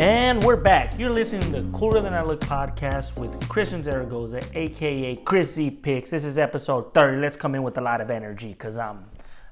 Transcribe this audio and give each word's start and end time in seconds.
And 0.00 0.42
we're 0.44 0.56
back. 0.56 0.98
You're 0.98 1.10
listening 1.10 1.52
to 1.52 1.78
Cooler 1.78 2.00
Than 2.00 2.14
I 2.14 2.22
Look 2.22 2.40
podcast 2.40 3.18
with 3.18 3.46
Christian 3.50 3.82
Zaragoza, 3.82 4.40
aka 4.54 5.16
Chrissy 5.16 5.70
Picks. 5.70 6.08
This 6.08 6.24
is 6.24 6.38
episode 6.38 6.94
30. 6.94 7.18
Let's 7.18 7.36
come 7.36 7.54
in 7.54 7.62
with 7.62 7.76
a 7.76 7.82
lot 7.82 8.00
of 8.00 8.08
energy 8.08 8.48
because 8.48 8.78
I'm 8.78 9.04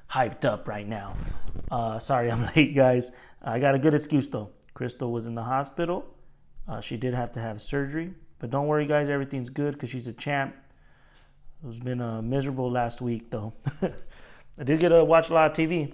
hyped 0.09 0.45
up 0.45 0.67
right 0.67 0.87
now. 0.87 1.13
Uh, 1.69 1.99
sorry 1.99 2.31
I'm 2.31 2.49
late, 2.55 2.75
guys. 2.75 3.11
I 3.43 3.59
got 3.59 3.75
a 3.75 3.77
good 3.77 3.93
excuse 3.93 4.27
though. 4.27 4.49
Crystal 4.73 5.11
was 5.11 5.27
in 5.27 5.35
the 5.35 5.43
hospital. 5.43 6.03
Uh, 6.67 6.81
she 6.81 6.97
did 6.97 7.13
have 7.13 7.31
to 7.33 7.39
have 7.39 7.61
surgery. 7.61 8.15
But 8.39 8.49
don't 8.49 8.65
worry, 8.65 8.87
guys, 8.87 9.07
everything's 9.07 9.51
good 9.51 9.75
because 9.75 9.91
she's 9.91 10.07
a 10.07 10.13
champ. 10.13 10.55
It's 11.67 11.79
been 11.79 12.01
uh, 12.01 12.23
miserable 12.23 12.71
last 12.71 13.01
week 13.01 13.29
though. 13.29 13.53
I 13.83 14.63
did 14.63 14.79
get 14.79 14.89
to 14.89 15.03
watch 15.03 15.29
a 15.29 15.33
lot 15.35 15.51
of 15.51 15.55
TV 15.55 15.93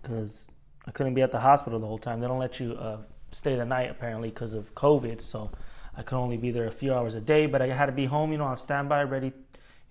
because 0.00 0.48
I 0.86 0.92
couldn't 0.92 1.12
be 1.12 1.20
at 1.20 1.30
the 1.30 1.40
hospital 1.40 1.78
the 1.78 1.86
whole 1.86 1.98
time. 1.98 2.20
They 2.20 2.26
don't 2.26 2.38
let 2.38 2.58
you 2.58 2.72
uh, 2.72 3.00
stay 3.30 3.56
the 3.56 3.64
night 3.64 3.90
apparently 3.90 4.30
because 4.30 4.54
of 4.54 4.74
COVID. 4.74 5.22
So 5.22 5.50
I 5.96 6.02
could 6.02 6.16
only 6.16 6.36
be 6.36 6.50
there 6.50 6.66
a 6.66 6.72
few 6.72 6.94
hours 6.94 7.14
a 7.14 7.20
day, 7.20 7.46
but 7.46 7.62
I 7.62 7.68
had 7.68 7.86
to 7.86 7.92
be 7.92 8.06
home, 8.06 8.32
you 8.32 8.38
know, 8.38 8.44
on 8.44 8.56
standby, 8.56 9.04
ready, 9.04 9.26
you 9.26 9.32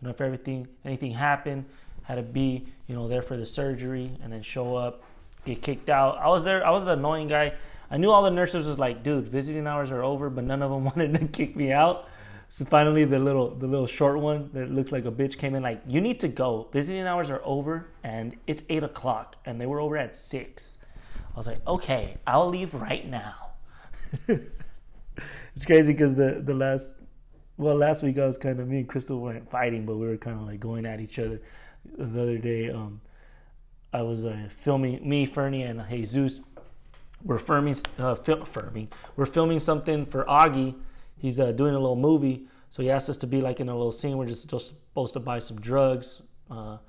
know, 0.01 0.09
if 0.09 0.21
everything, 0.21 0.67
anything 0.85 1.11
happened, 1.11 1.65
had 2.03 2.15
to 2.15 2.23
be, 2.23 2.65
you 2.87 2.95
know, 2.95 3.07
there 3.07 3.21
for 3.21 3.37
the 3.37 3.45
surgery 3.45 4.11
and 4.23 4.33
then 4.33 4.41
show 4.41 4.75
up, 4.75 5.03
get 5.45 5.61
kicked 5.61 5.89
out. 5.89 6.17
I 6.17 6.27
was 6.27 6.43
there. 6.43 6.65
I 6.65 6.71
was 6.71 6.83
the 6.83 6.93
annoying 6.93 7.27
guy. 7.27 7.53
I 7.91 7.97
knew 7.97 8.11
all 8.11 8.23
the 8.23 8.31
nurses 8.31 8.67
was 8.67 8.77
like, 8.77 9.03
dude, 9.03 9.27
visiting 9.29 9.67
hours 9.67 9.91
are 9.91 10.03
over, 10.03 10.29
but 10.29 10.43
none 10.43 10.61
of 10.61 10.71
them 10.71 10.83
wanted 10.85 11.13
to 11.15 11.27
kick 11.27 11.55
me 11.55 11.71
out. 11.71 12.07
So 12.51 12.65
finally, 12.65 13.05
the 13.05 13.19
little 13.19 13.53
the 13.53 13.67
little 13.67 13.85
short 13.85 14.19
one 14.19 14.49
that 14.53 14.71
looks 14.71 14.91
like 14.91 15.05
a 15.05 15.11
bitch 15.11 15.37
came 15.37 15.53
in 15.53 15.61
like, 15.61 15.83
you 15.87 16.01
need 16.01 16.19
to 16.21 16.27
go. 16.27 16.67
Visiting 16.71 17.03
hours 17.03 17.29
are 17.29 17.41
over, 17.45 17.89
and 18.03 18.35
it's 18.47 18.63
eight 18.69 18.81
o'clock, 18.81 19.35
and 19.45 19.61
they 19.61 19.67
were 19.67 19.79
over 19.79 19.95
at 19.97 20.15
six. 20.15 20.78
I 21.39 21.41
was 21.41 21.47
like, 21.47 21.65
okay, 21.65 22.17
I'll 22.27 22.49
leave 22.49 22.73
right 22.73 23.09
now. 23.09 23.51
it's 24.27 25.65
crazy 25.65 25.93
because 25.93 26.13
the 26.13 26.41
the 26.43 26.53
last 26.53 26.95
well 27.55 27.77
last 27.77 28.03
week 28.03 28.19
I 28.19 28.25
was 28.25 28.37
kind 28.37 28.59
of 28.59 28.67
me 28.67 28.79
and 28.79 28.89
Crystal 28.89 29.17
weren't 29.17 29.49
fighting, 29.49 29.85
but 29.85 29.95
we 29.95 30.05
were 30.05 30.17
kind 30.17 30.37
of 30.37 30.45
like 30.45 30.59
going 30.59 30.85
at 30.85 30.99
each 30.99 31.17
other. 31.17 31.41
The 31.97 32.21
other 32.21 32.37
day, 32.39 32.69
um, 32.69 32.99
I 33.93 34.01
was 34.01 34.25
uh, 34.25 34.49
filming 34.49 35.07
me, 35.07 35.25
Fernie, 35.25 35.63
and 35.63 35.81
Jesus. 35.89 36.41
We're 37.23 37.37
filming, 37.37 37.77
uh, 37.97 38.15
fil- 38.15 38.43
filming. 38.43 38.89
We're 39.15 39.25
filming 39.25 39.61
something 39.61 40.07
for 40.07 40.25
Augie. 40.25 40.75
He's 41.15 41.39
uh, 41.39 41.53
doing 41.53 41.73
a 41.73 41.79
little 41.79 41.95
movie, 41.95 42.47
so 42.69 42.83
he 42.83 42.91
asked 42.91 43.09
us 43.09 43.15
to 43.15 43.27
be 43.27 43.39
like 43.39 43.61
in 43.61 43.69
a 43.69 43.77
little 43.77 43.93
scene. 43.93 44.17
We're 44.17 44.25
just, 44.27 44.49
just 44.49 44.67
supposed 44.67 45.13
to 45.13 45.21
buy 45.21 45.39
some 45.39 45.61
drugs, 45.61 46.21
uh, 46.51 46.79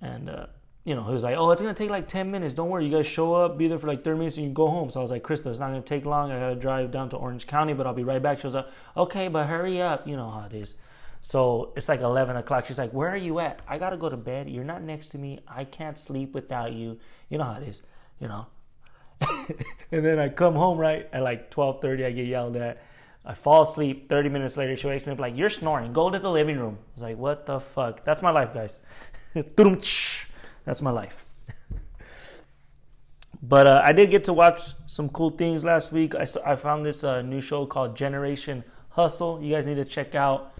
and 0.00 0.30
uh, 0.30 0.46
you 0.86 0.94
know, 0.94 1.02
he 1.02 1.12
was 1.12 1.24
like, 1.24 1.36
"Oh, 1.36 1.50
it's 1.50 1.60
gonna 1.60 1.74
take 1.74 1.90
like 1.90 2.06
ten 2.06 2.30
minutes. 2.30 2.54
Don't 2.54 2.70
worry, 2.70 2.84
you 2.86 2.92
guys 2.92 3.08
show 3.08 3.34
up, 3.34 3.58
be 3.58 3.66
there 3.66 3.76
for 3.76 3.88
like 3.88 4.04
thirty 4.04 4.18
minutes, 4.18 4.36
and 4.36 4.46
you 4.46 4.52
go 4.52 4.68
home." 4.68 4.88
So 4.88 5.00
I 5.00 5.02
was 5.02 5.10
like, 5.10 5.24
"Crystal, 5.24 5.50
it's 5.50 5.58
not 5.58 5.70
gonna 5.70 5.82
take 5.82 6.04
long. 6.04 6.30
I 6.30 6.38
gotta 6.38 6.54
drive 6.54 6.92
down 6.92 7.08
to 7.10 7.16
Orange 7.16 7.48
County, 7.48 7.74
but 7.74 7.88
I'll 7.88 7.92
be 7.92 8.04
right 8.04 8.22
back." 8.22 8.38
She 8.38 8.46
was 8.46 8.54
like, 8.54 8.68
"Okay, 8.96 9.26
but 9.26 9.48
hurry 9.48 9.82
up. 9.82 10.06
You 10.06 10.16
know 10.16 10.30
how 10.30 10.46
it 10.48 10.54
is." 10.54 10.76
So 11.20 11.72
it's 11.76 11.88
like 11.88 12.02
eleven 12.02 12.36
o'clock. 12.36 12.66
She's 12.66 12.78
like, 12.78 12.92
"Where 12.92 13.08
are 13.08 13.16
you 13.16 13.40
at? 13.40 13.62
I 13.66 13.78
gotta 13.78 13.96
go 13.96 14.08
to 14.08 14.16
bed. 14.16 14.48
You're 14.48 14.62
not 14.62 14.80
next 14.80 15.08
to 15.08 15.18
me. 15.18 15.40
I 15.48 15.64
can't 15.64 15.98
sleep 15.98 16.32
without 16.34 16.72
you. 16.72 17.00
You 17.30 17.38
know 17.38 17.44
how 17.44 17.60
it 17.60 17.66
is. 17.66 17.82
You 18.20 18.28
know." 18.28 18.46
and 19.90 20.04
then 20.06 20.20
I 20.20 20.28
come 20.28 20.54
home 20.54 20.78
right 20.78 21.08
at 21.12 21.20
like 21.20 21.50
twelve 21.50 21.82
thirty. 21.82 22.04
I 22.04 22.12
get 22.12 22.26
yelled 22.26 22.54
at. 22.56 22.80
I 23.24 23.34
fall 23.34 23.62
asleep. 23.62 24.08
Thirty 24.08 24.28
minutes 24.28 24.56
later, 24.56 24.76
she 24.76 24.86
wakes 24.86 25.04
me 25.04 25.14
up 25.14 25.18
like, 25.18 25.36
"You're 25.36 25.50
snoring. 25.50 25.92
Go 25.92 26.10
to 26.10 26.18
the 26.20 26.30
living 26.30 26.60
room." 26.60 26.78
I 26.80 26.94
was 26.94 27.02
like, 27.02 27.18
"What 27.18 27.44
the 27.44 27.58
fuck?" 27.58 28.04
That's 28.04 28.22
my 28.22 28.30
life, 28.30 28.54
guys. 28.54 28.78
That's 30.66 30.82
my 30.82 30.90
life. 30.90 31.24
but 33.42 33.66
uh, 33.66 33.80
I 33.82 33.92
did 33.92 34.10
get 34.10 34.24
to 34.24 34.34
watch 34.34 34.72
some 34.86 35.08
cool 35.08 35.30
things 35.30 35.64
last 35.64 35.92
week. 35.92 36.14
I, 36.14 36.26
I 36.44 36.56
found 36.56 36.84
this 36.84 37.02
uh, 37.02 37.22
new 37.22 37.40
show 37.40 37.64
called 37.64 37.96
Generation 37.96 38.64
Hustle. 38.90 39.40
You 39.42 39.54
guys 39.54 39.66
need 39.66 39.76
to 39.76 39.84
check 39.84 40.14
out. 40.14 40.52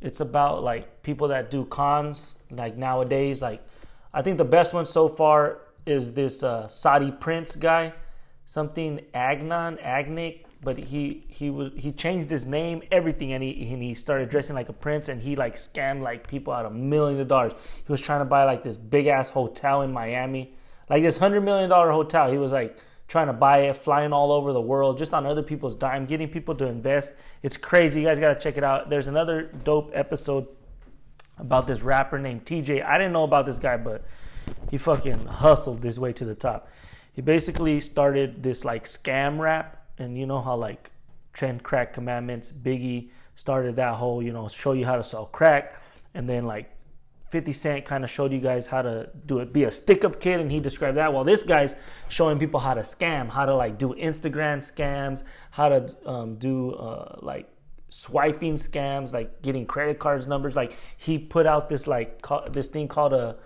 It's 0.00 0.18
about 0.18 0.64
like 0.64 1.02
people 1.02 1.28
that 1.28 1.50
do 1.50 1.66
cons 1.66 2.38
like 2.50 2.76
nowadays. 2.76 3.42
Like 3.42 3.62
I 4.12 4.22
think 4.22 4.38
the 4.38 4.44
best 4.44 4.72
one 4.72 4.86
so 4.86 5.08
far 5.08 5.58
is 5.84 6.14
this 6.14 6.42
uh, 6.42 6.66
Saudi 6.66 7.10
Prince 7.10 7.54
guy, 7.54 7.92
something 8.46 9.00
Agnon 9.12 9.76
Agnic 9.76 10.44
but 10.62 10.76
he 10.76 11.24
he 11.28 11.48
was 11.48 11.72
he 11.76 11.90
changed 11.90 12.28
his 12.28 12.44
name, 12.44 12.82
everything, 12.92 13.32
and 13.32 13.42
he 13.42 13.72
and 13.72 13.82
he 13.82 13.94
started 13.94 14.28
dressing 14.28 14.54
like 14.54 14.68
a 14.68 14.74
prince, 14.74 15.08
and 15.08 15.22
he 15.22 15.34
like 15.34 15.56
scammed 15.56 16.02
like 16.02 16.28
people 16.28 16.52
out 16.52 16.66
of 16.66 16.74
millions 16.74 17.18
of 17.18 17.28
dollars. 17.28 17.52
He 17.84 17.90
was 17.90 18.00
trying 18.00 18.20
to 18.20 18.26
buy 18.26 18.44
like 18.44 18.62
this 18.62 18.76
big 18.76 19.06
ass 19.06 19.30
hotel 19.30 19.82
in 19.82 19.92
Miami, 19.92 20.54
like 20.88 21.02
this 21.02 21.16
hundred 21.16 21.42
million 21.42 21.70
dollar 21.70 21.90
hotel. 21.90 22.30
He 22.30 22.36
was 22.36 22.52
like 22.52 22.76
trying 23.08 23.26
to 23.26 23.32
buy 23.32 23.62
it, 23.62 23.76
flying 23.76 24.12
all 24.12 24.30
over 24.30 24.52
the 24.52 24.60
world, 24.60 24.98
just 24.98 25.14
on 25.14 25.26
other 25.26 25.42
people's 25.42 25.74
dime, 25.74 26.04
getting 26.04 26.28
people 26.28 26.54
to 26.54 26.66
invest. 26.66 27.14
It's 27.42 27.56
crazy. 27.56 28.02
You 28.02 28.06
guys 28.06 28.20
got 28.20 28.34
to 28.34 28.40
check 28.40 28.56
it 28.56 28.62
out. 28.62 28.90
There's 28.90 29.08
another 29.08 29.50
dope 29.64 29.90
episode 29.94 30.46
about 31.38 31.66
this 31.66 31.82
rapper 31.82 32.18
named 32.18 32.44
TJ. 32.44 32.84
I 32.84 32.98
didn't 32.98 33.12
know 33.12 33.24
about 33.24 33.46
this 33.46 33.58
guy, 33.58 33.78
but 33.78 34.04
he 34.70 34.78
fucking 34.78 35.26
hustled 35.26 35.82
his 35.82 35.98
way 35.98 36.12
to 36.12 36.24
the 36.24 36.34
top. 36.34 36.68
He 37.12 37.22
basically 37.22 37.80
started 37.80 38.42
this 38.42 38.64
like 38.64 38.84
scam 38.84 39.38
rap 39.38 39.79
and 40.00 40.18
you 40.18 40.26
know 40.26 40.40
how 40.40 40.56
like 40.56 40.90
Ten 41.34 41.60
Crack 41.60 41.92
Commandments, 41.92 42.50
Biggie 42.52 43.10
started 43.34 43.76
that 43.76 43.94
whole, 43.94 44.22
you 44.22 44.32
know, 44.32 44.48
show 44.48 44.72
you 44.72 44.84
how 44.84 44.96
to 44.96 45.04
sell 45.04 45.26
crack, 45.26 45.80
and 46.14 46.28
then 46.28 46.46
like 46.46 46.70
50 47.30 47.52
Cent 47.52 47.84
kind 47.84 48.02
of 48.02 48.10
showed 48.10 48.32
you 48.32 48.40
guys 48.40 48.66
how 48.66 48.82
to 48.82 49.08
do 49.26 49.38
it, 49.38 49.52
be 49.52 49.64
a 49.64 49.70
stick 49.70 50.04
up 50.04 50.20
kid, 50.20 50.40
and 50.40 50.50
he 50.50 50.58
described 50.58 50.96
that. 50.96 51.12
Well, 51.12 51.22
this 51.22 51.44
guy's 51.44 51.76
showing 52.08 52.38
people 52.38 52.58
how 52.58 52.74
to 52.74 52.80
scam, 52.80 53.28
how 53.28 53.46
to 53.46 53.54
like 53.54 53.78
do 53.78 53.94
Instagram 53.94 54.58
scams, 54.58 55.22
how 55.52 55.68
to 55.68 55.94
um, 56.08 56.36
do 56.36 56.72
uh, 56.72 57.18
like 57.22 57.48
swiping 57.88 58.56
scams, 58.56 59.12
like 59.12 59.42
getting 59.42 59.64
credit 59.64 59.98
cards 60.00 60.26
numbers. 60.26 60.56
Like 60.56 60.76
he 60.96 61.18
put 61.18 61.46
out 61.46 61.68
this 61.68 61.86
like 61.86 62.20
this 62.50 62.68
thing 62.68 62.88
called 62.88 63.12
a 63.12 63.36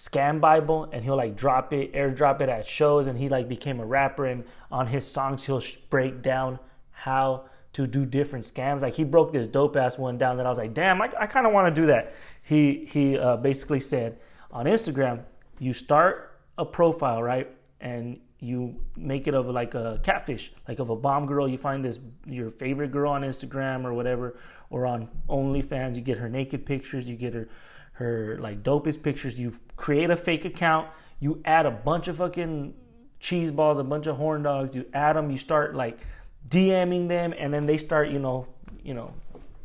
scam 0.00 0.40
bible 0.40 0.88
and 0.92 1.04
he'll 1.04 1.16
like 1.16 1.36
drop 1.36 1.74
it 1.74 1.92
airdrop 1.92 2.40
it 2.40 2.48
at 2.48 2.66
shows 2.66 3.06
and 3.06 3.18
he 3.18 3.28
like 3.28 3.46
became 3.46 3.80
a 3.80 3.84
rapper 3.84 4.24
and 4.24 4.42
on 4.70 4.86
his 4.86 5.06
songs 5.06 5.44
he'll 5.44 5.62
break 5.90 6.22
down 6.22 6.58
how 6.90 7.44
to 7.72 7.86
do 7.86 8.04
different 8.04 8.52
scams. 8.52 8.80
Like 8.80 8.94
he 8.94 9.04
broke 9.04 9.30
this 9.32 9.46
dope 9.46 9.76
ass 9.76 9.98
one 9.98 10.16
down 10.16 10.38
that 10.38 10.46
i 10.46 10.48
was 10.48 10.56
like 10.56 10.72
damn 10.72 11.02
i, 11.02 11.10
I 11.20 11.26
kind 11.26 11.46
of 11.46 11.52
want 11.52 11.74
to 11.74 11.80
do 11.82 11.86
that. 11.88 12.14
He 12.42 12.88
he 12.90 13.18
uh, 13.18 13.36
basically 13.36 13.80
said 13.80 14.18
on 14.50 14.64
instagram 14.64 15.22
you 15.58 15.74
start 15.74 16.38
a 16.56 16.64
profile 16.64 17.22
right 17.22 17.48
and 17.82 18.20
you 18.38 18.76
make 18.96 19.28
it 19.28 19.34
of 19.34 19.48
like 19.48 19.74
a 19.74 20.00
catfish 20.02 20.50
like 20.66 20.78
of 20.78 20.88
a 20.88 20.96
bomb 20.96 21.26
girl. 21.26 21.46
You 21.46 21.58
find 21.58 21.84
this 21.84 21.98
your 22.24 22.48
favorite 22.48 22.90
girl 22.90 23.12
on 23.12 23.20
instagram 23.20 23.84
or 23.84 23.92
whatever 23.92 24.38
or 24.70 24.86
on 24.86 25.10
onlyfans. 25.28 25.94
You 25.94 26.00
get 26.00 26.16
her 26.16 26.30
naked 26.30 26.64
pictures. 26.64 27.06
You 27.06 27.16
get 27.16 27.34
her 27.34 27.50
her 28.00 28.38
like 28.40 28.62
dopest 28.62 29.02
pictures. 29.02 29.38
You 29.38 29.54
create 29.76 30.10
a 30.10 30.16
fake 30.16 30.44
account. 30.46 30.88
You 31.20 31.40
add 31.44 31.66
a 31.66 31.70
bunch 31.70 32.08
of 32.08 32.16
fucking 32.16 32.74
cheese 33.20 33.50
balls, 33.50 33.78
a 33.78 33.84
bunch 33.84 34.06
of 34.06 34.16
horn 34.16 34.42
dogs. 34.42 34.74
You 34.74 34.86
add 34.94 35.16
them. 35.16 35.30
You 35.30 35.36
start 35.36 35.76
like 35.76 35.98
DMing 36.48 37.08
them, 37.08 37.34
and 37.38 37.52
then 37.52 37.66
they 37.66 37.76
start, 37.76 38.08
you 38.08 38.18
know, 38.18 38.46
you 38.82 38.94
know, 38.94 39.12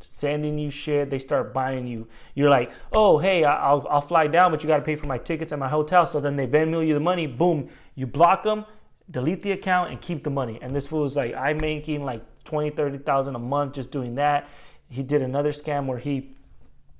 sending 0.01 0.59
you 0.59 0.69
shit. 0.69 1.09
They 1.09 1.18
start 1.18 1.53
buying 1.53 1.88
you. 1.88 2.09
You're 2.35 2.50
like, 2.50 2.72
oh 2.91 3.18
hey, 3.18 3.45
I'll 3.45 3.88
I'll 3.90 4.01
fly 4.01 4.28
down, 4.28 4.51
but 4.51 4.62
you 4.62 4.68
got 4.68 4.78
to 4.78 4.84
pay 4.84 4.97
for 4.97 5.07
my 5.07 5.18
tickets 5.18 5.53
and 5.53 5.59
my 5.59 5.69
hotel. 5.69 6.06
So 6.06 6.19
then 6.19 6.35
they 6.35 6.45
Venmo 6.45 6.85
you 6.85 6.94
the 6.94 7.00
money. 7.00 7.28
Boom, 7.28 7.69
you 7.95 8.06
block 8.06 8.44
them, 8.44 8.66
delete 9.09 9.44
the 9.44 9.53
account, 9.53 9.91
and 9.91 10.01
keep 10.01 10.25
the 10.25 10.29
money. 10.29 10.59
And 10.62 10.75
this 10.75 10.88
fool 10.88 11.03
was 11.03 11.16
like, 11.16 11.34
I'm 11.35 11.57
making 11.57 12.03
like 12.03 12.22
20, 12.44 12.72
30,000 12.72 13.34
a 13.34 13.40
month 13.40 13.75
just 13.75 13.91
doing 13.91 14.16
that. 14.16 14.50
He 14.90 15.03
did 15.03 15.22
another 15.22 15.53
scam 15.53 15.85
where 15.85 15.97
he 15.97 16.35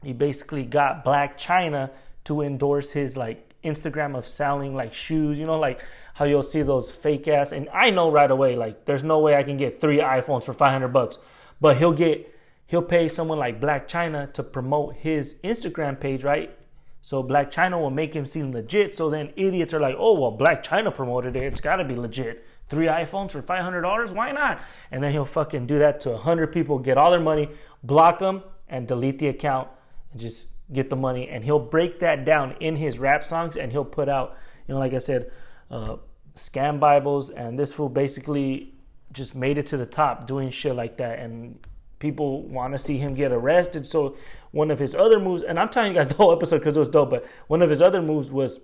he 0.06 0.14
basically 0.14 0.64
got 0.64 1.04
Blac 1.04 1.38
Chyna 1.38 1.92
to 2.26 2.42
endorse 2.42 2.92
his 2.92 3.18
like 3.18 3.56
Instagram 3.64 4.16
of 4.18 4.28
selling 4.28 4.76
like 4.76 4.94
shoes, 4.94 5.40
you 5.40 5.46
know, 5.46 5.60
like 5.60 5.82
how 6.14 6.26
you'll 6.26 6.44
see 6.44 6.62
those 6.62 6.92
fake 6.92 7.28
ass. 7.28 7.52
And 7.52 7.68
I 7.74 7.90
know 7.90 8.12
right 8.12 8.30
away, 8.30 8.56
like 8.56 8.86
there's 8.86 9.04
no 9.04 9.20
way 9.20 9.36
I 9.36 9.44
can 9.44 9.58
get 9.58 9.82
three 9.82 9.98
iPhones 9.98 10.44
for 10.44 10.54
500 10.54 10.88
bucks, 10.90 11.18
but 11.60 11.78
he'll 11.78 11.94
get 11.94 12.34
he'll 12.68 12.82
pay 12.82 13.10
someone 13.10 13.38
like 13.38 13.60
Blac 13.60 13.88
Chyna 13.88 14.32
to 14.34 14.44
promote 14.44 14.96
his 14.96 15.36
Instagram 15.44 16.00
page, 16.00 16.24
right? 16.24 16.58
So 17.02 17.24
Blac 17.24 17.52
Chyna 17.52 17.80
will 17.80 17.92
make 17.92 18.16
him 18.16 18.26
seem 18.26 18.52
legit. 18.52 18.96
So 18.96 19.10
then 19.10 19.32
idiots 19.36 19.74
are 19.74 19.80
like, 19.80 19.96
oh 19.98 20.20
well, 20.20 20.38
Blac 20.38 20.64
Chyna 20.64 20.94
promoted 20.94 21.36
it. 21.36 21.44
It's 21.44 21.62
got 21.62 21.78
to 21.78 21.84
be 21.84 21.96
legit. 21.96 22.46
Three 22.68 22.88
iPhones 22.88 23.32
for 23.32 23.42
five 23.42 23.64
hundred 23.64 23.82
dollars? 23.82 24.12
Why 24.12 24.32
not? 24.32 24.62
And 24.92 25.04
then 25.04 25.12
he'll 25.12 25.26
fucking 25.26 25.68
do 25.68 25.80
that 25.80 26.00
to 26.02 26.18
hundred 26.18 26.52
people, 26.54 26.80
get 26.80 26.98
all 26.98 27.12
their 27.12 27.20
money, 27.20 27.50
block 27.84 28.20
them, 28.20 28.44
and 28.68 28.88
delete 28.88 29.20
the 29.20 29.28
account 29.28 29.68
just 30.16 30.50
get 30.72 30.90
the 30.90 30.96
money. 30.96 31.28
And 31.30 31.44
he'll 31.44 31.60
break 31.60 32.00
that 32.00 32.26
down 32.26 32.56
in 32.60 32.76
his 32.76 33.00
rap 33.00 33.24
songs 33.24 33.58
and 33.58 33.72
he'll 33.72 33.86
put 33.86 34.10
out, 34.10 34.38
you 34.68 34.74
know, 34.74 34.80
like 34.80 34.94
I 34.94 35.00
said, 35.00 35.32
uh, 35.70 35.98
scam 36.36 36.80
Bibles. 36.80 37.30
And 37.30 37.58
this 37.58 37.74
fool 37.74 37.90
basically 37.90 38.74
just 39.12 39.36
made 39.36 39.58
it 39.58 39.68
to 39.68 39.78
the 39.78 39.86
top 39.86 40.28
doing 40.28 40.50
shit 40.50 40.76
like 40.76 40.98
that. 40.98 41.20
And 41.20 41.60
people 42.00 42.44
want 42.44 42.74
to 42.74 42.80
see 42.80 42.98
him 42.98 43.14
get 43.14 43.32
arrested. 43.32 43.86
So 43.86 44.18
one 44.52 44.72
of 44.72 44.80
his 44.80 44.96
other 44.96 45.20
moves, 45.20 45.44
and 45.44 45.60
I'm 45.60 45.70
telling 45.70 45.92
you 45.92 45.98
guys 45.98 46.08
the 46.08 46.16
whole 46.16 46.32
episode 46.32 46.60
because 46.60 46.76
it 46.76 46.80
was 46.80 46.90
dope, 46.90 47.10
but 47.10 47.26
one 47.48 47.62
of 47.62 47.70
his 47.70 47.82
other 47.82 48.02
moves 48.02 48.30
was 48.30 48.60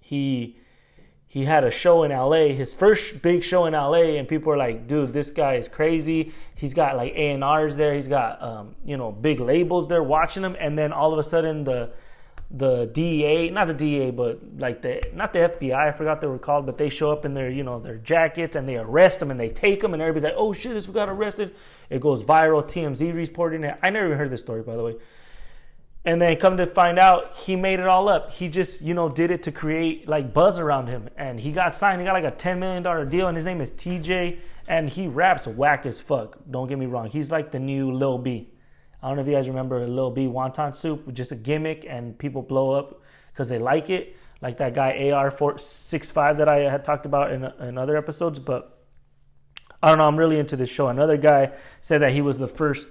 he 0.00 0.58
he 1.34 1.44
had 1.44 1.64
a 1.64 1.70
show 1.72 2.04
in 2.04 2.12
LA, 2.12 2.54
his 2.54 2.72
first 2.72 3.20
big 3.20 3.42
show 3.42 3.66
in 3.66 3.72
LA, 3.72 4.18
and 4.18 4.28
people 4.28 4.50
were 4.50 4.56
like, 4.56 4.86
"Dude, 4.86 5.12
this 5.12 5.32
guy 5.32 5.54
is 5.54 5.66
crazy. 5.66 6.32
He's 6.54 6.74
got 6.74 6.96
like 6.96 7.12
A 7.14 7.30
and 7.32 7.42
R's 7.42 7.74
there. 7.74 7.92
He's 7.92 8.06
got 8.06 8.40
um, 8.40 8.76
you 8.84 8.96
know 8.96 9.10
big 9.10 9.40
labels 9.40 9.88
there 9.88 10.00
watching 10.00 10.44
him." 10.44 10.56
And 10.60 10.78
then 10.78 10.92
all 10.92 11.12
of 11.12 11.18
a 11.18 11.24
sudden, 11.24 11.64
the 11.64 11.90
the 12.52 12.86
DEA, 12.86 13.50
not 13.50 13.66
the 13.66 13.74
DEA, 13.74 14.12
but 14.12 14.38
like 14.58 14.80
the 14.80 15.02
not 15.12 15.32
the 15.32 15.40
FBI, 15.40 15.74
I 15.74 15.90
forgot 15.90 16.20
they 16.20 16.28
were 16.28 16.38
called, 16.38 16.66
but 16.66 16.78
they 16.78 16.88
show 16.88 17.10
up 17.10 17.24
in 17.24 17.34
their 17.34 17.50
you 17.50 17.64
know 17.64 17.80
their 17.80 17.96
jackets 17.96 18.54
and 18.54 18.68
they 18.68 18.76
arrest 18.76 19.20
him 19.20 19.32
and 19.32 19.40
they 19.40 19.48
take 19.48 19.82
him 19.82 19.92
and 19.92 20.00
everybody's 20.00 20.22
like, 20.22 20.34
"Oh 20.36 20.52
shit, 20.52 20.74
this 20.74 20.86
got 20.86 21.08
arrested." 21.08 21.56
It 21.90 22.00
goes 22.00 22.22
viral. 22.22 22.62
TMZ 22.62 23.12
reporting 23.12 23.64
it. 23.64 23.76
I 23.82 23.90
never 23.90 24.06
even 24.06 24.18
heard 24.18 24.30
this 24.30 24.40
story, 24.40 24.62
by 24.62 24.76
the 24.76 24.84
way. 24.84 24.94
And 26.06 26.20
then 26.20 26.36
come 26.36 26.58
to 26.58 26.66
find 26.66 26.98
out, 26.98 27.34
he 27.34 27.56
made 27.56 27.80
it 27.80 27.86
all 27.86 28.08
up. 28.10 28.32
He 28.32 28.48
just, 28.48 28.82
you 28.82 28.92
know, 28.92 29.08
did 29.08 29.30
it 29.30 29.42
to 29.44 29.52
create 29.52 30.06
like 30.06 30.34
buzz 30.34 30.58
around 30.58 30.88
him. 30.88 31.08
And 31.16 31.40
he 31.40 31.50
got 31.50 31.74
signed. 31.74 32.00
He 32.00 32.06
got 32.06 32.12
like 32.12 32.24
a 32.24 32.36
$10 32.36 32.58
million 32.58 33.08
deal. 33.08 33.26
And 33.26 33.36
his 33.36 33.46
name 33.46 33.62
is 33.62 33.72
TJ. 33.72 34.38
And 34.68 34.90
he 34.90 35.06
raps 35.06 35.46
whack 35.46 35.86
as 35.86 36.00
fuck. 36.00 36.38
Don't 36.50 36.68
get 36.68 36.78
me 36.78 36.86
wrong. 36.86 37.08
He's 37.08 37.30
like 37.30 37.52
the 37.52 37.58
new 37.58 37.90
Lil 37.90 38.18
B. 38.18 38.50
I 39.02 39.08
don't 39.08 39.16
know 39.16 39.22
if 39.22 39.28
you 39.28 39.34
guys 39.34 39.48
remember 39.48 39.86
Lil 39.86 40.10
B 40.10 40.26
wonton 40.26 40.76
soup, 40.76 41.12
just 41.14 41.32
a 41.32 41.36
gimmick. 41.36 41.86
And 41.88 42.18
people 42.18 42.42
blow 42.42 42.72
up 42.72 43.00
because 43.32 43.48
they 43.48 43.58
like 43.58 43.88
it. 43.88 44.14
Like 44.42 44.58
that 44.58 44.74
guy 44.74 44.98
AR465 44.98 46.36
that 46.36 46.48
I 46.48 46.70
had 46.70 46.84
talked 46.84 47.06
about 47.06 47.32
in, 47.32 47.44
in 47.44 47.78
other 47.78 47.96
episodes. 47.96 48.38
But 48.38 48.78
I 49.82 49.88
don't 49.88 49.96
know. 49.96 50.04
I'm 50.06 50.18
really 50.18 50.38
into 50.38 50.56
this 50.56 50.68
show. 50.68 50.88
Another 50.88 51.16
guy 51.16 51.52
said 51.80 52.02
that 52.02 52.12
he 52.12 52.20
was 52.20 52.38
the 52.38 52.48
first 52.48 52.90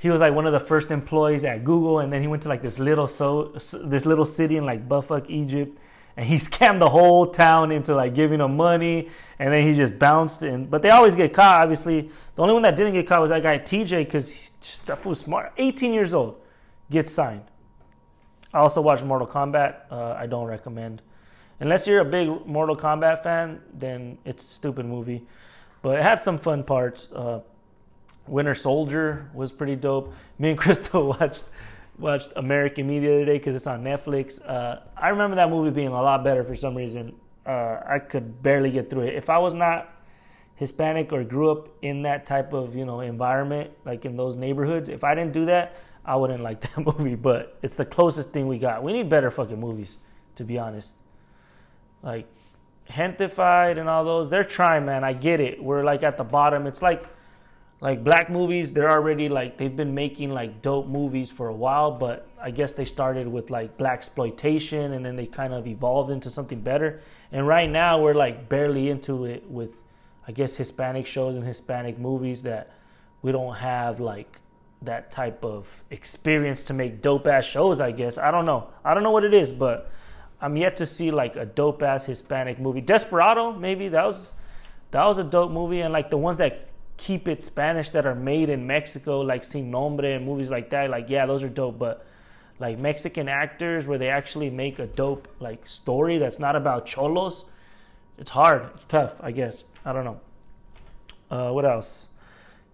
he 0.00 0.10
was 0.10 0.20
like 0.20 0.32
one 0.32 0.46
of 0.46 0.52
the 0.52 0.60
first 0.60 0.92
employees 0.92 1.42
at 1.42 1.64
Google, 1.64 1.98
and 1.98 2.12
then 2.12 2.22
he 2.22 2.28
went 2.28 2.42
to 2.44 2.48
like 2.48 2.62
this 2.62 2.78
little 2.78 3.08
so 3.08 3.52
this 3.84 4.06
little 4.06 4.24
city 4.24 4.56
in 4.56 4.64
like 4.64 4.88
Bufuck, 4.88 5.28
Egypt, 5.28 5.76
and 6.16 6.24
he 6.24 6.36
scammed 6.48 6.78
the 6.78 6.88
whole 6.88 7.26
town 7.26 7.72
into 7.72 7.96
like 7.96 8.14
giving 8.14 8.38
them 8.38 8.56
money, 8.56 9.08
and 9.40 9.52
then 9.52 9.66
he 9.66 9.74
just 9.74 9.98
bounced 9.98 10.44
in. 10.44 10.66
But 10.66 10.82
they 10.82 10.90
always 10.90 11.16
get 11.16 11.32
caught. 11.32 11.62
Obviously, 11.62 12.10
the 12.36 12.42
only 12.42 12.54
one 12.54 12.62
that 12.62 12.76
didn't 12.76 12.92
get 12.92 13.08
caught 13.08 13.20
was 13.20 13.30
that 13.30 13.42
guy 13.42 13.58
TJ 13.58 14.04
because 14.04 14.82
that 14.86 15.04
was 15.04 15.18
smart. 15.18 15.52
18 15.56 15.92
years 15.92 16.14
old, 16.14 16.40
gets 16.90 17.10
signed. 17.10 17.44
I 18.54 18.60
also 18.60 18.80
watched 18.80 19.04
Mortal 19.04 19.26
Kombat. 19.26 19.90
Uh, 19.90 20.12
I 20.12 20.26
don't 20.26 20.46
recommend, 20.46 21.02
unless 21.58 21.88
you're 21.88 22.00
a 22.00 22.04
big 22.04 22.46
Mortal 22.46 22.76
Kombat 22.76 23.24
fan. 23.24 23.62
Then 23.74 24.18
it's 24.24 24.44
a 24.44 24.54
stupid 24.54 24.86
movie, 24.86 25.26
but 25.82 25.98
it 25.98 26.04
had 26.04 26.20
some 26.20 26.38
fun 26.38 26.62
parts. 26.62 27.10
Uh, 27.12 27.40
Winter 28.28 28.54
Soldier 28.54 29.30
was 29.34 29.52
pretty 29.52 29.76
dope. 29.76 30.14
Me 30.38 30.50
and 30.50 30.58
Crystal 30.58 31.08
watched 31.08 31.44
watched 31.98 32.32
American 32.36 32.86
Me 32.86 33.00
the 33.00 33.08
other 33.08 33.24
day 33.24 33.38
because 33.38 33.56
it's 33.56 33.66
on 33.66 33.82
Netflix. 33.82 34.44
Uh, 34.48 34.80
I 34.96 35.08
remember 35.08 35.36
that 35.36 35.50
movie 35.50 35.70
being 35.70 35.88
a 35.88 36.02
lot 36.02 36.22
better 36.22 36.44
for 36.44 36.54
some 36.54 36.76
reason. 36.76 37.14
Uh, 37.44 37.80
I 37.86 37.98
could 37.98 38.42
barely 38.42 38.70
get 38.70 38.88
through 38.90 39.02
it. 39.02 39.14
If 39.14 39.28
I 39.28 39.38
was 39.38 39.54
not 39.54 39.92
Hispanic 40.56 41.12
or 41.12 41.24
grew 41.24 41.50
up 41.50 41.68
in 41.82 42.02
that 42.02 42.26
type 42.26 42.52
of 42.52 42.76
you 42.76 42.84
know 42.84 43.00
environment, 43.00 43.70
like 43.84 44.04
in 44.04 44.16
those 44.16 44.36
neighborhoods, 44.36 44.88
if 44.88 45.04
I 45.04 45.14
didn't 45.14 45.32
do 45.32 45.46
that, 45.46 45.76
I 46.04 46.16
wouldn't 46.16 46.42
like 46.48 46.60
that 46.60 46.78
movie. 46.78 47.14
But 47.14 47.58
it's 47.62 47.74
the 47.74 47.86
closest 47.86 48.30
thing 48.30 48.46
we 48.46 48.58
got. 48.58 48.82
We 48.82 48.92
need 48.92 49.08
better 49.08 49.30
fucking 49.30 49.58
movies, 49.58 49.96
to 50.36 50.44
be 50.44 50.58
honest. 50.58 50.96
Like 52.02 52.26
Gentefied 52.90 53.78
and 53.78 53.88
all 53.88 54.04
those, 54.04 54.30
they're 54.30 54.44
trying, 54.44 54.86
man. 54.86 55.04
I 55.04 55.12
get 55.12 55.40
it. 55.40 55.62
We're 55.62 55.84
like 55.84 56.02
at 56.02 56.16
the 56.16 56.24
bottom. 56.24 56.66
It's 56.66 56.80
like 56.80 57.04
like 57.80 58.02
black 58.02 58.28
movies 58.28 58.72
they're 58.72 58.90
already 58.90 59.28
like 59.28 59.56
they've 59.56 59.76
been 59.76 59.94
making 59.94 60.30
like 60.30 60.62
dope 60.62 60.86
movies 60.86 61.30
for 61.30 61.48
a 61.48 61.54
while 61.54 61.92
but 61.92 62.26
i 62.40 62.50
guess 62.50 62.72
they 62.72 62.84
started 62.84 63.28
with 63.28 63.50
like 63.50 63.76
blaxploitation 63.78 64.92
and 64.92 65.04
then 65.04 65.16
they 65.16 65.26
kind 65.26 65.52
of 65.52 65.66
evolved 65.66 66.10
into 66.10 66.30
something 66.30 66.60
better. 66.60 67.00
And 67.30 67.46
right 67.46 67.68
now 67.68 68.00
we're 68.00 68.14
like 68.14 68.48
barely 68.48 68.88
into 68.88 69.26
it 69.26 69.44
with 69.50 69.82
i 70.26 70.32
guess 70.32 70.56
hispanic 70.56 71.06
shows 71.06 71.36
and 71.36 71.46
hispanic 71.46 71.98
movies 71.98 72.42
that 72.42 72.72
we 73.22 73.32
don't 73.32 73.56
have 73.56 74.00
like 74.00 74.40
that 74.80 75.10
type 75.10 75.44
of 75.44 75.82
experience 75.90 76.64
to 76.64 76.72
make 76.72 77.02
dope 77.02 77.26
ass 77.26 77.44
shows 77.44 77.80
i 77.80 77.90
guess. 77.92 78.18
I 78.18 78.30
don't 78.30 78.46
know. 78.46 78.68
I 78.84 78.94
don't 78.94 79.02
know 79.02 79.10
what 79.10 79.24
it 79.24 79.34
is 79.34 79.52
but 79.52 79.90
i'm 80.40 80.56
yet 80.56 80.76
to 80.78 80.86
see 80.86 81.10
like 81.10 81.36
a 81.36 81.44
dope 81.44 81.82
ass 81.82 82.06
hispanic 82.06 82.58
movie. 82.58 82.80
Desperado 82.80 83.52
maybe? 83.52 83.88
That 83.88 84.06
was 84.06 84.32
that 84.90 85.04
was 85.04 85.18
a 85.18 85.24
dope 85.24 85.52
movie 85.52 85.80
and 85.80 85.92
like 85.92 86.10
the 86.10 86.16
ones 86.16 86.38
that 86.38 86.70
keep 86.98 87.28
it 87.28 87.42
Spanish 87.42 87.90
that 87.90 88.04
are 88.04 88.14
made 88.14 88.50
in 88.50 88.66
Mexico, 88.66 89.20
like 89.20 89.44
Sin 89.44 89.70
Nombre 89.70 90.08
and 90.08 90.26
movies 90.26 90.50
like 90.50 90.68
that. 90.70 90.90
Like, 90.90 91.08
yeah, 91.08 91.24
those 91.24 91.42
are 91.42 91.48
dope, 91.48 91.78
but 91.78 92.04
like 92.58 92.78
Mexican 92.78 93.28
actors 93.28 93.86
where 93.86 93.98
they 93.98 94.10
actually 94.10 94.50
make 94.50 94.78
a 94.78 94.86
dope 94.86 95.28
like 95.40 95.66
story 95.66 96.18
that's 96.18 96.38
not 96.38 96.56
about 96.56 96.84
cholos, 96.84 97.44
it's 98.18 98.32
hard. 98.32 98.68
It's 98.74 98.84
tough, 98.84 99.14
I 99.20 99.30
guess. 99.30 99.64
I 99.84 99.92
don't 99.92 100.04
know. 100.04 100.20
Uh, 101.30 101.52
what 101.52 101.64
else? 101.64 102.08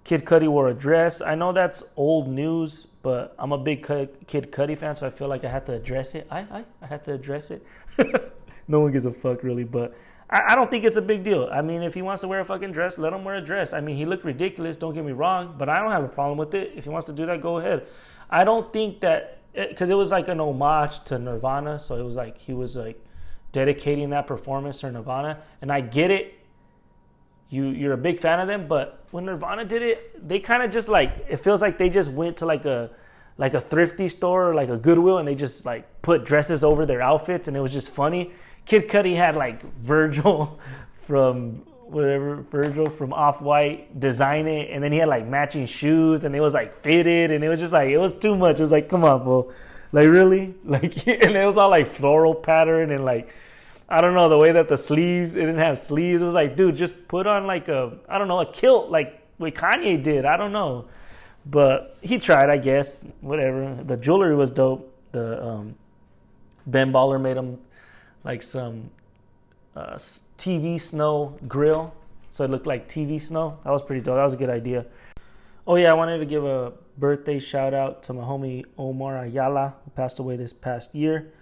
Kid 0.04 0.24
Cudi 0.24 0.48
wore 0.48 0.68
a 0.68 0.74
dress. 0.74 1.20
I 1.20 1.34
know 1.34 1.52
that's 1.52 1.84
old 1.96 2.28
news, 2.28 2.86
but 3.02 3.34
I'm 3.38 3.52
a 3.52 3.58
big 3.58 3.86
Kid 3.86 4.52
Cudi 4.52 4.76
fan, 4.76 4.96
so 4.96 5.06
I 5.06 5.10
feel 5.10 5.28
like 5.28 5.44
I 5.44 5.50
have 5.50 5.66
to 5.66 5.72
address 5.72 6.14
it. 6.14 6.26
I 6.30 6.40
I, 6.40 6.64
I 6.82 6.86
had 6.86 7.04
to 7.04 7.12
address 7.12 7.50
it. 7.50 7.66
no 8.68 8.80
one 8.80 8.92
gives 8.92 9.04
a 9.04 9.12
fuck 9.12 9.42
really, 9.42 9.64
but 9.64 9.94
I, 10.30 10.52
I 10.52 10.54
don't 10.54 10.70
think 10.70 10.84
it's 10.84 10.96
a 10.96 11.02
big 11.02 11.22
deal. 11.22 11.48
I 11.52 11.62
mean, 11.62 11.82
if 11.82 11.94
he 11.94 12.02
wants 12.02 12.22
to 12.22 12.28
wear 12.28 12.40
a 12.40 12.44
fucking 12.44 12.72
dress, 12.72 12.98
let 12.98 13.12
him 13.12 13.24
wear 13.24 13.36
a 13.36 13.40
dress. 13.40 13.72
I 13.72 13.80
mean, 13.80 13.96
he 13.96 14.04
looked 14.04 14.24
ridiculous. 14.24 14.76
Don't 14.76 14.94
get 14.94 15.04
me 15.04 15.12
wrong, 15.12 15.54
but 15.58 15.68
I 15.68 15.80
don't 15.80 15.92
have 15.92 16.04
a 16.04 16.08
problem 16.08 16.38
with 16.38 16.54
it. 16.54 16.72
If 16.76 16.84
he 16.84 16.90
wants 16.90 17.06
to 17.06 17.12
do 17.12 17.26
that, 17.26 17.40
go 17.40 17.58
ahead. 17.58 17.86
I 18.30 18.44
don't 18.44 18.72
think 18.72 19.00
that 19.00 19.38
eh, 19.54 19.66
because 19.68 19.90
it, 19.90 19.92
it 19.92 19.96
was 19.96 20.10
like 20.10 20.28
an 20.28 20.40
homage 20.40 21.04
to 21.04 21.18
Nirvana, 21.18 21.78
so 21.78 21.96
it 21.96 22.02
was 22.02 22.16
like 22.16 22.38
he 22.38 22.52
was 22.52 22.76
like 22.76 23.04
dedicating 23.52 24.10
that 24.10 24.26
performance 24.26 24.80
to 24.80 24.90
Nirvana, 24.90 25.42
and 25.62 25.70
I 25.70 25.80
get 25.80 26.10
it. 26.10 26.34
You 27.50 27.66
you're 27.66 27.92
a 27.92 27.98
big 27.98 28.18
fan 28.20 28.40
of 28.40 28.48
them, 28.48 28.66
but 28.66 29.04
when 29.10 29.26
Nirvana 29.26 29.64
did 29.64 29.82
it, 29.82 30.26
they 30.26 30.40
kind 30.40 30.62
of 30.62 30.70
just 30.70 30.88
like 30.88 31.26
it 31.28 31.36
feels 31.36 31.60
like 31.60 31.78
they 31.78 31.88
just 31.88 32.10
went 32.10 32.38
to 32.38 32.46
like 32.46 32.64
a 32.64 32.90
like 33.36 33.54
a 33.54 33.60
thrifty 33.60 34.08
store 34.08 34.50
or 34.50 34.54
like 34.54 34.70
a 34.70 34.76
Goodwill, 34.76 35.18
and 35.18 35.28
they 35.28 35.34
just 35.34 35.64
like 35.64 36.02
put 36.02 36.24
dresses 36.24 36.64
over 36.64 36.86
their 36.86 37.02
outfits, 37.02 37.46
and 37.46 37.56
it 37.56 37.60
was 37.60 37.72
just 37.72 37.88
funny. 37.88 38.32
Kid 38.66 38.88
Cudi 38.88 39.16
had 39.16 39.36
like 39.36 39.62
Virgil 39.76 40.58
from 41.02 41.62
whatever 41.86 42.36
Virgil 42.50 42.86
from 42.86 43.12
Off 43.12 43.40
White 43.40 43.98
design 43.98 44.46
it, 44.46 44.70
and 44.70 44.82
then 44.82 44.92
he 44.92 44.98
had 44.98 45.08
like 45.08 45.26
matching 45.26 45.66
shoes, 45.66 46.24
and 46.24 46.34
it 46.34 46.40
was 46.40 46.54
like 46.54 46.72
fitted, 46.72 47.30
and 47.30 47.44
it 47.44 47.48
was 47.48 47.60
just 47.60 47.72
like 47.72 47.88
it 47.88 47.98
was 47.98 48.12
too 48.14 48.36
much. 48.36 48.58
It 48.58 48.62
was 48.62 48.72
like, 48.72 48.88
come 48.88 49.04
on, 49.04 49.22
bro, 49.22 49.52
like 49.92 50.08
really, 50.08 50.54
like, 50.64 51.06
and 51.06 51.36
it 51.36 51.46
was 51.46 51.56
all 51.56 51.70
like 51.70 51.86
floral 51.86 52.34
pattern 52.34 52.90
and 52.90 53.04
like. 53.04 53.34
I 53.86 54.00
don't 54.00 54.14
know 54.14 54.30
the 54.30 54.38
way 54.38 54.50
that 54.50 54.68
the 54.68 54.78
sleeves 54.78 55.36
it 55.36 55.40
didn't 55.40 55.58
have 55.58 55.78
sleeves. 55.78 56.22
It 56.22 56.24
was 56.24 56.32
like, 56.32 56.56
dude, 56.56 56.74
just 56.74 57.06
put 57.06 57.26
on 57.26 57.46
like 57.46 57.68
a 57.68 57.98
I 58.08 58.18
don't 58.18 58.28
know 58.28 58.40
a 58.40 58.50
kilt 58.50 58.90
like 58.90 59.22
what 59.36 59.54
Kanye 59.54 60.02
did. 60.02 60.24
I 60.24 60.38
don't 60.38 60.52
know, 60.52 60.86
but 61.44 61.96
he 62.00 62.18
tried, 62.18 62.48
I 62.48 62.56
guess. 62.56 63.04
Whatever. 63.20 63.82
The 63.84 63.98
jewelry 63.98 64.34
was 64.34 64.50
dope. 64.50 64.90
The 65.12 65.44
um, 65.44 65.74
Ben 66.66 66.92
Baller 66.92 67.20
made 67.20 67.36
him 67.36 67.58
like 68.24 68.42
some 68.42 68.90
uh, 69.76 69.94
TV 70.38 70.80
snow 70.80 71.38
grill. 71.46 71.94
So 72.30 72.44
it 72.44 72.50
looked 72.50 72.66
like 72.66 72.88
TV 72.88 73.20
snow. 73.20 73.58
That 73.62 73.70
was 73.70 73.82
pretty 73.82 74.02
dope. 74.02 74.16
That 74.16 74.24
was 74.24 74.34
a 74.34 74.36
good 74.36 74.50
idea. 74.50 74.86
Oh 75.66 75.76
yeah, 75.76 75.90
I 75.90 75.94
wanted 75.94 76.18
to 76.18 76.26
give 76.26 76.44
a 76.44 76.72
birthday 76.98 77.38
shout 77.38 77.74
out 77.74 78.02
to 78.04 78.12
my 78.12 78.22
homie 78.22 78.64
Omar 78.76 79.24
Ayala, 79.24 79.74
who 79.84 79.90
passed 79.92 80.18
away 80.18 80.36
this 80.36 80.52
past 80.52 80.94
year. 80.94 81.32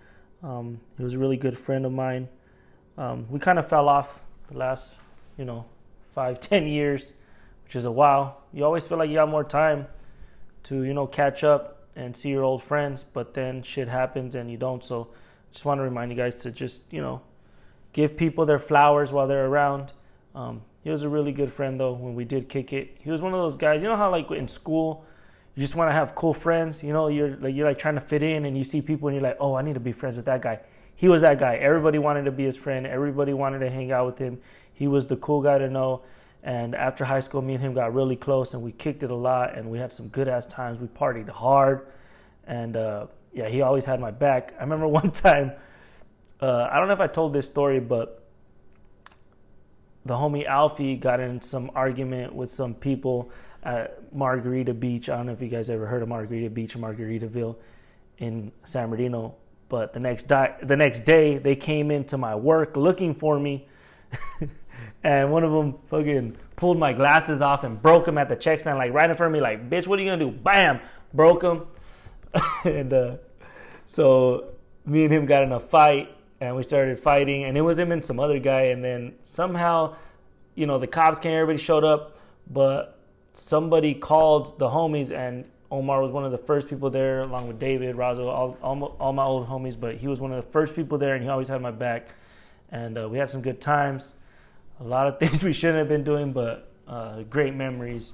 Um, 0.43 0.81
he 0.97 1.05
was 1.05 1.15
a 1.15 1.19
really 1.19 1.37
good 1.37 1.59
friend 1.59 1.87
of 1.87 1.93
mine. 1.93 2.29
Um, 2.99 3.27
we 3.31 3.39
kind 3.39 3.59
of 3.59 3.67
fell 3.67 3.89
off 3.89 4.23
the 4.51 4.59
last, 4.59 4.97
you 5.39 5.45
know, 5.45 5.65
five, 6.15 6.41
ten 6.41 6.67
years, 6.67 7.15
which 7.65 7.77
is 7.77 7.85
a 7.85 7.91
while. 7.91 8.43
You 8.53 8.65
always 8.65 8.85
feel 8.85 8.99
like 8.99 9.11
you 9.11 9.19
have 9.19 9.29
more 9.29 9.45
time 9.45 9.87
to, 10.65 10.83
you 10.83 10.95
know, 10.95 11.07
catch 11.07 11.43
up 11.43 11.89
and 11.97 12.17
see 12.17 12.31
your 12.31 12.43
old 12.45 12.63
friends, 12.63 13.03
but 13.03 13.35
then 13.35 13.63
shit 13.63 13.89
happens 13.89 14.35
and 14.35 14.51
you 14.51 14.57
don't. 14.57 14.85
So 14.85 15.09
just 15.53 15.65
want 15.65 15.79
to 15.79 15.83
remind 15.83 16.11
you 16.11 16.17
guys 16.17 16.35
to 16.43 16.51
just 16.51 16.83
you 16.91 17.01
know 17.01 17.23
give 17.93 18.17
people 18.17 18.47
their 18.47 18.59
flowers 18.59 19.13
while 19.13 19.27
they're 19.27 19.47
around. 19.47 19.93
Um, 20.35 20.63
he 20.83 20.91
was 20.91 21.03
a 21.03 21.09
really 21.09 21.33
good 21.33 21.53
friend 21.53 21.79
though 21.79 21.93
when 21.93 22.15
we 22.15 22.25
did 22.25 22.49
kick 22.49 22.73
it. 22.73 22.97
He 22.99 23.11
was 23.11 23.21
one 23.21 23.35
of 23.35 23.41
those 23.41 23.57
guys. 23.57 23.83
You 23.83 23.89
know 23.89 23.97
how 23.97 24.11
like 24.11 24.31
in 24.31 24.49
school 24.49 25.05
you 25.55 25.61
just 25.61 25.75
want 25.75 25.91
to 25.91 25.93
have 25.93 26.15
cool 26.15 26.35
friends. 26.35 26.83
You 26.83 26.93
know 26.93 27.09
you're 27.09 27.37
like 27.37 27.55
you're 27.55 27.69
like 27.69 27.79
trying 27.79 27.95
to 27.95 28.01
fit 28.01 28.23
in 28.23 28.45
and 28.47 28.57
you 28.57 28.65
see 28.65 28.81
people 28.81 29.09
and 29.09 29.15
you're 29.15 29.23
like 29.23 29.37
oh 29.41 29.55
I 29.55 29.63
need 29.63 29.75
to 29.75 29.81
be 29.81 29.93
friends 29.93 30.17
with 30.17 30.27
that 30.27 30.43
guy. 30.43 30.61
He 30.95 31.09
was 31.09 31.23
that 31.23 31.39
guy. 31.39 31.57
Everybody 31.57 31.99
wanted 31.99 32.25
to 32.25 32.33
be 32.33 32.45
his 32.45 32.57
friend. 32.57 32.87
Everybody 32.87 33.33
wanted 33.33 33.61
to 33.61 33.71
hang 33.71 33.93
out 33.93 34.07
with 34.07 34.19
him. 34.19 34.41
He 34.73 34.87
was 34.87 35.07
the 35.07 35.17
cool 35.17 35.43
guy 35.43 35.59
to 35.59 35.69
know. 35.69 36.03
And 36.43 36.75
after 36.75 37.05
high 37.05 37.21
school, 37.21 37.41
me 37.41 37.55
and 37.55 37.63
him 37.63 37.75
got 37.75 37.95
really 37.95 38.17
close 38.17 38.53
and 38.53 38.63
we 38.63 38.73
kicked 38.73 39.03
it 39.03 39.11
a 39.11 39.15
lot 39.15 39.57
and 39.57 39.71
we 39.71 39.79
had 39.79 39.93
some 39.93 40.09
good 40.09 40.27
ass 40.27 40.45
times. 40.47 40.81
We 40.81 40.89
partied 40.89 41.29
hard 41.29 41.87
and 42.47 42.77
uh, 42.77 43.07
yeah, 43.33 43.49
he 43.49 43.63
always 43.63 43.85
had 43.85 44.01
my 44.01 44.11
back. 44.11 44.55
I 44.59 44.63
remember 44.63 44.89
one 45.03 45.11
time, 45.11 45.53
uh, 46.41 46.69
I 46.71 46.79
don't 46.79 46.89
know 46.89 46.95
if 46.95 47.01
I 47.01 47.07
told 47.07 47.33
this 47.33 47.47
story, 47.47 47.81
but 47.81 48.23
the 50.05 50.15
homie 50.15 50.47
Alfie 50.47 50.97
got 50.97 51.21
in 51.21 51.41
some 51.41 51.71
argument 51.75 52.35
with 52.35 52.51
some 52.51 52.75
people 52.75 53.31
at 53.63 54.13
Margarita 54.13 54.75
Beach. 54.75 55.09
I 55.09 55.17
don't 55.17 55.27
know 55.27 55.33
if 55.33 55.41
you 55.41 55.49
guys 55.49 55.71
ever 55.71 55.87
heard 55.87 56.03
of 56.03 56.09
Margarita 56.09 56.51
Beach 56.51 56.77
Margaritaville 56.77 57.57
in 58.19 58.53
San 58.65 58.91
Bernardino, 58.91 59.37
but 59.69 59.93
the 59.93 60.01
next 60.01 60.25
di- 60.25 60.57
the 60.63 60.77
next 60.77 61.01
day 61.01 61.39
they 61.39 61.55
came 61.55 61.91
into 61.91 62.19
my 62.19 62.35
work 62.35 62.77
looking 62.77 63.15
for 63.15 63.39
me, 63.39 63.69
and 65.05 65.31
one 65.33 65.45
of 65.45 65.53
them 65.53 65.77
fucking 65.87 66.37
pulled 66.57 66.79
my 66.79 66.93
glasses 66.93 67.41
off 67.41 67.63
and 67.65 67.81
broke 67.81 68.05
them 68.05 68.19
at 68.19 68.29
the 68.29 68.37
check 68.37 68.61
stand, 68.61 68.79
like 68.79 68.93
right 68.93 69.09
in 69.09 69.17
front 69.17 69.33
of 69.33 69.33
me, 69.33 69.41
like 69.41 69.71
bitch, 69.71 69.87
what 69.87 69.99
are 69.99 70.03
you 70.03 70.11
gonna 70.11 70.25
do? 70.25 70.31
Bam, 70.31 70.81
broke 71.15 71.43
them, 71.43 71.67
and 72.65 72.93
uh, 72.93 73.17
so 73.87 74.53
me 74.87 75.05
and 75.05 75.13
him 75.13 75.27
got 75.27 75.43
in 75.43 75.53
a 75.53 75.61
fight, 75.61 76.09
and 76.41 76.57
we 76.57 76.63
started 76.63 76.99
fighting, 76.99 77.45
and 77.45 77.57
it 77.57 77.63
was 77.63 77.79
him 77.79 77.93
and 77.93 78.05
some 78.05 78.19
other 78.19 78.39
guy, 78.39 78.63
and 78.63 78.83
then 78.83 79.15
somehow, 79.25 79.95
you 80.55 80.67
know, 80.67 80.79
the 80.79 80.87
cops 80.87 81.19
came, 81.19 81.33
everybody 81.33 81.59
showed 81.59 81.85
up, 81.85 82.19
but 82.51 82.99
somebody 83.33 83.95
called 83.95 84.59
the 84.59 84.69
homies 84.69 85.11
and 85.11 85.45
Omar 85.73 86.03
was 86.03 86.13
one 86.13 86.27
of 86.27 86.33
the 86.33 86.39
first 86.39 86.69
people 86.69 86.91
there, 86.91 87.21
along 87.23 87.49
with 87.49 87.59
David, 87.59 87.97
Razo, 87.97 88.27
all, 88.29 88.59
all, 88.63 88.85
all, 89.01 89.13
my 89.15 89.25
old 89.25 89.49
homies. 89.49 89.79
But 89.79 89.97
he 89.97 90.07
was 90.07 90.21
one 90.21 90.31
of 90.31 90.45
the 90.45 90.51
first 90.51 90.77
people 90.77 90.99
there, 90.99 91.15
and 91.15 91.25
he 91.25 91.31
always 91.31 91.49
had 91.49 91.63
my 91.63 91.71
back. 91.71 92.09
And 92.71 92.99
uh, 92.99 93.09
we 93.09 93.17
had 93.17 93.31
some 93.31 93.41
good 93.41 93.59
times. 93.59 94.13
A 94.81 94.85
lot 94.85 95.07
of 95.07 95.19
things 95.21 95.43
we 95.43 95.55
shouldn't 95.55 95.79
have 95.79 95.89
been 95.89 96.05
doing, 96.05 96.35
but 96.35 96.71
uh, 96.87 97.23
great 97.23 97.55
memories. 97.55 98.13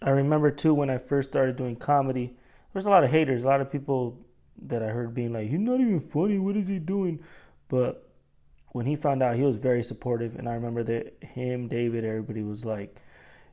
I 0.00 0.10
remember 0.10 0.50
too 0.50 0.72
when 0.72 0.88
I 0.88 0.96
first 0.96 1.28
started 1.28 1.56
doing 1.56 1.76
comedy. 1.76 2.34
There 2.74 2.80
was 2.80 2.86
a 2.86 2.90
lot 2.90 3.04
of 3.04 3.10
haters, 3.10 3.44
a 3.44 3.46
lot 3.46 3.60
of 3.60 3.70
people 3.70 4.18
that 4.60 4.82
I 4.82 4.88
heard 4.88 5.14
being 5.14 5.32
like, 5.32 5.48
"He's 5.48 5.60
not 5.60 5.80
even 5.80 6.00
funny. 6.00 6.38
What 6.38 6.56
is 6.56 6.66
he 6.66 6.80
doing?" 6.80 7.20
But 7.68 8.10
when 8.72 8.84
he 8.84 8.96
found 8.96 9.22
out, 9.22 9.36
he 9.36 9.42
was 9.42 9.54
very 9.54 9.82
supportive, 9.82 10.34
and 10.34 10.48
I 10.48 10.54
remember 10.54 10.82
that 10.82 11.22
him, 11.22 11.68
David, 11.68 12.04
everybody 12.04 12.42
was 12.42 12.64
like 12.64 13.00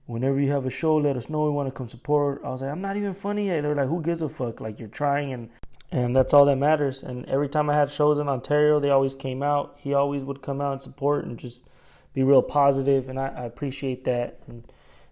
whenever 0.05 0.39
you 0.39 0.51
have 0.51 0.65
a 0.65 0.69
show, 0.69 0.97
let 0.97 1.15
us 1.15 1.29
know. 1.29 1.45
We 1.45 1.51
want 1.51 1.67
to 1.67 1.71
come 1.71 1.87
support. 1.87 2.41
I 2.43 2.49
was 2.49 2.61
like, 2.61 2.71
I'm 2.71 2.81
not 2.81 2.97
even 2.97 3.13
funny 3.13 3.47
yet. 3.47 3.61
They're 3.61 3.75
like, 3.75 3.87
who 3.87 4.01
gives 4.01 4.21
a 4.21 4.29
fuck? 4.29 4.59
Like 4.59 4.79
you're 4.79 4.89
trying, 4.89 5.31
and 5.33 5.49
and 5.91 6.15
that's 6.15 6.33
all 6.33 6.45
that 6.45 6.57
matters. 6.57 7.03
And 7.03 7.25
every 7.27 7.49
time 7.49 7.69
I 7.69 7.75
had 7.75 7.91
shows 7.91 8.19
in 8.19 8.27
Ontario, 8.27 8.79
they 8.79 8.89
always 8.89 9.15
came 9.15 9.43
out. 9.43 9.75
He 9.77 9.93
always 9.93 10.23
would 10.23 10.41
come 10.41 10.61
out 10.61 10.73
and 10.73 10.81
support 10.81 11.25
and 11.25 11.37
just 11.37 11.69
be 12.13 12.23
real 12.23 12.41
positive. 12.41 13.05
positive, 13.05 13.09
and 13.09 13.19
I, 13.19 13.43
I 13.43 13.45
appreciate 13.45 14.03
that. 14.05 14.39
And 14.47 14.71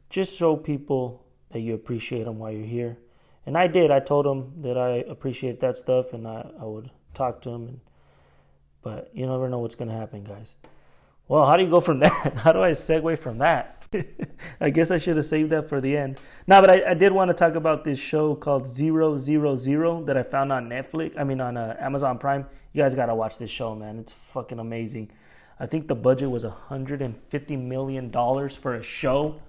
just 0.09 0.37
show 0.37 0.55
people 0.55 1.25
that 1.51 1.59
you 1.59 1.73
appreciate 1.73 2.25
them 2.25 2.39
while 2.39 2.51
you're 2.51 2.65
here. 2.65 2.97
And 3.49 3.57
I 3.57 3.65
did. 3.65 3.89
I 3.89 3.99
told 3.99 4.27
him 4.27 4.61
that 4.61 4.77
I 4.77 4.97
appreciate 5.09 5.59
that 5.61 5.75
stuff, 5.75 6.13
and 6.13 6.27
I, 6.27 6.51
I 6.61 6.65
would 6.65 6.91
talk 7.15 7.41
to 7.41 7.49
him. 7.49 7.67
And, 7.67 7.79
but 8.83 9.09
you 9.11 9.25
never 9.25 9.49
know 9.49 9.57
what's 9.57 9.73
gonna 9.73 9.97
happen, 9.97 10.23
guys. 10.23 10.53
Well, 11.27 11.47
how 11.47 11.57
do 11.57 11.63
you 11.63 11.69
go 11.71 11.79
from 11.79 11.97
that? 12.05 12.33
How 12.35 12.51
do 12.51 12.61
I 12.61 12.73
segue 12.73 13.17
from 13.17 13.39
that? 13.39 13.87
I 14.61 14.69
guess 14.69 14.91
I 14.91 14.99
should 14.99 15.15
have 15.15 15.25
saved 15.25 15.49
that 15.49 15.67
for 15.67 15.81
the 15.81 15.97
end. 15.97 16.19
No, 16.45 16.61
but 16.61 16.69
I, 16.69 16.91
I 16.91 16.93
did 16.93 17.11
want 17.11 17.29
to 17.29 17.33
talk 17.33 17.55
about 17.55 17.83
this 17.83 17.97
show 17.97 18.35
called 18.35 18.67
Zero 18.67 19.17
Zero 19.17 19.55
Zero 19.55 20.03
that 20.03 20.15
I 20.15 20.21
found 20.21 20.53
on 20.53 20.69
Netflix. 20.69 21.17
I 21.17 21.23
mean, 21.23 21.41
on 21.41 21.57
uh, 21.57 21.75
Amazon 21.79 22.19
Prime. 22.19 22.45
You 22.73 22.83
guys 22.83 22.93
got 22.93 23.07
to 23.07 23.15
watch 23.15 23.39
this 23.39 23.49
show, 23.49 23.73
man. 23.73 23.97
It's 23.97 24.13
fucking 24.13 24.59
amazing. 24.59 25.09
I 25.59 25.65
think 25.65 25.87
the 25.87 25.95
budget 25.95 26.29
was 26.29 26.45
$150 26.45 27.59
million 27.59 28.11
for 28.11 28.75
a 28.75 28.83
show. 28.83 29.41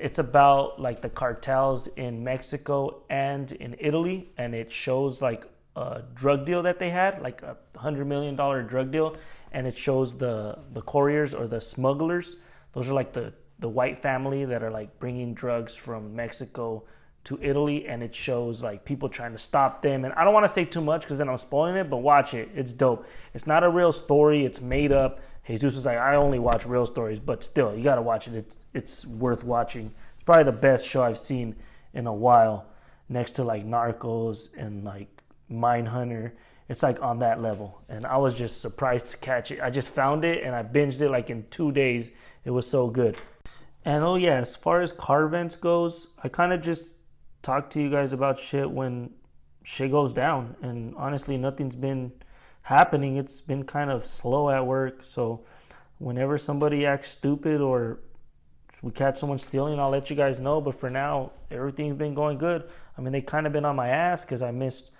It's 0.00 0.18
about 0.18 0.80
like 0.80 1.02
the 1.02 1.10
cartels 1.10 1.86
in 1.88 2.24
Mexico 2.24 3.02
and 3.10 3.52
in 3.52 3.76
Italy, 3.78 4.32
and 4.38 4.54
it 4.54 4.72
shows 4.72 5.20
like 5.20 5.44
a 5.76 6.02
drug 6.14 6.46
deal 6.46 6.62
that 6.62 6.78
they 6.78 6.90
had, 6.90 7.20
like 7.22 7.42
a 7.42 7.56
$100 7.74 8.06
million 8.06 8.34
drug 8.34 8.90
deal, 8.90 9.16
and 9.52 9.66
it 9.66 9.76
shows 9.76 10.16
the, 10.16 10.58
the 10.72 10.82
couriers 10.82 11.34
or 11.34 11.46
the 11.46 11.60
smugglers. 11.60 12.36
Those 12.72 12.88
are 12.88 12.94
like 12.94 13.12
the 13.12 13.32
the 13.60 13.68
white 13.68 13.98
family 13.98 14.44
that 14.46 14.62
are 14.62 14.70
like 14.70 14.98
bringing 14.98 15.34
drugs 15.34 15.76
from 15.76 16.16
Mexico 16.16 16.82
to 17.22 17.38
Italy, 17.42 17.86
and 17.86 18.02
it 18.02 18.14
shows 18.14 18.62
like 18.62 18.84
people 18.84 19.08
trying 19.08 19.32
to 19.32 19.38
stop 19.38 19.82
them. 19.82 20.04
And 20.04 20.14
I 20.14 20.24
don't 20.24 20.32
want 20.32 20.44
to 20.44 20.52
say 20.52 20.64
too 20.64 20.80
much 20.80 21.02
because 21.02 21.18
then 21.18 21.28
I'm 21.28 21.36
spoiling 21.36 21.76
it, 21.76 21.90
but 21.90 21.98
watch 21.98 22.32
it. 22.32 22.48
It's 22.54 22.72
dope. 22.72 23.06
It's 23.34 23.46
not 23.46 23.62
a 23.62 23.68
real 23.68 23.92
story. 23.92 24.44
It's 24.46 24.60
made 24.60 24.92
up. 24.92 25.20
Jesus 25.50 25.74
was 25.74 25.86
like, 25.86 25.98
I 25.98 26.16
only 26.16 26.38
watch 26.38 26.66
real 26.66 26.86
stories, 26.86 27.18
but 27.18 27.42
still, 27.42 27.74
you 27.74 27.82
gotta 27.82 28.02
watch 28.02 28.28
it. 28.28 28.34
It's 28.34 28.60
it's 28.72 29.06
worth 29.06 29.42
watching. 29.44 29.92
It's 30.14 30.24
probably 30.24 30.44
the 30.44 30.52
best 30.52 30.86
show 30.86 31.02
I've 31.02 31.18
seen 31.18 31.56
in 31.92 32.06
a 32.06 32.12
while, 32.12 32.66
next 33.08 33.32
to 33.32 33.44
like 33.44 33.66
Narcos 33.66 34.48
and 34.56 34.84
like 34.84 35.22
Mindhunter. 35.50 36.32
It's 36.68 36.84
like 36.84 37.02
on 37.02 37.18
that 37.18 37.42
level, 37.42 37.82
and 37.88 38.06
I 38.06 38.16
was 38.18 38.38
just 38.38 38.60
surprised 38.60 39.08
to 39.08 39.16
catch 39.16 39.50
it. 39.50 39.60
I 39.60 39.70
just 39.70 39.88
found 39.88 40.24
it 40.24 40.44
and 40.44 40.54
I 40.54 40.62
binged 40.62 41.00
it 41.00 41.10
like 41.10 41.28
in 41.28 41.44
two 41.50 41.72
days. 41.72 42.12
It 42.44 42.50
was 42.50 42.70
so 42.70 42.88
good. 42.88 43.16
And 43.84 44.04
oh 44.04 44.14
yeah, 44.16 44.36
as 44.36 44.54
far 44.54 44.80
as 44.80 44.92
car 44.92 45.26
vents 45.26 45.56
goes, 45.56 46.10
I 46.22 46.28
kind 46.28 46.52
of 46.52 46.62
just 46.62 46.94
talk 47.42 47.70
to 47.70 47.82
you 47.82 47.90
guys 47.90 48.12
about 48.12 48.38
shit 48.38 48.70
when 48.70 49.10
shit 49.64 49.90
goes 49.90 50.12
down. 50.12 50.54
And 50.62 50.94
honestly, 50.96 51.36
nothing's 51.36 51.76
been 51.76 52.12
happening. 52.62 53.16
It's 53.16 53.40
been 53.40 53.64
kind 53.64 53.90
of 53.90 54.06
slow 54.06 54.50
at 54.50 54.66
work. 54.66 55.04
So 55.04 55.44
whenever 55.98 56.38
somebody 56.38 56.86
acts 56.86 57.10
stupid 57.10 57.60
or 57.60 58.00
we 58.82 58.90
catch 58.90 59.18
someone 59.18 59.38
stealing, 59.38 59.78
I'll 59.78 59.90
let 59.90 60.10
you 60.10 60.16
guys 60.16 60.40
know. 60.40 60.60
But 60.60 60.74
for 60.74 60.90
now, 60.90 61.32
everything's 61.50 61.96
been 61.96 62.14
going 62.14 62.38
good. 62.38 62.64
I 62.96 63.02
mean, 63.02 63.12
they 63.12 63.20
kind 63.20 63.46
of 63.46 63.52
been 63.52 63.64
on 63.64 63.76
my 63.76 63.88
ass 63.88 64.24
because 64.24 64.42
I 64.42 64.50
missed 64.50 64.90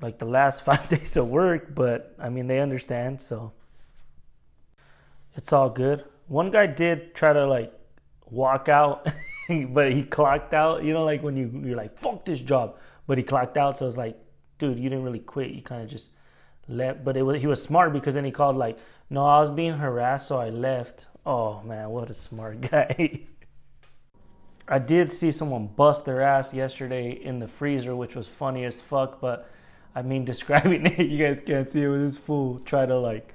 like 0.00 0.18
the 0.18 0.26
last 0.26 0.64
five 0.64 0.88
days 0.88 1.16
of 1.16 1.28
work. 1.28 1.74
But 1.74 2.14
I 2.18 2.28
mean, 2.28 2.46
they 2.46 2.60
understand. 2.60 3.20
So 3.20 3.52
it's 5.34 5.52
all 5.52 5.70
good. 5.70 6.04
One 6.26 6.50
guy 6.50 6.66
did 6.66 7.14
try 7.14 7.32
to 7.32 7.46
like 7.46 7.72
walk 8.26 8.68
out, 8.68 9.06
but 9.68 9.92
he 9.92 10.02
clocked 10.02 10.54
out. 10.54 10.82
You 10.82 10.92
know, 10.92 11.04
like 11.04 11.22
when 11.22 11.36
you 11.36 11.62
you're 11.64 11.76
like 11.76 11.98
fuck 11.98 12.24
this 12.24 12.40
job, 12.40 12.78
but 13.06 13.18
he 13.18 13.24
clocked 13.24 13.56
out. 13.56 13.78
So 13.78 13.86
it's 13.86 13.96
like, 13.96 14.18
dude, 14.58 14.78
you 14.78 14.88
didn't 14.88 15.04
really 15.04 15.20
quit. 15.20 15.50
You 15.50 15.62
kind 15.62 15.82
of 15.82 15.88
just 15.88 16.10
left. 16.68 17.04
But 17.04 17.16
was 17.16 17.40
he 17.40 17.46
was 17.46 17.62
smart 17.62 17.92
because 17.92 18.14
then 18.14 18.24
he 18.24 18.30
called 18.30 18.56
like, 18.56 18.78
no, 19.10 19.24
I 19.24 19.40
was 19.40 19.50
being 19.50 19.74
harassed, 19.74 20.28
so 20.28 20.38
I 20.38 20.50
left. 20.50 21.06
Oh 21.26 21.62
man, 21.62 21.90
what 21.90 22.10
a 22.10 22.14
smart 22.14 22.60
guy. 22.70 23.20
I 24.66 24.78
did 24.78 25.12
see 25.12 25.30
someone 25.30 25.66
bust 25.66 26.06
their 26.06 26.22
ass 26.22 26.54
yesterday 26.54 27.10
in 27.10 27.38
the 27.38 27.48
freezer, 27.48 27.94
which 27.94 28.16
was 28.16 28.28
funny 28.28 28.64
as 28.64 28.80
fuck. 28.80 29.20
But 29.20 29.50
I 29.94 30.02
mean, 30.02 30.24
describing 30.32 30.86
it, 30.86 31.06
you 31.06 31.18
guys 31.18 31.40
can't 31.40 31.68
see 31.68 31.82
it 31.82 31.88
with 31.88 32.02
this 32.02 32.18
fool 32.18 32.60
try 32.64 32.86
to 32.86 32.98
like 32.98 33.34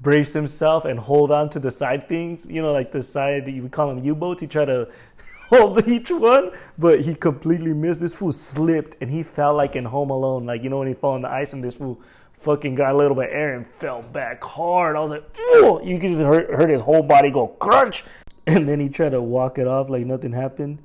brace 0.00 0.32
himself 0.32 0.86
and 0.86 0.98
hold 0.98 1.30
on 1.30 1.50
to 1.50 1.58
the 1.58 1.70
side 1.70 2.08
things. 2.08 2.50
You 2.50 2.62
know, 2.62 2.72
like 2.72 2.92
the 2.92 3.02
side 3.02 3.46
you 3.46 3.62
would 3.62 3.72
call 3.72 3.88
them 3.88 4.02
U-boats. 4.04 4.40
He 4.40 4.46
tried 4.46 4.66
to 4.66 4.88
hold 5.48 5.86
each 5.86 6.10
one, 6.10 6.52
but 6.78 7.02
he 7.02 7.14
completely 7.14 7.74
missed. 7.74 8.00
This 8.00 8.14
fool 8.14 8.32
slipped 8.32 8.96
and 9.00 9.10
he 9.10 9.22
fell 9.22 9.54
like 9.54 9.76
in 9.76 9.84
Home 9.84 10.10
Alone. 10.10 10.46
Like 10.46 10.62
you 10.62 10.70
know 10.70 10.78
when 10.78 10.88
he 10.88 10.94
fell 10.94 11.10
on 11.10 11.22
the 11.22 11.30
ice 11.30 11.52
and 11.52 11.62
this 11.62 11.74
fool 11.74 12.00
fucking 12.40 12.74
got 12.74 12.94
a 12.94 12.96
little 12.96 13.14
bit 13.14 13.28
of 13.28 13.34
air 13.34 13.54
and 13.54 13.66
fell 13.66 14.02
back 14.02 14.42
hard. 14.42 14.96
I 14.96 15.00
was 15.00 15.10
like, 15.10 15.24
oh! 15.38 15.80
You 15.84 15.98
could 15.98 16.10
just 16.10 16.22
hurt, 16.22 16.50
hurt 16.50 16.70
his 16.70 16.80
whole 16.80 17.02
body 17.02 17.30
go 17.30 17.48
crunch. 17.48 18.04
And 18.46 18.66
then 18.66 18.80
he 18.80 18.88
tried 18.88 19.10
to 19.10 19.20
walk 19.20 19.58
it 19.58 19.68
off 19.68 19.90
like 19.90 20.06
nothing 20.06 20.32
happened. 20.32 20.82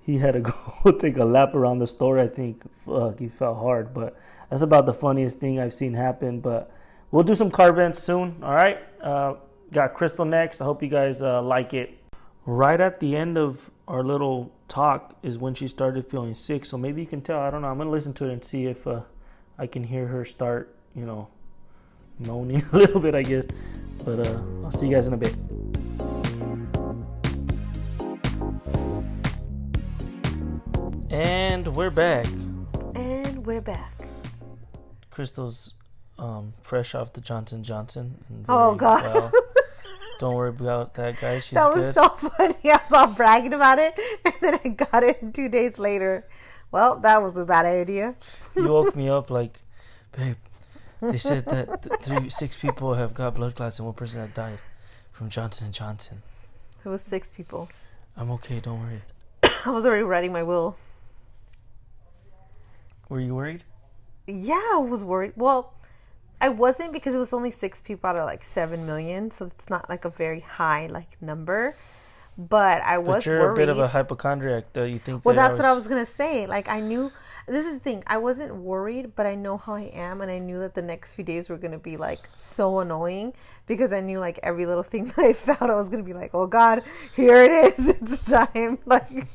He 0.00 0.18
had 0.18 0.32
to 0.32 0.40
go 0.40 0.92
take 0.98 1.18
a 1.18 1.24
lap 1.24 1.54
around 1.54 1.78
the 1.78 1.86
store. 1.86 2.18
I 2.18 2.28
think 2.28 2.62
fuck, 2.84 3.18
he 3.18 3.28
fell 3.28 3.54
hard, 3.54 3.92
but 3.92 4.16
that's 4.48 4.62
about 4.62 4.86
the 4.86 4.94
funniest 4.94 5.38
thing 5.38 5.58
I've 5.58 5.74
seen 5.74 5.94
happen. 5.94 6.40
But 6.40 6.70
we'll 7.10 7.24
do 7.24 7.34
some 7.34 7.50
car 7.50 7.72
vents 7.72 8.02
soon. 8.02 8.36
All 8.42 8.54
right. 8.54 8.78
Uh, 9.02 9.34
got 9.72 9.94
Crystal 9.94 10.24
next. 10.24 10.60
I 10.60 10.64
hope 10.64 10.82
you 10.82 10.88
guys 10.88 11.20
uh, 11.20 11.42
like 11.42 11.74
it. 11.74 11.98
Right 12.46 12.80
at 12.80 13.00
the 13.00 13.14
end 13.16 13.36
of 13.36 13.70
our 13.88 14.02
little 14.02 14.52
talk 14.68 15.16
is 15.22 15.38
when 15.38 15.54
she 15.54 15.68
started 15.68 16.04
feeling 16.04 16.34
sick. 16.34 16.64
So 16.64 16.78
maybe 16.78 17.02
you 17.02 17.06
can 17.06 17.20
tell. 17.20 17.40
I 17.40 17.50
don't 17.50 17.62
know. 17.62 17.68
I'm 17.68 17.78
gonna 17.78 17.90
listen 17.90 18.14
to 18.14 18.26
it 18.26 18.32
and 18.32 18.44
see 18.44 18.66
if 18.66 18.86
uh, 18.86 19.02
I 19.58 19.66
can 19.66 19.84
hear 19.84 20.06
her 20.06 20.24
start. 20.24 20.74
You 20.94 21.06
know, 21.06 21.28
moaning 22.18 22.62
a 22.72 22.76
little 22.76 23.00
bit. 23.00 23.14
I 23.14 23.22
guess. 23.22 23.46
But 24.04 24.26
uh, 24.26 24.38
I'll 24.64 24.72
see 24.72 24.88
you 24.88 24.94
guys 24.94 25.06
in 25.06 25.14
a 25.14 25.16
bit. 25.16 25.34
And 31.10 31.76
we're 31.76 31.90
back. 31.90 32.26
And 32.94 33.44
we're 33.46 33.60
back. 33.60 34.08
Crystal's 35.10 35.74
um, 36.18 36.54
fresh 36.62 36.94
off 36.94 37.12
the 37.12 37.20
Johnson 37.20 37.62
Johnson. 37.62 38.44
Oh 38.48 38.74
God! 38.74 39.02
Well. 39.14 39.32
Don't 40.20 40.36
worry 40.36 40.50
about 40.50 40.94
that, 40.94 41.20
guys. 41.20 41.44
She's 41.46 41.54
that 41.54 41.74
was 41.74 41.84
good. 41.84 41.94
so 41.94 42.08
funny. 42.08 42.54
I 42.64 42.80
was 42.88 42.92
all 42.92 43.08
bragging 43.08 43.52
about 43.52 43.78
it, 43.78 43.98
and 44.24 44.34
then 44.40 44.60
I 44.64 44.68
got 44.68 45.02
it 45.02 45.34
two 45.34 45.48
days 45.48 45.78
later. 45.78 46.28
Well, 46.70 47.00
that 47.00 47.20
was 47.22 47.36
a 47.36 47.44
bad 47.44 47.66
idea. 47.66 48.14
you 48.54 48.72
woke 48.72 48.94
me 48.96 49.08
up 49.08 49.30
like, 49.30 49.60
babe. 50.16 50.36
They 51.02 51.18
said 51.18 51.44
that 51.46 51.82
th- 51.82 52.00
three, 52.00 52.28
six 52.30 52.56
people 52.56 52.94
have 52.94 53.12
got 53.12 53.34
blood 53.34 53.56
clots 53.56 53.78
and 53.78 53.86
one 53.86 53.94
person 53.94 54.20
have 54.20 54.32
died 54.34 54.58
from 55.12 55.28
Johnson 55.28 55.66
and 55.66 55.74
Johnson. 55.74 56.22
It 56.84 56.88
was 56.88 57.02
six 57.02 57.28
people. 57.28 57.68
I'm 58.16 58.30
okay. 58.32 58.60
Don't 58.60 58.80
worry. 58.80 59.02
I 59.66 59.70
was 59.70 59.84
already 59.84 60.04
writing 60.04 60.32
my 60.32 60.42
will. 60.42 60.76
Were 63.08 63.20
you 63.20 63.34
worried? 63.34 63.64
Yeah, 64.26 64.54
I 64.74 64.78
was 64.78 65.04
worried. 65.04 65.32
Well, 65.36 65.74
I 66.40 66.48
wasn't 66.48 66.92
because 66.92 67.14
it 67.14 67.18
was 67.18 67.32
only 67.32 67.50
six 67.50 67.80
people 67.80 68.08
out 68.10 68.16
of 68.16 68.24
like 68.24 68.42
seven 68.42 68.86
million, 68.86 69.30
so 69.30 69.46
it's 69.46 69.68
not 69.68 69.88
like 69.88 70.04
a 70.04 70.10
very 70.10 70.40
high 70.40 70.86
like 70.86 71.20
number. 71.20 71.76
But 72.38 72.80
I 72.82 72.96
was 72.98 73.16
But 73.16 73.26
you're 73.26 73.40
worried. 73.40 73.52
a 73.52 73.56
bit 73.56 73.68
of 73.68 73.78
a 73.78 73.88
hypochondriac, 73.88 74.72
though. 74.72 74.84
You 74.84 74.98
think. 74.98 75.24
Well, 75.24 75.34
that 75.34 75.48
that's 75.48 75.58
what 75.58 75.66
I 75.66 75.72
was 75.74 75.86
gonna 75.86 76.06
say. 76.06 76.46
Like 76.46 76.68
I 76.68 76.80
knew 76.80 77.12
this 77.46 77.66
is 77.66 77.74
the 77.74 77.78
thing. 77.80 78.02
I 78.06 78.18
wasn't 78.18 78.54
worried, 78.56 79.14
but 79.16 79.26
I 79.26 79.34
know 79.34 79.56
how 79.56 79.74
I 79.74 79.90
am, 79.92 80.20
and 80.20 80.30
I 80.30 80.38
knew 80.38 80.58
that 80.60 80.74
the 80.74 80.82
next 80.82 81.14
few 81.14 81.24
days 81.24 81.48
were 81.48 81.58
gonna 81.58 81.78
be 81.78 81.96
like 81.96 82.28
so 82.36 82.80
annoying 82.80 83.34
because 83.66 83.92
I 83.92 84.00
knew 84.00 84.18
like 84.20 84.38
every 84.42 84.66
little 84.66 84.82
thing 84.82 85.04
that 85.16 85.18
I 85.18 85.32
found, 85.32 85.70
I 85.70 85.74
was 85.74 85.88
gonna 85.88 86.02
be 86.02 86.14
like, 86.14 86.30
"Oh 86.34 86.46
God, 86.46 86.82
here 87.16 87.36
it 87.36 87.50
is! 87.50 87.88
It's 88.02 88.24
time!" 88.30 88.78
Like, 88.86 89.26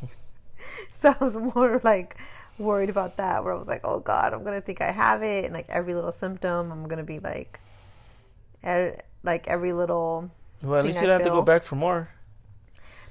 so 0.92 1.14
I 1.20 1.24
was 1.24 1.36
more 1.38 1.82
like 1.84 2.18
worried 2.58 2.90
about 2.90 3.18
that, 3.18 3.44
where 3.44 3.54
I 3.54 3.58
was 3.58 3.68
like, 3.68 3.82
"Oh 3.84 4.00
God, 4.00 4.34
I'm 4.34 4.44
gonna 4.44 4.62
think 4.62 4.82
I 4.82 4.92
have 4.92 5.22
it," 5.24 5.46
and 5.46 5.54
like 5.54 5.70
every 5.70 5.94
little 5.94 6.12
symptom, 6.12 6.72
I'm 6.72 6.88
gonna 6.88 7.04
be 7.04 7.20
like, 7.20 7.60
e- 8.66 9.00
like 9.24 9.48
every 9.48 9.74
little. 9.74 10.32
Well, 10.62 10.80
at 10.80 10.86
least 10.86 11.02
you 11.02 11.08
don't 11.08 11.20
have 11.20 11.28
to 11.28 11.30
go 11.30 11.42
back 11.44 11.64
for 11.64 11.76
more. 11.76 12.10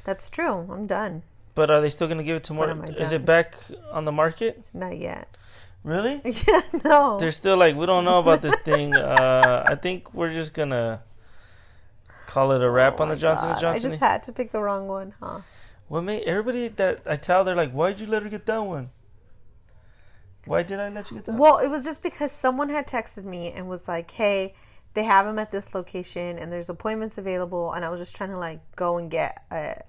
That's 0.05 0.31
true. 0.31 0.67
I'm 0.71 0.87
done. 0.87 1.23
But 1.57 1.71
are 1.73 1.81
they 1.81 1.91
still 1.91 2.07
going 2.07 2.19
to 2.19 2.25
give 2.25 2.37
it 2.37 2.45
to 2.45 2.55
more? 2.55 2.71
Is 3.01 3.11
it 3.11 3.25
back 3.25 3.57
on 3.91 4.05
the 4.05 4.13
market? 4.13 4.63
Not 4.73 4.97
yet. 4.99 5.37
Really? 5.83 6.21
Yeah, 6.47 6.61
no. 6.85 7.19
They're 7.19 7.33
still 7.33 7.57
like, 7.57 7.75
we 7.77 7.87
don't 7.87 8.05
know 8.05 8.19
about 8.19 8.43
this 8.43 8.55
thing. 8.57 8.95
Uh, 8.97 9.65
I 9.67 9.75
think 9.77 10.13
we're 10.13 10.33
just 10.33 10.53
gonna 10.53 11.01
call 12.27 12.53
it 12.53 12.61
a 12.63 12.69
wrap 12.69 13.01
Oh 13.01 13.05
on 13.05 13.09
the 13.09 13.17
Johnson 13.17 13.49
God. 13.49 13.53
and 13.53 13.61
Johnson. 13.61 13.91
I 13.91 13.93
just 13.93 14.01
had 14.01 14.23
to 14.25 14.33
pick 14.33 14.51
the 14.51 14.61
wrong 14.61 14.87
one, 14.89 15.15
huh? 15.21 15.41
What 15.89 16.03
made 16.03 16.25
everybody 16.25 16.69
that 16.69 17.03
I 17.07 17.17
tell 17.17 17.45
they're 17.45 17.55
like, 17.57 17.73
why'd 17.73 17.99
you 18.01 18.07
let 18.07 18.23
her 18.25 18.29
get 18.29 18.47
that 18.47 18.59
one? 18.59 18.91
Why 20.45 20.63
did 20.65 20.79
I 20.81 20.89
let 20.91 21.11
you 21.11 21.17
get 21.19 21.27
that? 21.27 21.35
Well, 21.37 21.59
it 21.59 21.69
was 21.69 21.85
just 21.85 22.03
because 22.03 22.33
someone 22.33 22.69
had 22.69 22.87
texted 22.87 23.25
me 23.25 23.51
and 23.53 23.69
was 23.69 23.89
like, 23.89 24.11
"Hey, 24.11 24.55
they 24.95 25.05
have 25.05 25.25
them 25.27 25.39
at 25.39 25.51
this 25.53 25.75
location 25.75 26.39
and 26.39 26.53
there's 26.53 26.69
appointments 26.69 27.17
available." 27.17 27.73
And 27.73 27.85
I 27.85 27.89
was 27.91 28.01
just 28.01 28.15
trying 28.15 28.31
to 28.31 28.39
like 28.39 28.61
go 28.77 28.99
and 28.99 29.11
get 29.11 29.45
a 29.51 29.83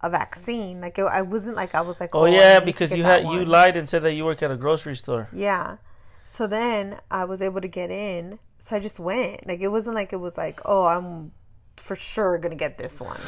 a 0.00 0.10
vaccine. 0.10 0.80
Like 0.80 0.98
it, 0.98 1.04
I 1.04 1.22
wasn't 1.22 1.56
like 1.56 1.74
I 1.74 1.80
was 1.80 2.00
like, 2.00 2.14
oh, 2.14 2.20
oh 2.20 2.26
I 2.26 2.30
yeah, 2.30 2.60
because 2.60 2.94
you 2.94 3.04
had 3.04 3.24
you 3.24 3.44
lied 3.44 3.76
and 3.76 3.88
said 3.88 4.02
that 4.02 4.14
you 4.14 4.24
work 4.24 4.42
at 4.42 4.50
a 4.50 4.56
grocery 4.56 4.96
store. 4.96 5.28
Yeah. 5.32 5.76
So 6.24 6.46
then 6.46 6.98
I 7.10 7.24
was 7.24 7.40
able 7.40 7.60
to 7.60 7.68
get 7.68 7.90
in. 7.90 8.38
So 8.58 8.76
I 8.76 8.80
just 8.80 9.00
went. 9.00 9.46
Like 9.46 9.60
it 9.60 9.68
wasn't 9.68 9.94
like 9.94 10.12
it 10.12 10.20
was 10.20 10.36
like, 10.36 10.60
"Oh, 10.64 10.86
I'm 10.86 11.32
for 11.76 11.96
sure 11.96 12.38
going 12.38 12.50
to 12.50 12.56
get 12.56 12.78
this 12.78 13.00
one." 13.00 13.20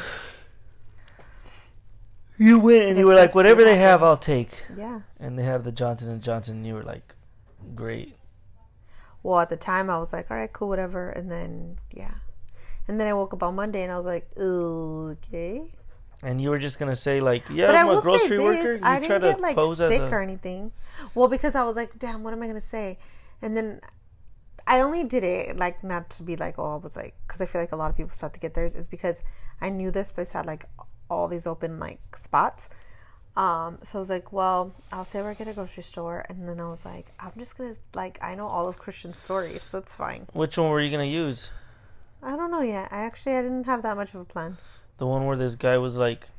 You 2.37 2.59
went 2.59 2.89
and 2.89 2.97
you 2.97 3.05
were 3.05 3.13
like, 3.13 3.35
whatever 3.35 3.63
they 3.63 3.77
have, 3.77 4.01
I'll 4.01 4.17
take. 4.17 4.65
Yeah. 4.75 5.01
And 5.19 5.37
they 5.37 5.43
had 5.43 5.63
the 5.63 5.71
Johnson 5.71 6.09
and 6.09 6.23
Johnson. 6.23 6.57
and 6.57 6.65
You 6.65 6.73
were 6.73 6.81
like, 6.81 7.13
great. 7.75 8.15
Well, 9.21 9.39
at 9.39 9.49
the 9.49 9.57
time 9.57 9.91
I 9.91 9.99
was 9.99 10.11
like, 10.11 10.31
"All 10.31 10.37
right, 10.37 10.51
cool, 10.51 10.67
whatever." 10.67 11.09
And 11.09 11.31
then 11.31 11.77
yeah. 11.91 12.15
And 12.87 12.99
then 12.99 13.07
I 13.07 13.13
woke 13.13 13.33
up 13.33 13.43
on 13.43 13.55
Monday 13.55 13.83
and 13.83 13.91
I 13.91 13.97
was 13.97 14.05
like, 14.07 14.27
"Okay." 14.35 15.71
And 16.23 16.39
you 16.39 16.49
were 16.51 16.59
just 16.59 16.77
gonna 16.77 16.95
say 16.95 17.19
like, 17.19 17.43
yeah, 17.49 17.67
But 17.67 17.75
I 17.75 17.81
I'm 17.81 17.89
a 17.97 18.01
grocery 18.01 18.27
say 18.27 18.37
this: 18.37 18.39
worker. 18.45 18.73
You 18.75 18.79
I 18.83 18.99
try 18.99 19.17
didn't 19.17 19.21
to 19.21 19.27
get 19.29 19.39
like 19.41 19.55
pose 19.55 19.81
as 19.81 19.91
sick 19.91 20.01
a. 20.01 20.09
or 20.09 20.21
anything. 20.21 20.71
Well, 21.15 21.27
because 21.27 21.55
I 21.55 21.63
was 21.63 21.75
like, 21.75 21.97
"Damn, 21.97 22.21
what 22.23 22.33
am 22.33 22.43
I 22.43 22.47
gonna 22.47 22.61
say?" 22.61 22.99
And 23.41 23.57
then 23.57 23.81
I 24.67 24.81
only 24.81 25.03
did 25.03 25.23
it 25.23 25.57
like 25.57 25.83
not 25.83 26.09
to 26.11 26.23
be 26.23 26.35
like, 26.35 26.59
"Oh, 26.59 26.73
I 26.73 26.75
was 26.75 26.95
like," 26.95 27.15
because 27.25 27.41
I 27.41 27.47
feel 27.47 27.59
like 27.61 27.71
a 27.71 27.75
lot 27.75 27.89
of 27.89 27.97
people 27.97 28.11
start 28.11 28.33
to 28.33 28.39
get 28.39 28.53
theirs 28.53 28.75
is 28.75 28.87
because 28.87 29.23
I 29.59 29.69
knew 29.69 29.89
this 29.89 30.11
place 30.11 30.31
had 30.33 30.45
like 30.45 30.65
all 31.09 31.27
these 31.27 31.47
open 31.47 31.79
like 31.79 32.15
spots. 32.15 32.69
Um, 33.35 33.79
so 33.83 33.97
I 33.97 33.99
was 34.01 34.09
like, 34.09 34.31
"Well, 34.31 34.73
I'll 34.91 35.05
say 35.05 35.21
where 35.21 35.31
I 35.31 35.33
get 35.33 35.47
a 35.47 35.53
grocery 35.53 35.83
store," 35.83 36.25
and 36.29 36.47
then 36.47 36.59
I 36.59 36.69
was 36.69 36.85
like, 36.85 37.13
"I'm 37.19 37.31
just 37.37 37.57
gonna 37.57 37.73
like 37.95 38.19
I 38.21 38.35
know 38.35 38.47
all 38.47 38.67
of 38.67 38.77
Christian's 38.77 39.17
stories, 39.17 39.63
so 39.63 39.79
it's 39.79 39.95
fine." 39.95 40.27
Which 40.33 40.57
one 40.57 40.69
were 40.69 40.81
you 40.81 40.91
gonna 40.91 41.05
use? 41.05 41.49
I 42.21 42.35
don't 42.35 42.51
know 42.51 42.61
yet. 42.61 42.89
I 42.91 42.97
actually 43.05 43.35
I 43.35 43.41
didn't 43.41 43.63
have 43.65 43.81
that 43.81 43.95
much 43.97 44.13
of 44.13 44.19
a 44.21 44.25
plan. 44.25 44.57
The 45.01 45.07
one 45.07 45.25
where 45.25 45.35
this 45.35 45.55
guy 45.55 45.79
was 45.79 45.97
like, 45.97 46.29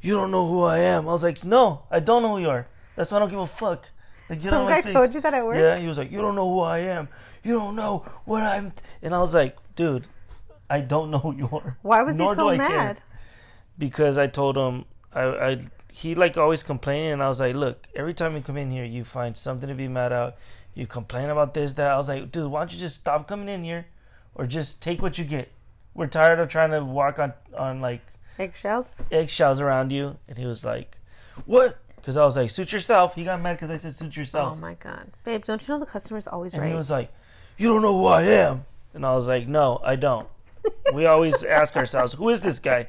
"You 0.00 0.14
don't 0.14 0.30
know 0.30 0.46
who 0.46 0.62
I 0.62 0.78
am." 0.78 1.08
I 1.08 1.12
was 1.12 1.24
like, 1.24 1.42
"No, 1.42 1.82
I 1.90 1.98
don't 1.98 2.22
know 2.22 2.36
who 2.36 2.42
you 2.42 2.48
are. 2.48 2.68
That's 2.94 3.10
why 3.10 3.16
I 3.16 3.20
don't 3.20 3.28
give 3.28 3.40
a 3.40 3.46
fuck." 3.48 3.90
Like, 4.30 4.38
Some 4.38 4.68
guy 4.68 4.82
face." 4.82 4.92
told 4.92 5.12
you 5.14 5.20
that 5.20 5.34
at 5.34 5.44
work. 5.44 5.56
Yeah, 5.56 5.76
he 5.78 5.88
was 5.88 5.98
like, 5.98 6.12
"You 6.12 6.20
don't 6.20 6.36
know 6.36 6.48
who 6.48 6.60
I 6.60 6.78
am. 6.78 7.08
You 7.42 7.54
don't 7.58 7.74
know 7.74 8.06
what 8.24 8.44
I'm." 8.44 8.72
And 9.02 9.16
I 9.16 9.18
was 9.18 9.34
like, 9.34 9.56
"Dude, 9.74 10.06
I 10.70 10.80
don't 10.80 11.10
know 11.10 11.18
who 11.18 11.34
you 11.34 11.48
are." 11.52 11.76
Why 11.82 12.04
was 12.04 12.14
Nor 12.14 12.30
he 12.30 12.36
so 12.36 12.48
I 12.50 12.56
care. 12.56 12.68
mad? 12.68 13.00
Because 13.76 14.16
I 14.16 14.28
told 14.28 14.56
him 14.56 14.84
I, 15.12 15.22
I 15.48 15.60
he 15.92 16.14
like 16.14 16.36
always 16.36 16.62
complaining, 16.62 17.10
and 17.10 17.20
I 17.20 17.28
was 17.28 17.40
like, 17.40 17.56
"Look, 17.56 17.88
every 17.96 18.14
time 18.14 18.36
you 18.36 18.42
come 18.42 18.56
in 18.56 18.70
here, 18.70 18.84
you 18.84 19.02
find 19.02 19.36
something 19.36 19.68
to 19.68 19.74
be 19.74 19.88
mad 19.88 20.12
at. 20.12 20.38
You 20.72 20.86
complain 20.86 21.30
about 21.30 21.54
this, 21.54 21.74
that." 21.74 21.90
I 21.90 21.96
was 21.96 22.08
like, 22.08 22.30
"Dude, 22.30 22.48
why 22.48 22.60
don't 22.60 22.72
you 22.72 22.78
just 22.78 22.94
stop 23.00 23.26
coming 23.26 23.48
in 23.48 23.64
here, 23.64 23.86
or 24.36 24.46
just 24.46 24.80
take 24.80 25.02
what 25.02 25.18
you 25.18 25.24
get? 25.24 25.50
We're 25.94 26.06
tired 26.06 26.38
of 26.38 26.48
trying 26.48 26.70
to 26.70 26.84
walk 26.84 27.18
on 27.18 27.32
on 27.58 27.80
like." 27.80 28.02
Eggshells. 28.38 29.02
eggshells 29.10 29.60
around 29.60 29.92
you. 29.92 30.16
And 30.28 30.38
he 30.38 30.46
was 30.46 30.64
like, 30.64 30.98
What? 31.46 31.78
Because 31.96 32.16
I 32.16 32.24
was 32.24 32.36
like, 32.36 32.50
Suit 32.50 32.72
yourself. 32.72 33.14
He 33.14 33.24
got 33.24 33.40
mad 33.40 33.54
because 33.54 33.70
I 33.70 33.76
said, 33.76 33.96
Suit 33.96 34.16
yourself. 34.16 34.52
Oh 34.52 34.56
my 34.56 34.74
god, 34.74 35.10
babe! 35.24 35.44
Don't 35.44 35.66
you 35.66 35.74
know 35.74 35.80
the 35.80 35.86
customer's 35.86 36.26
always 36.26 36.52
and 36.54 36.62
right? 36.62 36.70
he 36.70 36.76
was 36.76 36.90
like, 36.90 37.12
You 37.56 37.68
don't 37.68 37.82
know 37.82 37.96
who 37.98 38.06
I 38.06 38.22
am. 38.22 38.64
And 38.92 39.04
I 39.06 39.14
was 39.14 39.26
like, 39.28 39.46
No, 39.48 39.80
I 39.84 39.96
don't. 39.96 40.28
we 40.94 41.06
always 41.06 41.44
ask 41.60 41.76
ourselves, 41.76 42.14
Who 42.14 42.28
is 42.28 42.42
this 42.42 42.58
guy? 42.58 42.88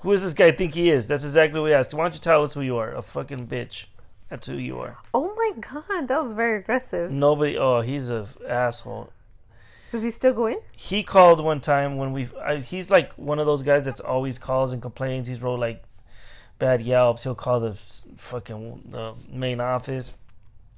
Who 0.00 0.12
does 0.12 0.22
this 0.22 0.34
guy 0.34 0.50
think 0.52 0.74
he 0.74 0.90
is? 0.90 1.06
That's 1.06 1.24
exactly 1.24 1.58
what 1.60 1.66
we 1.66 1.72
asked. 1.72 1.94
Why 1.94 2.04
don't 2.04 2.12
you 2.14 2.20
tell 2.20 2.42
us 2.42 2.52
who 2.54 2.60
you 2.60 2.76
are? 2.76 2.92
A 2.94 3.00
fucking 3.02 3.46
bitch. 3.46 3.84
That's 4.28 4.46
who 4.46 4.56
you 4.56 4.78
are. 4.80 4.98
oh 5.14 5.34
my 5.36 5.52
god, 5.60 6.08
that 6.08 6.22
was 6.22 6.32
very 6.32 6.58
aggressive. 6.58 7.10
Nobody. 7.10 7.56
Oh, 7.56 7.80
he's 7.80 8.10
a 8.10 8.26
asshole. 8.48 9.10
Does 9.94 10.02
he 10.02 10.10
still 10.10 10.34
go 10.34 10.46
in? 10.46 10.58
He 10.72 11.04
called 11.04 11.40
one 11.40 11.60
time 11.60 11.96
when 11.96 12.12
we. 12.12 12.28
He's 12.64 12.90
like 12.90 13.12
one 13.12 13.38
of 13.38 13.46
those 13.46 13.62
guys 13.62 13.84
that's 13.84 14.00
always 14.00 14.38
calls 14.38 14.72
and 14.72 14.82
complains. 14.82 15.28
He's 15.28 15.40
wrote 15.40 15.60
like 15.60 15.84
bad 16.58 16.82
yelps. 16.82 17.22
He'll 17.22 17.36
call 17.36 17.60
the 17.60 17.74
fucking 18.16 18.88
the 18.90 19.14
main 19.30 19.60
office. 19.60 20.12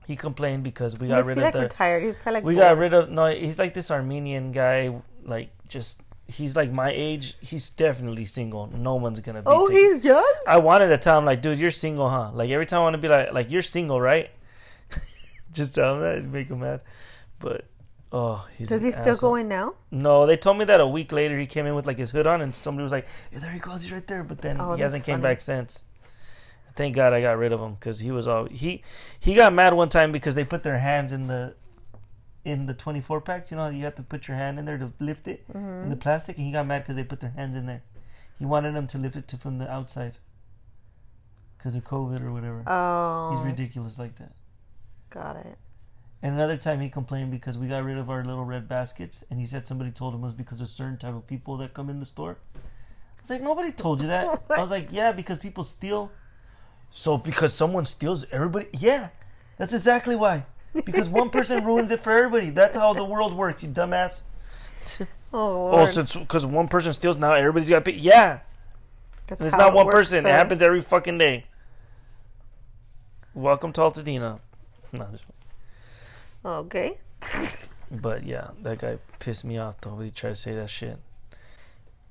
He 0.06 0.16
complained 0.16 0.64
because 0.64 1.00
we 1.00 1.08
got 1.08 1.24
rid 1.24 1.38
of 1.38 1.44
like 1.44 1.54
the. 1.54 1.60
retired. 1.60 2.02
He's 2.02 2.14
probably 2.14 2.32
like 2.34 2.44
we 2.44 2.54
got 2.56 2.76
rid 2.76 2.92
of 2.92 3.10
no. 3.10 3.28
He's 3.28 3.58
like 3.58 3.72
this 3.72 3.90
Armenian 3.90 4.52
guy. 4.52 4.94
Like 5.24 5.48
just 5.66 6.02
he's 6.28 6.54
like 6.54 6.70
my 6.70 6.92
age. 6.94 7.38
He's 7.40 7.70
definitely 7.70 8.26
single. 8.26 8.66
No 8.66 8.96
one's 8.96 9.20
gonna 9.20 9.40
be. 9.40 9.46
Oh, 9.46 9.66
taken- 9.66 9.82
he's 9.82 10.04
young. 10.04 10.34
I 10.46 10.58
wanted 10.58 10.88
to 10.88 10.98
tell 10.98 11.18
him 11.18 11.24
like, 11.24 11.40
dude, 11.40 11.58
you're 11.58 11.70
single, 11.70 12.10
huh? 12.10 12.32
Like 12.34 12.50
every 12.50 12.66
time 12.66 12.80
I 12.80 12.82
want 12.82 12.94
to 12.96 12.98
be 12.98 13.08
like, 13.08 13.32
like 13.32 13.50
you're 13.50 13.62
single, 13.62 13.98
right? 13.98 14.28
Just 15.54 15.74
tell 15.74 15.94
him 15.94 16.00
that, 16.02 16.22
make 16.24 16.48
him 16.48 16.60
mad. 16.60 16.82
But 17.38 17.64
oh, 18.12 18.46
he's 18.56 18.68
Does 18.68 18.82
he 18.82 18.90
still 18.90 19.12
asshole. 19.12 19.30
go 19.32 19.34
in 19.36 19.48
now? 19.48 19.74
No, 19.90 20.26
they 20.26 20.36
told 20.36 20.58
me 20.58 20.64
that 20.66 20.80
a 20.80 20.86
week 20.86 21.12
later 21.12 21.38
he 21.38 21.46
came 21.46 21.66
in 21.66 21.74
with 21.74 21.86
like 21.86 21.98
his 21.98 22.10
hood 22.10 22.26
on, 22.26 22.40
and 22.40 22.54
somebody 22.54 22.82
was 22.82 22.92
like, 22.92 23.06
"Yeah, 23.32 23.40
there 23.40 23.50
he 23.50 23.58
goes, 23.58 23.82
he's 23.82 23.92
right 23.92 24.06
there." 24.06 24.22
But 24.24 24.40
then 24.42 24.60
Oh, 24.60 24.74
he 24.74 24.82
hasn't 24.82 25.00
that's 25.00 25.06
came 25.06 25.14
funny. 25.20 25.22
back 25.34 25.40
since. 25.40 25.84
Thank 26.74 26.94
God 26.94 27.12
I 27.14 27.22
got 27.22 27.38
rid 27.38 27.52
of 27.52 27.60
him 27.60 27.74
because 27.74 28.00
he 28.00 28.10
was 28.10 28.28
all 28.28 28.44
he 28.46 28.82
he 29.18 29.34
got 29.34 29.52
mad 29.54 29.72
one 29.74 29.88
time 29.88 30.12
because 30.12 30.34
they 30.34 30.44
put 30.44 30.62
their 30.62 30.78
hands 30.78 31.12
in 31.12 31.26
the 31.26 31.54
in 32.44 32.66
the 32.66 32.74
twenty 32.74 33.00
four 33.00 33.20
packs. 33.20 33.50
You 33.50 33.56
know, 33.56 33.68
you 33.70 33.84
have 33.84 33.94
to 33.94 34.02
put 34.02 34.28
your 34.28 34.36
hand 34.36 34.58
in 34.58 34.66
there 34.66 34.78
to 34.78 34.92
lift 35.00 35.26
it 35.26 35.46
Mm-hmm. 35.48 35.84
in 35.84 35.90
the 35.90 35.96
plastic, 35.96 36.36
and 36.36 36.46
he 36.46 36.52
got 36.52 36.66
mad 36.66 36.82
because 36.82 36.96
they 36.96 37.04
put 37.04 37.20
their 37.20 37.30
hands 37.30 37.56
in 37.56 37.66
there. 37.66 37.82
He 38.38 38.44
wanted 38.44 38.74
them 38.74 38.86
to 38.88 38.98
lift 38.98 39.16
it 39.16 39.26
to, 39.28 39.38
from 39.38 39.56
the 39.58 39.70
outside 39.70 40.18
because 41.56 41.74
of 41.74 41.84
COVID 41.84 42.20
or 42.22 42.30
whatever. 42.30 42.62
Oh, 42.66 43.30
He's 43.34 43.40
ridiculous 43.44 43.98
like 43.98 44.16
that. 44.18 44.32
got 45.08 45.36
it. 45.36 45.56
And 46.22 46.34
another 46.34 46.56
time 46.56 46.80
he 46.80 46.88
complained 46.88 47.30
because 47.30 47.58
we 47.58 47.68
got 47.68 47.84
rid 47.84 47.98
of 47.98 48.08
our 48.10 48.24
little 48.24 48.44
red 48.44 48.68
baskets, 48.68 49.24
and 49.30 49.38
he 49.38 49.46
said 49.46 49.66
somebody 49.66 49.90
told 49.90 50.14
him 50.14 50.22
it 50.22 50.26
was 50.26 50.34
because 50.34 50.60
of 50.60 50.68
certain 50.68 50.96
type 50.96 51.14
of 51.14 51.26
people 51.26 51.56
that 51.58 51.74
come 51.74 51.90
in 51.90 51.98
the 52.00 52.06
store. 52.06 52.38
I 52.54 53.20
was 53.20 53.30
like, 53.30 53.42
nobody 53.42 53.70
told 53.72 54.00
you 54.00 54.08
that. 54.08 54.42
I 54.50 54.60
was 54.60 54.70
like, 54.70 54.88
yeah, 54.90 55.12
because 55.12 55.38
people 55.38 55.62
steal. 55.64 56.10
So 56.90 57.18
because 57.18 57.52
someone 57.52 57.84
steals, 57.84 58.24
everybody. 58.32 58.66
Yeah, 58.72 59.10
that's 59.58 59.72
exactly 59.74 60.16
why. 60.16 60.46
Because 60.84 61.08
one 61.08 61.30
person 61.30 61.64
ruins 61.66 61.90
it 61.90 62.02
for 62.02 62.12
everybody. 62.12 62.50
That's 62.50 62.76
how 62.76 62.92
the 62.94 63.04
world 63.04 63.34
works, 63.34 63.62
you 63.62 63.68
dumbass. 63.68 64.22
Oh, 65.00 65.06
Oh, 65.32 65.54
Lord. 65.54 65.74
Oh, 65.82 65.84
so 65.86 66.00
it's 66.02 66.14
because 66.14 66.46
one 66.46 66.68
person 66.68 66.92
steals, 66.92 67.16
now 67.18 67.32
everybody's 67.32 67.68
got 67.68 67.84
to 67.84 67.90
pay. 67.92 67.98
Yeah, 67.98 68.38
That's 69.26 69.40
and 69.40 69.46
it's 69.46 69.54
how 69.54 69.62
not 69.62 69.72
it 69.72 69.74
one 69.74 69.86
works, 69.86 69.98
person. 69.98 70.22
sir. 70.22 70.28
It 70.28 70.32
happens 70.32 70.62
every 70.62 70.80
fucking 70.80 71.18
day. 71.18 71.44
Welcome 73.34 73.72
to 73.74 73.80
Altadena. 73.82 74.38
No, 74.92 75.06
just 75.12 75.24
Okay. 76.46 76.98
But 77.90 78.24
yeah, 78.24 78.50
that 78.62 78.78
guy 78.78 78.98
pissed 79.18 79.44
me 79.44 79.58
off 79.58 79.80
though. 79.80 79.98
He 79.98 80.10
tried 80.10 80.30
to 80.30 80.36
say 80.36 80.54
that 80.54 80.70
shit. 80.70 80.98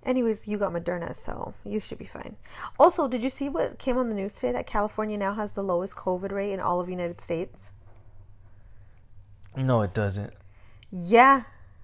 Anyways, 0.03 0.47
you 0.47 0.57
got 0.57 0.71
Moderna, 0.71 1.15
so 1.15 1.55
you 1.63 1.79
should 1.79 1.97
be 1.97 2.05
fine. 2.05 2.35
Also, 2.77 3.07
did 3.07 3.23
you 3.23 3.29
see 3.29 3.49
what 3.49 3.79
came 3.79 3.97
on 3.97 4.09
the 4.09 4.15
news 4.15 4.35
today? 4.35 4.51
That 4.51 4.67
California 4.67 5.17
now 5.17 5.33
has 5.33 5.53
the 5.53 5.63
lowest 5.63 5.95
COVID 5.95 6.31
rate 6.31 6.51
in 6.51 6.59
all 6.59 6.79
of 6.79 6.85
the 6.85 6.91
United 6.91 7.19
States. 7.19 7.71
No, 9.55 9.81
it 9.81 9.93
doesn't. 9.93 10.33
Yeah, 10.91 11.43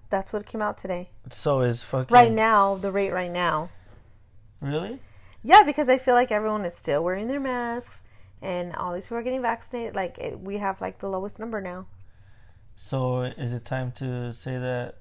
that's 0.10 0.34
what 0.34 0.46
came 0.46 0.62
out 0.62 0.78
today. 0.78 1.10
So 1.32 1.62
is 1.62 1.84
fucking 1.84 2.14
Right 2.14 2.32
now, 2.32 2.76
the 2.76 2.92
rate 2.92 3.12
right 3.12 3.32
now. 3.32 3.70
Really? 4.60 5.00
Yeah, 5.42 5.64
because 5.64 5.90
I 5.90 5.98
feel 5.98 6.14
like 6.14 6.32
everyone 6.32 6.66
is 6.66 6.76
still 6.76 7.04
wearing 7.04 7.28
their 7.28 7.40
masks, 7.40 8.02
and 8.42 8.76
all 8.76 8.94
these 8.94 9.04
people 9.04 9.18
are 9.18 9.24
getting 9.24 9.42
vaccinated. 9.42 9.96
Like 9.96 10.20
it, 10.20 10.40
we 10.40 10.58
have 10.58 10.80
like 10.80 11.00
the 11.00 11.10
lowest 11.10 11.40
number 11.40 11.60
now. 11.60 11.88
So 12.84 13.22
is 13.22 13.54
it 13.54 13.64
time 13.64 13.92
to 14.02 14.34
say 14.34 14.58
that 14.58 14.96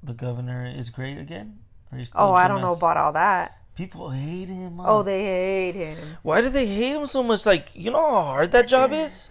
the 0.00 0.12
governor 0.12 0.64
is 0.64 0.90
great 0.90 1.18
again? 1.18 1.58
Or 1.90 1.98
you 1.98 2.04
still 2.04 2.20
Oh, 2.20 2.32
I 2.32 2.46
don't 2.46 2.60
know 2.60 2.72
about 2.72 2.96
all 2.96 3.12
that. 3.14 3.58
People 3.74 4.10
hate 4.10 4.46
him. 4.46 4.76
Mom. 4.76 4.86
Oh, 4.88 5.02
they 5.02 5.24
hate 5.24 5.74
him. 5.74 5.98
Why 6.22 6.40
do 6.40 6.48
they 6.48 6.68
hate 6.68 6.94
him 6.94 7.08
so 7.08 7.24
much? 7.24 7.46
Like, 7.46 7.74
you 7.74 7.90
know 7.90 7.98
how 7.98 8.22
hard 8.22 8.52
that 8.52 8.68
job 8.68 8.92
is? 8.92 9.28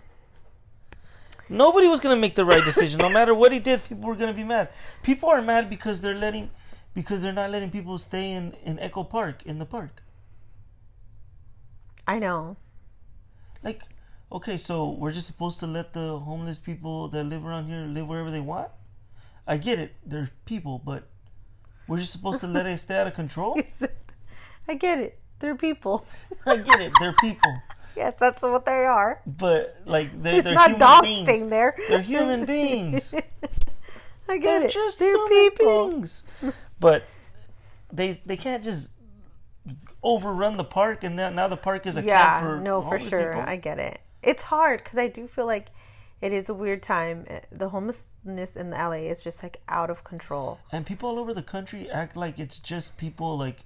Nobody 1.48 1.88
was 1.88 2.02
gonna 2.02 2.18
make 2.18 2.36
the 2.36 2.44
right 2.44 2.64
decision. 2.66 3.00
No 3.00 3.08
matter 3.08 3.34
what 3.34 3.54
he 3.54 3.60
did, 3.60 3.82
people 3.88 4.10
were 4.10 4.16
gonna 4.16 4.34
be 4.34 4.44
mad. 4.44 4.68
People 5.02 5.30
are 5.30 5.42
mad 5.42 5.70
because 5.70 6.02
they're 6.02 6.20
letting 6.26 6.52
because 6.94 7.22
they're 7.22 7.32
not 7.32 7.50
letting 7.50 7.72
people 7.72 7.98
stay 7.98 8.32
in, 8.32 8.58
in 8.66 8.78
Echo 8.78 9.06
Park 9.06 9.42
in 9.46 9.60
the 9.60 9.66
park. 9.66 10.04
I 12.06 12.20
know. 12.20 12.58
Like, 13.64 13.84
okay, 14.34 14.58
so 14.58 14.90
we're 14.90 15.12
just 15.12 15.28
supposed 15.28 15.60
to 15.62 15.68
let 15.68 15.94
the 15.94 16.20
homeless 16.20 16.58
people 16.58 17.08
that 17.10 17.24
live 17.24 17.46
around 17.46 17.68
here 17.68 17.82
live 17.86 18.08
wherever 18.08 18.32
they 18.32 18.40
want? 18.40 18.70
I 19.48 19.58
get 19.58 19.80
it, 19.80 19.94
they're 20.06 20.32
people, 20.46 20.80
but 20.84 21.08
we're 21.88 22.00
just 22.00 22.12
supposed 22.12 22.40
to 22.42 22.48
let 22.48 22.66
it 22.66 22.80
stay 22.80 22.98
out 22.98 23.08
of 23.08 23.14
control? 23.14 23.60
I 24.68 24.76
get 24.76 25.00
it. 25.00 25.20
They're 25.40 25.56
people. 25.56 26.06
I 26.46 26.58
get 26.58 26.80
it, 26.82 26.94
they're 27.00 27.14
people. 27.14 27.54
Yes, 27.96 28.16
that's 28.20 28.42
what 28.42 28.66
they 28.66 28.86
are. 28.86 29.22
But 29.28 29.78
like 29.86 30.10
they're, 30.14 30.32
There's 30.32 30.46
they're 30.46 30.56
not 30.56 30.70
human 30.72 30.80
dogs 30.80 31.06
beings. 31.08 31.26
staying 31.28 31.50
there. 31.50 31.76
They're 31.90 32.02
human 32.02 32.44
beings. 32.46 33.14
I 34.28 34.40
get 34.40 34.42
They're 34.42 34.64
it. 34.64 34.72
just 34.72 34.98
They're 34.98 35.12
human 35.16 35.30
people. 35.52 35.90
beings. 35.90 36.24
But 36.80 37.04
they 37.92 38.20
they 38.26 38.36
can't 38.36 38.64
just 38.64 38.94
overrun 40.02 40.58
the 40.58 40.64
park 40.64 41.04
and 41.04 41.16
now 41.16 41.48
the 41.48 41.56
park 41.56 41.86
is 41.86 41.96
a 41.96 42.02
Yeah, 42.02 42.40
camp 42.40 42.46
for 42.48 42.60
no, 42.62 42.82
for 42.82 42.98
sure. 42.98 43.34
people. 43.34 43.48
I 43.48 43.58
get 43.58 43.78
it. 43.78 44.02
It's 44.24 44.44
hard 44.44 44.84
because 44.84 44.98
I 44.98 45.08
do 45.08 45.28
feel 45.28 45.46
like 45.46 45.68
it 46.22 46.32
is 46.32 46.50
a 46.50 46.54
weird 46.54 46.82
time. 46.82 47.26
Uh, 47.30 47.40
The 47.52 47.70
homelessness 47.70 48.56
in 48.56 48.72
LA 48.72 49.04
is 49.14 49.24
just 49.24 49.44
like 49.44 49.62
out 49.68 49.90
of 49.90 50.04
control. 50.04 50.60
And 50.72 50.86
people 50.86 51.10
all 51.10 51.20
over 51.20 51.34
the 51.34 51.44
country 51.44 51.90
act 51.90 52.16
like 52.16 52.40
it's 52.40 52.58
just 52.58 52.98
people 52.98 53.38
like, 53.38 53.66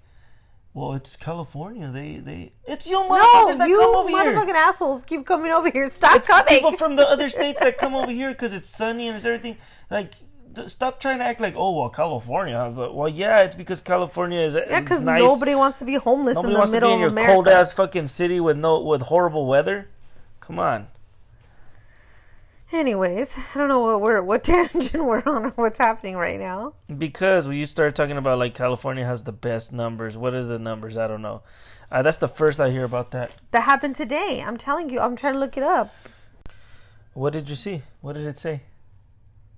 well, 0.74 0.94
it's 0.94 1.16
California. 1.16 1.90
They 1.92 2.18
they 2.18 2.52
it's 2.66 2.86
you 2.88 2.94
No, 2.94 3.10
motherfuckers 3.10 3.58
that 3.60 3.70
you 3.70 3.78
come 3.80 3.96
over 3.96 4.10
motherfucking 4.10 4.46
here. 4.48 4.56
assholes 4.56 5.04
keep 5.04 5.26
coming 5.26 5.52
over 5.52 5.70
here. 5.70 5.88
Stop 5.88 6.16
It's 6.18 6.28
coming. 6.28 6.48
people 6.48 6.72
from 6.74 6.96
the 6.96 7.08
other 7.08 7.30
states 7.30 7.60
that 7.60 7.78
come 7.78 7.96
over 7.96 8.12
here 8.22 8.32
because 8.32 8.54
it's 8.54 8.70
sunny 8.70 9.08
and 9.08 9.16
it's 9.18 9.26
everything. 9.26 9.58
Like, 9.90 10.14
stop 10.68 11.00
trying 11.00 11.20
to 11.20 11.26
act 11.26 11.40
like, 11.42 11.56
oh 11.56 11.72
well, 11.80 11.90
California. 11.90 12.58
Like, 12.76 12.94
well, 12.94 13.08
yeah, 13.10 13.42
it's 13.44 13.56
because 13.56 13.82
California 13.82 14.40
is 14.40 14.54
yeah, 14.56 14.80
because 14.80 15.02
nice. 15.04 15.22
nobody 15.22 15.56
wants 15.56 15.80
to 15.80 15.86
be 15.86 15.96
homeless 15.96 16.36
Nobody 16.36 16.50
in 16.50 16.54
the 16.54 16.60
wants 16.60 16.72
to 16.74 16.78
be 16.78 16.82
middle 16.82 16.94
in 16.94 17.00
your 17.00 17.08
of 17.10 17.14
America. 17.14 17.34
cold 17.34 17.48
ass 17.48 17.74
fucking 17.74 18.08
city 18.08 18.40
with 18.40 18.58
no 18.58 18.80
with 18.82 19.04
horrible 19.04 19.46
weather. 19.48 19.88
Come 20.48 20.60
on. 20.60 20.88
Anyways, 22.72 23.36
I 23.38 23.58
don't 23.58 23.68
know 23.68 23.82
what 23.82 24.00
we're 24.00 24.22
what 24.22 24.44
tangent 24.46 25.04
we're 25.04 25.22
on 25.26 25.48
or 25.48 25.50
what's 25.58 25.78
happening 25.78 26.16
right 26.16 26.40
now. 26.40 26.74
Because 26.98 27.50
when 27.50 27.58
you 27.58 27.66
start 27.66 27.96
talking 27.96 28.16
about 28.16 28.40
like 28.40 28.56
California 28.56 29.06
has 29.06 29.24
the 29.24 29.34
best 29.34 29.74
numbers, 29.74 30.16
what 30.16 30.34
are 30.34 30.44
the 30.44 30.58
numbers? 30.58 30.96
I 30.96 31.08
don't 31.08 31.22
know. 31.22 31.44
Uh, 31.92 32.02
that's 32.02 32.18
the 32.18 32.30
first 32.30 32.62
I 32.62 32.72
hear 32.72 32.86
about 32.86 33.12
that. 33.12 33.36
That 33.52 33.64
happened 33.64 33.98
today. 33.98 34.42
I'm 34.46 34.56
telling 34.56 34.90
you. 34.90 35.02
I'm 35.02 35.18
trying 35.18 35.34
to 35.34 35.40
look 35.40 35.58
it 35.58 35.64
up. 35.64 35.94
What 37.14 37.34
did 37.34 37.50
you 37.50 37.56
see? 37.56 37.82
What 38.00 38.14
did 38.14 38.26
it 38.26 38.38
say? 38.38 38.62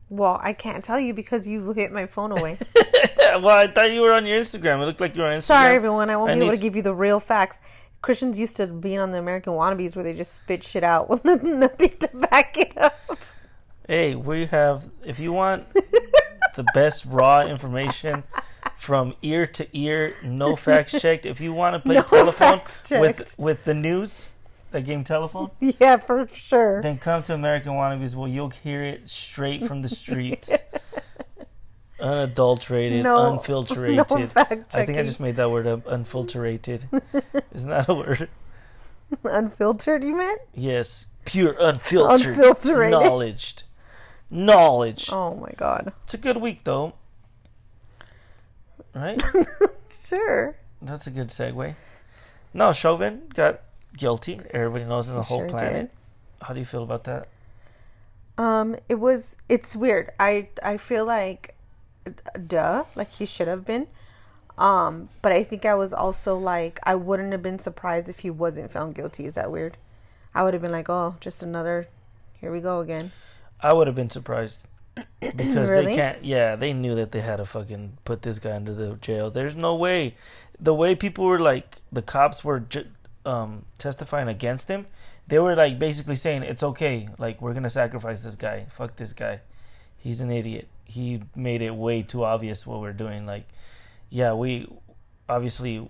Well, 0.10 0.40
I 0.42 0.54
can't 0.54 0.84
tell 0.84 1.00
you 1.00 1.14
because 1.14 1.48
you 1.48 1.72
hit 1.74 1.92
my 1.92 2.08
phone 2.08 2.32
away. 2.32 2.58
well, 3.18 3.50
I 3.50 3.68
thought 3.68 3.92
you 3.92 4.02
were 4.02 4.16
on 4.16 4.26
your 4.26 4.42
Instagram. 4.42 4.82
It 4.82 4.86
looked 4.86 5.02
like 5.02 5.16
you 5.16 5.22
were 5.22 5.28
on 5.28 5.38
Instagram. 5.38 5.44
Sorry, 5.44 5.76
everyone. 5.76 6.10
I 6.10 6.18
won't 6.18 6.32
I 6.32 6.36
be 6.36 6.42
able 6.42 6.52
to 6.52 6.58
give 6.58 6.76
you 6.76 6.82
the 6.82 6.96
real 6.96 7.20
facts. 7.20 7.58
Christians 8.02 8.40
used 8.40 8.56
to 8.58 8.68
being 8.68 9.00
on 9.00 9.12
the 9.12 9.20
American 9.20 9.54
wannabes 9.54 9.96
where 9.96 10.04
they 10.04 10.14
just 10.14 10.34
spit 10.36 10.64
shit 10.64 10.84
out 10.84 11.10
with 11.10 11.24
nothing 11.44 11.90
to 12.00 12.08
back 12.30 12.58
it 12.58 12.78
up. 12.78 12.98
Hey, 13.88 14.16
we 14.16 14.46
have. 14.48 14.84
If 15.04 15.20
you 15.20 15.34
want 15.34 15.66
the 16.56 16.66
best 16.74 17.06
raw 17.06 17.42
information 17.42 18.24
from 18.78 19.16
ear 19.22 19.46
to 19.48 19.68
ear, 19.78 20.14
no 20.24 20.56
facts 20.56 21.00
checked. 21.00 21.26
If 21.26 21.42
you 21.42 21.52
want 21.54 21.74
to 21.76 21.80
play 21.80 21.96
No 21.96 22.04
telephone 22.04 22.62
with 23.02 23.36
with 23.38 23.66
the 23.66 23.74
news, 23.74 24.30
that 24.72 24.86
game 24.86 25.04
telephone, 25.04 25.50
Yeah, 25.60 25.98
for 25.98 26.28
sure. 26.28 26.82
then 26.82 27.00
come 27.00 27.24
to 27.24 27.34
American 27.34 27.74
Wannabes. 27.74 28.16
Well, 28.16 28.28
you'll 28.28 28.50
hear 28.52 28.84
it 28.84 29.10
straight 29.10 29.66
from 29.66 29.82
the 29.82 29.90
streets, 30.04 30.56
unadulterated, 32.02 33.04
No- 33.04 33.38
unfiltrated. 33.38 33.96
no 34.36 34.64
I 34.74 34.86
think 34.86 34.98
I 34.98 35.04
just 35.04 35.20
made 35.20 35.36
that 35.38 35.50
word 35.52 35.68
up. 35.68 35.86
Unfiltered. 35.88 36.66
Isn't 37.54 37.70
that 37.70 37.88
a 37.90 37.94
word? 37.94 38.30
Unfiltered, 39.24 40.04
you 40.04 40.16
meant? 40.16 40.42
Yes, 40.54 41.08
pure 41.26 41.56
unfiltered, 41.60 42.36
Unfiltrated. 42.38 42.92
knowledge, 42.92 43.56
knowledge. 44.30 45.10
Oh 45.12 45.36
my 45.36 45.52
god. 45.58 45.94
It's 46.04 46.14
a 46.14 46.18
good 46.18 46.38
week 46.38 46.64
though, 46.64 46.94
right? 48.94 49.22
Sure. 50.06 50.56
That's 50.82 51.06
a 51.06 51.12
good 51.12 51.28
segue. 51.28 51.76
No, 52.52 52.74
Chauvin 52.74 53.30
got 53.36 53.62
guilty. 53.96 54.40
Everybody 54.50 54.86
knows 54.86 55.08
in 55.08 55.14
the 55.14 55.22
He 55.22 55.28
whole 55.28 55.40
sure 55.42 55.50
planet. 55.50 55.92
How 56.42 56.56
do 56.56 56.60
you 56.60 56.66
feel 56.66 56.82
about 56.82 57.04
that? 57.04 57.28
Um, 58.40 58.76
it 58.88 58.96
was. 58.96 59.38
It's 59.50 59.76
weird. 59.76 60.10
I 60.20 60.50
I 60.64 60.78
feel 60.78 61.06
like, 61.06 61.54
duh, 62.48 62.86
like 62.96 63.12
he 63.12 63.26
should 63.26 63.48
have 63.48 63.66
been. 63.66 63.88
Um, 64.58 65.10
but 65.22 65.32
I 65.32 65.44
think 65.44 65.66
I 65.66 65.76
was 65.76 65.94
also 65.94 66.36
like 66.38 66.80
I 66.84 66.96
wouldn't 66.96 67.32
have 67.32 67.42
been 67.42 67.60
surprised 67.60 68.10
if 68.10 68.20
he 68.20 68.30
wasn't 68.30 68.72
found 68.72 68.96
guilty. 68.96 69.26
Is 69.26 69.36
that 69.36 69.52
weird? 69.52 69.78
I 70.36 70.44
would 70.44 70.54
have 70.54 70.62
been 70.62 70.72
like, 70.72 70.90
oh, 70.90 71.16
just 71.20 71.42
another. 71.42 71.88
Here 72.40 72.52
we 72.52 72.60
go 72.60 72.80
again. 72.82 73.12
I 73.62 73.74
would 73.74 73.88
have 73.88 73.96
been 73.96 74.10
surprised 74.10 74.66
because 75.20 75.70
Really? 75.70 75.86
they 75.86 75.96
can't. 75.96 76.24
Yeah, 76.24 76.56
they 76.56 76.74
knew 76.74 76.96
that 76.96 77.12
they 77.12 77.22
had 77.22 77.38
to 77.38 77.46
fucking 77.46 77.98
put 78.06 78.22
this 78.22 78.40
guy 78.40 78.56
into 78.56 78.74
the 78.74 78.96
jail. 78.96 79.30
There's 79.32 79.56
no 79.56 79.76
way. 79.76 80.16
The 80.60 80.74
way 80.74 80.96
people 80.96 81.26
were 81.26 81.40
like, 81.40 81.82
the 81.92 82.02
cops 82.02 82.44
were 82.44 82.60
ju- 82.62 82.88
um, 83.26 83.66
testifying 83.78 84.28
against 84.28 84.68
him. 84.68 84.88
They 85.28 85.40
were 85.40 85.56
like 85.56 85.78
basically 85.80 86.16
saying 86.16 86.44
it's 86.44 86.64
okay. 86.64 87.08
Like 87.18 87.42
we're 87.42 87.54
gonna 87.54 87.70
sacrifice 87.70 88.22
this 88.22 88.36
guy. 88.36 88.66
Fuck 88.72 88.96
this 88.98 89.14
guy. 89.14 89.40
He's 89.98 90.22
an 90.22 90.32
idiot. 90.32 90.68
He 90.90 91.22
made 91.36 91.62
it 91.62 91.76
way 91.76 92.02
too 92.02 92.24
obvious 92.24 92.66
what 92.66 92.82
we're 92.82 92.94
doing. 92.94 93.26
Like, 93.26 93.48
yeah, 94.10 94.34
we 94.34 94.68
obviously 95.28 95.88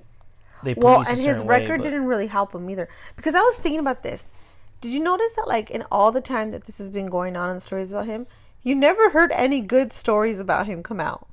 they 0.64 0.74
Well, 0.74 1.04
and 1.08 1.18
his 1.18 1.40
way, 1.40 1.48
record 1.60 1.78
but- 1.78 1.84
didn't 1.84 2.06
really 2.06 2.28
help 2.28 2.54
him 2.54 2.70
either. 2.70 2.90
Because 3.16 3.34
I 3.34 3.40
was 3.40 3.56
thinking 3.56 3.80
about 3.80 4.04
this. 4.04 4.26
Did 4.82 4.92
you 4.92 5.00
notice 5.00 5.34
that, 5.36 5.48
like, 5.48 5.70
in 5.72 5.84
all 5.92 6.12
the 6.12 6.22
time 6.22 6.52
that 6.52 6.66
this 6.66 6.78
has 6.78 6.90
been 6.90 7.08
going 7.08 7.36
on 7.38 7.50
and 7.50 7.62
stories 7.62 7.92
about 7.92 8.06
him, 8.08 8.28
you 8.62 8.76
never 8.76 9.10
heard 9.12 9.32
any 9.34 9.62
good 9.62 9.92
stories 9.94 10.40
about 10.40 10.68
him 10.68 10.84
come 10.84 11.00
out? 11.00 11.28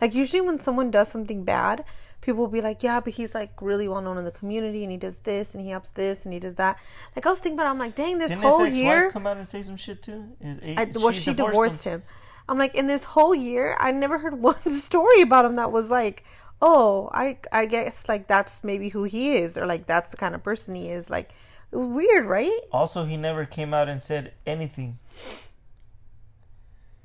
Like, 0.00 0.14
usually 0.14 0.40
when 0.40 0.58
someone 0.60 0.90
does 0.90 1.08
something 1.08 1.42
bad, 1.44 1.84
people 2.20 2.40
will 2.44 2.50
be 2.50 2.60
like, 2.60 2.82
yeah, 2.82 3.00
but 3.00 3.14
he's, 3.14 3.34
like, 3.34 3.50
really 3.60 3.88
well 3.88 4.00
known 4.00 4.18
in 4.18 4.24
the 4.24 4.30
community 4.30 4.82
and 4.84 4.92
he 4.92 4.98
does 4.98 5.16
this 5.20 5.54
and 5.54 5.64
he 5.64 5.70
helps 5.70 5.90
this 5.92 6.24
and 6.24 6.32
he 6.32 6.38
does 6.40 6.54
that. 6.54 6.76
Like, 7.16 7.26
I 7.26 7.28
was 7.28 7.38
thinking 7.40 7.58
about 7.58 7.66
it, 7.66 7.70
I'm 7.70 7.78
like, 7.78 7.94
dang, 7.96 8.18
this 8.18 8.30
Didn't 8.30 8.42
whole 8.42 8.62
his 8.64 8.78
year. 8.78 9.10
come 9.10 9.26
out 9.26 9.36
and 9.36 9.48
say 9.48 9.62
some 9.62 9.76
shit 9.76 10.02
too? 10.02 10.24
His 10.40 10.60
I, 10.60 10.84
well, 10.94 11.10
she 11.12 11.34
divorced, 11.34 11.84
him. 11.84 12.02
I'm 12.48 12.58
like, 12.58 12.74
in 12.74 12.86
this 12.86 13.04
whole 13.04 13.34
year, 13.34 13.76
I 13.78 13.90
never 13.90 14.18
heard 14.18 14.34
one 14.40 14.70
story 14.70 15.20
about 15.20 15.44
him 15.44 15.56
that 15.56 15.72
was 15.72 15.90
like, 15.90 16.24
oh, 16.60 17.10
I 17.12 17.38
I 17.52 17.66
guess 17.66 18.08
like 18.08 18.26
that's 18.26 18.64
maybe 18.64 18.88
who 18.88 19.04
he 19.04 19.36
is, 19.36 19.58
or 19.58 19.66
like 19.66 19.86
that's 19.86 20.10
the 20.10 20.16
kind 20.16 20.34
of 20.34 20.42
person 20.42 20.74
he 20.74 20.88
is. 20.88 21.10
Like, 21.10 21.32
weird, 21.70 22.26
right? 22.26 22.60
Also, 22.72 23.04
he 23.04 23.16
never 23.16 23.44
came 23.44 23.74
out 23.74 23.88
and 23.88 24.02
said 24.02 24.32
anything. 24.46 24.98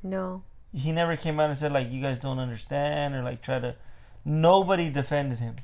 No. 0.01 0.43
He 0.73 0.91
never 0.91 1.15
came 1.15 1.39
out 1.39 1.49
and 1.49 1.60
said 1.60 1.71
like 1.71 1.91
you 1.91 2.01
guys 2.01 2.19
don't 2.19 2.39
understand 2.39 3.15
or 3.15 3.23
like 3.23 3.41
try 3.41 3.60
to. 3.60 3.75
Nobody 4.25 4.89
defended 4.89 5.39
him. 5.39 5.58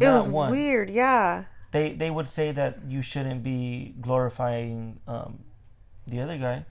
It 0.00 0.08
was 0.08 0.28
one. 0.28 0.50
weird, 0.50 0.90
yeah. 0.90 1.44
They 1.72 1.92
they 1.92 2.10
would 2.10 2.28
say 2.28 2.52
that 2.52 2.78
you 2.86 3.02
shouldn't 3.02 3.42
be 3.42 3.94
glorifying 4.00 5.00
um, 5.06 5.40
the 6.06 6.20
other 6.20 6.38
guy. 6.38 6.64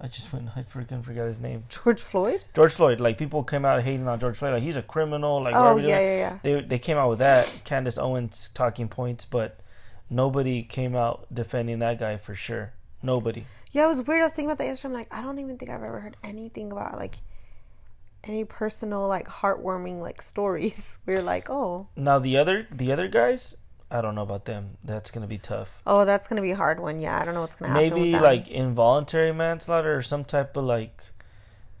I 0.00 0.06
just 0.06 0.32
went. 0.32 0.48
I 0.54 0.62
freaking 0.62 1.04
forgot 1.04 1.26
his 1.26 1.40
name. 1.40 1.64
George 1.68 2.00
Floyd? 2.00 2.44
George 2.54 2.72
Floyd. 2.72 3.00
Like 3.00 3.18
people 3.18 3.42
came 3.42 3.64
out 3.64 3.82
hating 3.82 4.06
on 4.06 4.20
George 4.20 4.36
Floyd. 4.38 4.54
Like 4.54 4.62
he's 4.62 4.76
a 4.76 4.82
criminal. 4.82 5.42
Like 5.42 5.54
Oh, 5.54 5.76
are 5.76 5.78
yeah, 5.80 5.98
yeah, 5.98 6.16
yeah. 6.16 6.38
They 6.42 6.60
they 6.60 6.78
came 6.78 6.96
out 6.96 7.10
with 7.10 7.18
that. 7.18 7.62
Candace 7.64 7.98
Owens 7.98 8.48
talking 8.48 8.88
points, 8.88 9.24
but 9.24 9.58
nobody 10.08 10.62
came 10.62 10.94
out 10.94 11.26
defending 11.34 11.80
that 11.80 11.98
guy 11.98 12.16
for 12.16 12.34
sure. 12.34 12.72
Nobody. 13.02 13.44
Yeah, 13.70 13.84
it 13.84 13.88
was 13.88 14.02
weird. 14.02 14.20
I 14.20 14.24
was 14.24 14.32
thinking 14.32 14.50
about 14.50 14.58
that 14.58 14.66
yesterday. 14.66 14.94
I'm 14.94 14.98
like, 15.00 15.12
I 15.12 15.20
don't 15.20 15.38
even 15.38 15.58
think 15.58 15.70
I've 15.70 15.82
ever 15.82 16.00
heard 16.00 16.16
anything 16.22 16.70
about 16.72 16.96
like 16.96 17.16
any 18.24 18.44
personal, 18.44 19.06
like 19.08 19.26
heartwarming 19.28 20.00
like 20.00 20.22
stories. 20.22 20.98
We're 21.06 21.22
like, 21.22 21.50
oh, 21.50 21.88
Now 21.96 22.18
the 22.18 22.36
other 22.36 22.66
the 22.70 22.92
other 22.92 23.08
guys, 23.08 23.56
I 23.90 24.00
don't 24.02 24.14
know 24.14 24.22
about 24.22 24.44
them. 24.44 24.76
That's 24.84 25.10
gonna 25.10 25.26
be 25.26 25.38
tough. 25.38 25.80
oh, 25.86 26.04
that's 26.04 26.26
gonna 26.28 26.42
be 26.42 26.50
a 26.50 26.56
hard 26.56 26.78
one. 26.80 26.98
Yeah, 27.00 27.18
I 27.18 27.24
don't 27.24 27.34
know 27.34 27.40
what's 27.40 27.54
gonna 27.54 27.72
happen. 27.72 27.90
Maybe 27.98 28.12
like 28.18 28.48
involuntary 28.48 29.32
manslaughter 29.32 29.96
or 29.96 30.02
some 30.02 30.24
type 30.24 30.56
of 30.56 30.64
like 30.64 31.02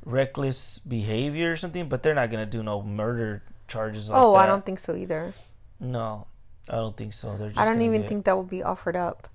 reckless 0.04 0.78
behavior 0.78 1.52
or 1.52 1.56
something. 1.56 1.88
But 1.88 2.02
they're 2.02 2.14
not 2.14 2.30
gonna 2.30 2.46
do 2.46 2.62
no 2.62 2.82
murder 2.82 3.42
charges. 3.66 4.08
Like 4.10 4.18
oh, 4.20 4.34
I 4.34 4.46
don't 4.46 4.64
think 4.64 4.78
so 4.78 4.94
either. 4.96 5.32
No, 5.80 6.26
I 6.68 6.76
don't 6.76 6.96
think 6.96 7.12
so. 7.12 7.36
They're 7.36 7.48
just 7.48 7.60
I 7.60 7.64
don't 7.66 7.82
even 7.82 8.00
get- 8.02 8.08
think 8.08 8.24
that 8.24 8.34
will 8.36 8.42
be 8.42 8.62
offered 8.62 8.96
up. 8.96 9.28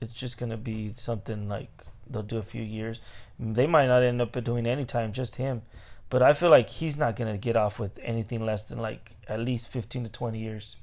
it's 0.00 0.12
just 0.12 0.38
gonna 0.38 0.56
be 0.56 0.92
something 0.96 1.48
like 1.48 1.84
they'll 2.08 2.22
do 2.22 2.38
a 2.38 2.42
few 2.42 2.62
years. 2.62 3.00
They 3.38 3.66
might 3.66 3.86
not 3.86 4.02
end 4.02 4.20
up 4.20 4.32
doing 4.42 4.66
any 4.66 4.84
time, 4.84 5.12
just 5.12 5.36
him. 5.36 5.62
But 6.10 6.22
I 6.22 6.32
feel 6.32 6.50
like 6.50 6.68
he's 6.68 6.98
not 6.98 7.14
gonna 7.16 7.38
get 7.38 7.56
off 7.56 7.78
with 7.78 7.98
anything 8.02 8.44
less 8.44 8.64
than 8.64 8.78
like 8.78 9.16
at 9.28 9.40
least 9.40 9.68
fifteen 9.68 10.02
to 10.04 10.10
twenty 10.10 10.38
years. 10.38 10.76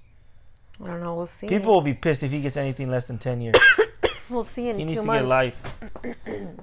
I 0.84 0.88
don't 0.88 1.02
know. 1.02 1.16
We'll 1.16 1.26
see. 1.26 1.48
People 1.48 1.74
will 1.74 1.82
be 1.82 1.94
pissed 1.94 2.24
if 2.24 2.32
he 2.32 2.42
gets 2.42 2.56
anything 2.58 2.90
less 2.90 3.06
than 3.06 3.18
ten 3.18 3.42
years. 3.42 3.56
we'll 4.30 4.44
see 4.44 4.70
in 4.70 4.80
he 4.80 4.86
two 4.86 4.92
needs 4.94 5.02
to 5.02 5.08
get 5.08 5.26
life. 5.26 5.56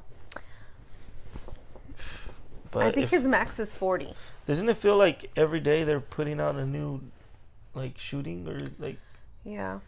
But 2.73 2.83
I 2.83 2.91
think 2.93 3.05
if- 3.05 3.11
his 3.11 3.27
max 3.27 3.59
is 3.59 3.73
forty. 3.73 4.13
doesn't 4.47 4.69
it 4.69 4.77
feel 4.77 4.97
like 4.97 5.31
every 5.37 5.61
day 5.61 5.83
they're 5.85 6.01
putting 6.01 6.41
out 6.41 6.57
a 6.57 6.67
new 6.67 7.01
like 7.75 7.99
shooting 7.99 8.47
or 8.47 8.71
like 8.79 8.99
Yeah. 9.45 9.79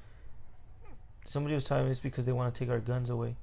somebody 1.27 1.55
was 1.55 1.65
telling 1.67 1.85
me 1.85 1.91
it's 1.91 2.01
because 2.01 2.25
they 2.25 2.33
want 2.33 2.55
to 2.55 2.59
take 2.59 2.71
our 2.71 2.79
guns 2.79 3.11
away. 3.11 3.37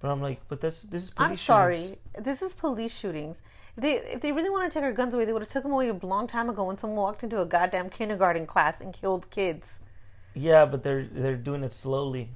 But 0.00 0.10
I'm 0.10 0.20
like, 0.22 0.40
but 0.48 0.60
that's 0.60 0.82
this 0.82 1.04
is 1.04 1.10
police 1.10 1.28
I'm 1.28 1.36
sorry. 1.36 1.76
shootings. 1.76 1.96
This 2.18 2.42
is 2.42 2.54
police 2.54 2.96
shootings. 2.96 3.42
If 3.76 3.82
they 3.82 3.92
if 3.94 4.20
they 4.20 4.32
really 4.32 4.50
want 4.50 4.70
to 4.70 4.74
take 4.78 4.84
our 4.84 4.92
guns 4.92 5.14
away, 5.14 5.24
they 5.24 5.32
would 5.32 5.42
have 5.42 5.50
took 5.50 5.62
them 5.64 5.72
away 5.72 5.88
a 5.88 5.94
long 5.94 6.26
time 6.26 6.48
ago 6.48 6.64
when 6.64 6.78
someone 6.78 6.98
walked 6.98 7.22
into 7.22 7.40
a 7.40 7.46
goddamn 7.46 7.90
kindergarten 7.90 8.46
class 8.46 8.80
and 8.80 8.92
killed 8.92 9.30
kids. 9.30 9.80
Yeah, 10.34 10.64
but 10.66 10.82
they're 10.82 11.04
they're 11.06 11.36
doing 11.36 11.64
it 11.64 11.72
slowly, 11.72 12.30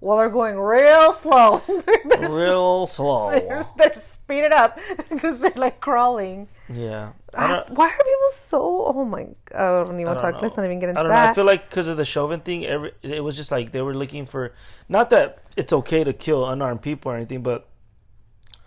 Well, 0.00 0.16
they're 0.18 0.30
going 0.30 0.58
real 0.58 1.12
slow. 1.12 1.60
They 1.68 1.96
better- 2.04 2.32
real 2.34 2.86
slow. 2.96 3.32
just 3.48 3.76
better 3.76 3.98
speed 4.00 4.44
it 4.44 4.52
up 4.52 4.78
because 5.10 5.40
they're 5.40 5.52
like 5.56 5.80
crawling. 5.80 6.48
Yeah, 6.68 7.12
I 7.34 7.64
why 7.68 7.86
are 7.88 7.96
people 7.96 8.28
so? 8.32 8.84
Oh 8.94 9.04
my! 9.04 9.26
god, 9.46 9.82
I 9.82 9.84
don't 9.84 9.94
even 9.94 10.06
I 10.06 10.10
want 10.10 10.18
to 10.18 10.22
don't 10.24 10.32
talk. 10.34 10.42
Let's 10.42 10.56
not 10.56 10.66
even 10.66 10.78
get 10.80 10.90
into 10.90 11.00
I 11.00 11.02
don't 11.02 11.12
know. 11.12 11.18
I 11.18 11.34
feel 11.34 11.44
like 11.44 11.68
because 11.68 11.88
of 11.88 11.96
the 11.96 12.04
Chauvin 12.04 12.40
thing, 12.40 12.66
every 12.66 12.92
it 13.02 13.24
was 13.24 13.36
just 13.36 13.50
like 13.50 13.72
they 13.72 13.80
were 13.82 13.94
looking 13.94 14.26
for 14.26 14.52
not 14.88 15.08
that 15.10 15.42
it's 15.56 15.72
okay 15.72 16.04
to 16.04 16.12
kill 16.12 16.46
unarmed 16.46 16.82
people 16.82 17.10
or 17.10 17.16
anything, 17.16 17.42
but 17.42 17.66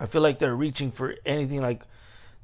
I 0.00 0.06
feel 0.06 0.20
like 0.20 0.38
they're 0.40 0.56
reaching 0.56 0.90
for 0.90 1.14
anything. 1.24 1.62
Like 1.62 1.86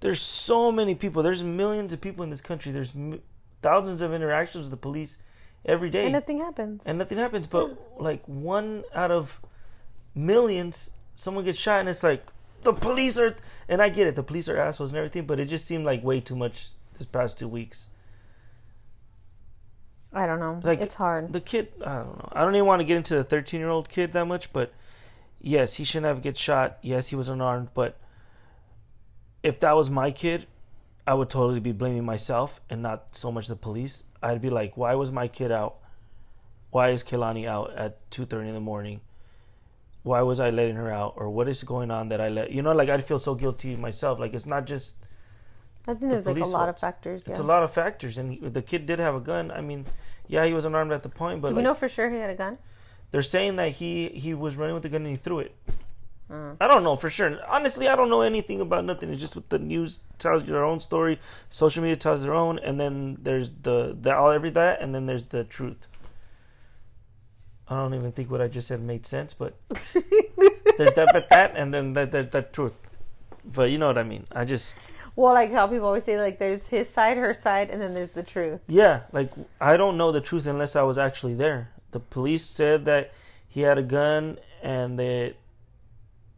there's 0.00 0.22
so 0.22 0.70
many 0.70 0.94
people. 0.94 1.22
There's 1.24 1.42
millions 1.42 1.92
of 1.92 2.00
people 2.00 2.22
in 2.22 2.30
this 2.30 2.40
country. 2.40 2.70
There's 2.70 2.94
m- 2.94 3.20
thousands 3.60 4.00
of 4.00 4.14
interactions 4.14 4.62
with 4.62 4.70
the 4.70 4.76
police 4.76 5.18
every 5.64 5.90
day, 5.90 6.04
and 6.04 6.12
nothing 6.12 6.38
happens. 6.40 6.82
and 6.86 6.98
nothing 6.98 7.18
happens. 7.18 7.46
But 7.46 8.00
like 8.00 8.22
one 8.26 8.84
out 8.94 9.10
of 9.10 9.40
millions, 10.14 10.92
someone 11.14 11.44
gets 11.44 11.58
shot, 11.58 11.80
and 11.80 11.88
it's 11.88 12.02
like 12.02 12.24
the 12.62 12.72
police 12.72 13.18
are. 13.18 13.36
And 13.68 13.82
I 13.82 13.88
get 13.88 14.06
it, 14.06 14.16
the 14.16 14.22
police 14.22 14.48
are 14.48 14.56
assholes 14.58 14.92
and 14.92 14.98
everything, 14.98 15.26
but 15.26 15.38
it 15.38 15.46
just 15.46 15.66
seemed 15.66 15.84
like 15.84 16.02
way 16.02 16.20
too 16.20 16.36
much 16.36 16.68
this 16.96 17.06
past 17.06 17.38
two 17.38 17.48
weeks. 17.48 17.88
I 20.12 20.26
don't 20.26 20.40
know. 20.40 20.60
Like, 20.62 20.80
it's 20.80 20.94
hard. 20.94 21.32
The 21.34 21.40
kid, 21.40 21.68
I 21.84 21.96
don't 21.96 22.18
know. 22.18 22.28
I 22.32 22.42
don't 22.42 22.54
even 22.54 22.66
want 22.66 22.80
to 22.80 22.84
get 22.84 22.96
into 22.96 23.14
the 23.14 23.24
13 23.24 23.60
year 23.60 23.68
old 23.68 23.90
kid 23.90 24.12
that 24.14 24.24
much, 24.26 24.52
but 24.54 24.72
yes, 25.38 25.74
he 25.74 25.84
shouldn't 25.84 26.06
have 26.06 26.22
get 26.22 26.36
shot. 26.38 26.78
Yes, 26.80 27.08
he 27.08 27.16
was 27.16 27.28
unarmed, 27.28 27.68
but 27.74 27.98
if 29.42 29.60
that 29.60 29.76
was 29.76 29.90
my 29.90 30.10
kid, 30.10 30.46
I 31.08 31.14
would 31.14 31.30
totally 31.30 31.58
be 31.60 31.72
blaming 31.72 32.04
myself 32.04 32.60
and 32.68 32.82
not 32.82 33.16
so 33.16 33.32
much 33.32 33.48
the 33.48 33.56
police. 33.56 34.04
I'd 34.22 34.42
be 34.42 34.50
like, 34.50 34.76
why 34.76 34.94
was 34.94 35.10
my 35.10 35.26
kid 35.26 35.50
out? 35.50 35.76
Why 36.70 36.90
is 36.90 37.02
Kelani 37.02 37.46
out 37.46 37.72
at 37.74 38.10
2:30 38.10 38.48
in 38.48 38.54
the 38.54 38.60
morning? 38.60 39.00
Why 40.02 40.20
was 40.20 40.38
I 40.38 40.50
letting 40.50 40.76
her 40.76 40.92
out? 40.92 41.14
Or 41.16 41.30
what 41.30 41.48
is 41.48 41.64
going 41.64 41.90
on 41.90 42.10
that 42.10 42.20
I 42.20 42.28
let? 42.28 42.50
You 42.52 42.60
know, 42.60 42.72
like 42.72 42.90
I'd 42.90 43.04
feel 43.04 43.18
so 43.18 43.34
guilty 43.34 43.74
myself. 43.74 44.18
Like 44.18 44.34
it's 44.34 44.44
not 44.44 44.66
just 44.66 44.96
I 45.86 45.94
think 45.94 46.10
there's 46.10 46.26
like 46.26 46.36
a 46.36 46.44
lot 46.44 46.68
of 46.68 46.78
factors. 46.78 47.26
Yeah. 47.26 47.30
it's 47.30 47.40
a 47.40 47.48
lot 47.54 47.62
of 47.62 47.72
factors, 47.72 48.18
and 48.18 48.32
he, 48.32 48.48
the 48.48 48.60
kid 48.60 48.84
did 48.84 48.98
have 48.98 49.14
a 49.14 49.20
gun. 49.20 49.50
I 49.50 49.62
mean, 49.62 49.86
yeah, 50.26 50.44
he 50.44 50.52
was 50.52 50.66
unarmed 50.66 50.92
at 50.92 51.02
the 51.02 51.08
point, 51.08 51.40
but 51.40 51.48
Do 51.48 51.54
we 51.54 51.62
like, 51.62 51.70
know 51.70 51.74
for 51.74 51.88
sure 51.88 52.10
he 52.10 52.18
had 52.18 52.28
a 52.28 52.34
gun? 52.34 52.58
they're 53.10 53.22
saying 53.22 53.56
that 53.56 53.72
he 53.80 54.08
he 54.08 54.34
was 54.34 54.56
running 54.56 54.74
with 54.74 54.82
the 54.82 54.90
gun 54.90 55.06
and 55.06 55.16
he 55.16 55.16
threw 55.16 55.38
it. 55.38 55.56
Mm. 56.30 56.56
I 56.60 56.66
don't 56.66 56.84
know 56.84 56.96
for 56.96 57.08
sure. 57.08 57.38
Honestly, 57.48 57.88
I 57.88 57.96
don't 57.96 58.10
know 58.10 58.20
anything 58.20 58.60
about 58.60 58.84
nothing. 58.84 59.10
It's 59.10 59.20
just 59.20 59.34
what 59.34 59.48
the 59.48 59.58
news 59.58 60.00
tells 60.18 60.42
you 60.42 60.52
their 60.52 60.64
own 60.64 60.80
story, 60.80 61.18
social 61.48 61.82
media 61.82 61.96
tells 61.96 62.22
their 62.22 62.34
own, 62.34 62.58
and 62.58 62.78
then 62.78 63.18
there's 63.22 63.50
the 63.62 63.96
the 63.98 64.14
all 64.14 64.30
every 64.30 64.50
that, 64.50 64.82
and 64.82 64.94
then 64.94 65.06
there's 65.06 65.24
the 65.24 65.44
truth. 65.44 65.86
I 67.70 67.76
don't 67.76 67.94
even 67.94 68.12
think 68.12 68.30
what 68.30 68.40
I 68.40 68.48
just 68.48 68.68
said 68.68 68.80
made 68.80 69.06
sense, 69.06 69.34
but 69.34 69.54
there's 69.68 70.94
that, 70.94 71.08
but 71.12 71.28
that, 71.30 71.52
and 71.54 71.72
then 71.72 71.92
that, 71.92 72.12
that, 72.12 72.30
that 72.30 72.52
truth. 72.52 72.72
But 73.44 73.70
you 73.70 73.78
know 73.78 73.86
what 73.86 73.98
I 73.98 74.04
mean. 74.04 74.26
I 74.32 74.44
just 74.44 74.76
Well, 75.16 75.34
like 75.34 75.52
how 75.52 75.66
people 75.66 75.86
always 75.86 76.04
say, 76.04 76.20
like 76.20 76.38
there's 76.38 76.68
his 76.68 76.88
side, 76.88 77.16
her 77.16 77.34
side, 77.34 77.70
and 77.70 77.80
then 77.80 77.92
there's 77.94 78.12
the 78.12 78.22
truth. 78.22 78.60
Yeah, 78.68 79.00
like 79.12 79.30
I 79.60 79.76
don't 79.76 79.96
know 79.96 80.12
the 80.12 80.20
truth 80.20 80.46
unless 80.46 80.76
I 80.76 80.82
was 80.82 80.96
actually 80.96 81.34
there. 81.34 81.70
The 81.90 82.00
police 82.00 82.44
said 82.44 82.84
that 82.84 83.12
he 83.48 83.62
had 83.62 83.78
a 83.78 83.82
gun 83.82 84.38
and 84.62 84.98
they 84.98 85.34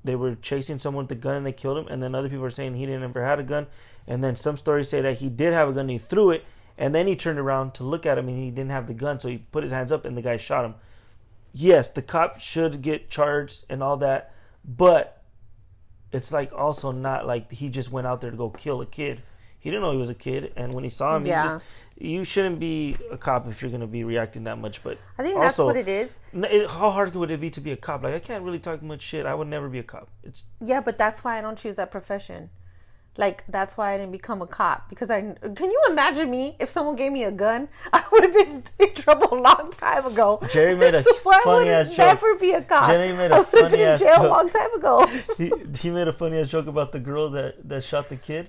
they 0.04 0.16
were 0.16 0.34
chasing 0.36 0.78
someone 0.78 1.04
with 1.04 1.12
a 1.12 1.16
gun 1.16 1.36
and 1.36 1.46
they 1.46 1.52
killed 1.52 1.78
him, 1.78 1.86
and 1.88 2.02
then 2.02 2.14
other 2.14 2.28
people 2.28 2.44
are 2.44 2.50
saying 2.50 2.74
he 2.74 2.86
didn't 2.86 3.02
ever 3.02 3.24
had 3.24 3.38
a 3.38 3.42
gun, 3.42 3.66
and 4.06 4.22
then 4.24 4.36
some 4.36 4.56
stories 4.56 4.88
say 4.88 5.00
that 5.00 5.18
he 5.18 5.28
did 5.28 5.52
have 5.52 5.68
a 5.68 5.72
gun 5.72 5.80
and 5.82 5.90
he 5.90 5.98
threw 5.98 6.30
it, 6.30 6.44
and 6.78 6.94
then 6.94 7.06
he 7.06 7.14
turned 7.16 7.38
around 7.38 7.74
to 7.74 7.84
look 7.84 8.06
at 8.06 8.16
him 8.18 8.28
and 8.28 8.38
he 8.38 8.50
didn't 8.50 8.70
have 8.70 8.86
the 8.86 8.94
gun, 8.94 9.20
so 9.20 9.28
he 9.28 9.38
put 9.38 9.62
his 9.62 9.72
hands 9.72 9.92
up 9.92 10.04
and 10.04 10.16
the 10.16 10.22
guy 10.22 10.36
shot 10.36 10.64
him. 10.64 10.74
Yes, 11.52 11.88
the 11.88 12.02
cop 12.02 12.38
should 12.40 12.80
get 12.80 13.10
charged 13.10 13.64
and 13.68 13.82
all 13.82 13.96
that, 13.98 14.32
but 14.64 15.22
it's 16.12 16.32
like 16.32 16.52
also 16.52 16.92
not 16.92 17.26
like 17.26 17.52
he 17.52 17.68
just 17.68 17.92
went 17.92 18.06
out 18.06 18.20
there 18.20 18.30
to 18.30 18.36
go 18.36 18.50
kill 18.50 18.80
a 18.80 18.86
kid. 18.86 19.22
He 19.58 19.68
didn't 19.70 19.82
know 19.82 19.92
he 19.92 19.98
was 19.98 20.10
a 20.10 20.14
kid, 20.14 20.52
and 20.56 20.72
when 20.72 20.84
he 20.84 20.90
saw 20.90 21.16
him, 21.16 21.24
he 21.24 21.30
Yeah. 21.30 21.44
just, 21.44 21.64
you 22.00 22.24
shouldn't 22.24 22.58
be 22.58 22.96
a 23.10 23.16
cop 23.18 23.46
if 23.48 23.60
you're 23.60 23.70
gonna 23.70 23.86
be 23.86 24.04
reacting 24.04 24.44
that 24.44 24.58
much. 24.58 24.82
But 24.82 24.98
I 25.18 25.22
think 25.22 25.36
that's 25.38 25.58
Also- 25.58 25.66
what 25.66 25.76
it 25.76 25.88
is. 25.88 26.18
it, 26.32 26.68
how 26.70 26.90
hard 26.90 27.14
would 27.14 27.30
it 27.30 27.40
be 27.40 27.50
to 27.50 27.60
be 27.60 27.72
a 27.72 27.76
cop? 27.76 28.02
Like 28.02 28.14
I 28.14 28.18
can't 28.20 28.42
really 28.42 28.58
talk 28.58 28.82
much 28.82 29.02
shit. 29.02 29.26
I 29.26 29.34
would 29.34 29.48
never 29.48 29.68
be 29.68 29.78
a 29.78 29.82
cop. 29.82 30.08
It's 30.24 30.44
Yeah, 30.64 30.80
but 30.80 30.96
that's 30.98 31.22
why 31.24 31.38
I 31.38 31.40
don't 31.40 31.58
choose 31.58 31.76
that 31.76 31.90
profession. 31.90 32.50
Like 33.18 33.44
that's 33.48 33.76
why 33.76 33.92
I 33.92 33.98
didn't 33.98 34.12
become 34.12 34.40
a 34.40 34.46
cop 34.46 34.88
because 34.88 35.10
I 35.10 35.20
can 35.56 35.70
you 35.70 35.82
imagine 35.90 36.30
me 36.30 36.56
if 36.60 36.70
someone 36.70 36.94
gave 36.96 37.12
me 37.12 37.24
a 37.24 37.32
gun 37.32 37.68
I 37.92 38.02
would 38.10 38.22
have 38.22 38.32
been 38.32 38.48
in 38.56 38.64
big 38.78 38.94
trouble 38.94 39.28
a 39.32 39.40
long 39.48 39.70
time 39.72 40.06
ago. 40.06 40.40
Jerry 40.50 40.76
made 40.76 40.94
a 40.94 41.02
So 41.08 41.12
funny 41.14 41.68
ass 41.68 41.88
joke. 41.88 41.98
never 41.98 42.34
be 42.36 42.52
a 42.52 42.62
cop? 42.62 42.88
Jerry 42.88 43.12
made 43.12 43.32
a 43.32 43.34
I 43.34 43.38
would 43.40 43.46
have 43.46 43.48
funny 43.50 43.76
been 43.76 43.92
in 43.92 43.98
jail 43.98 44.26
a 44.26 44.28
long 44.28 44.48
time 44.48 44.72
ago. 44.74 45.06
he 45.36 45.52
he 45.76 45.90
made 45.90 46.08
a 46.08 46.12
funny 46.14 46.38
ass 46.40 46.48
joke 46.48 46.66
about 46.68 46.92
the 46.92 47.00
girl 47.00 47.28
that 47.30 47.68
that 47.68 47.82
shot 47.84 48.08
the 48.08 48.16
kid, 48.16 48.48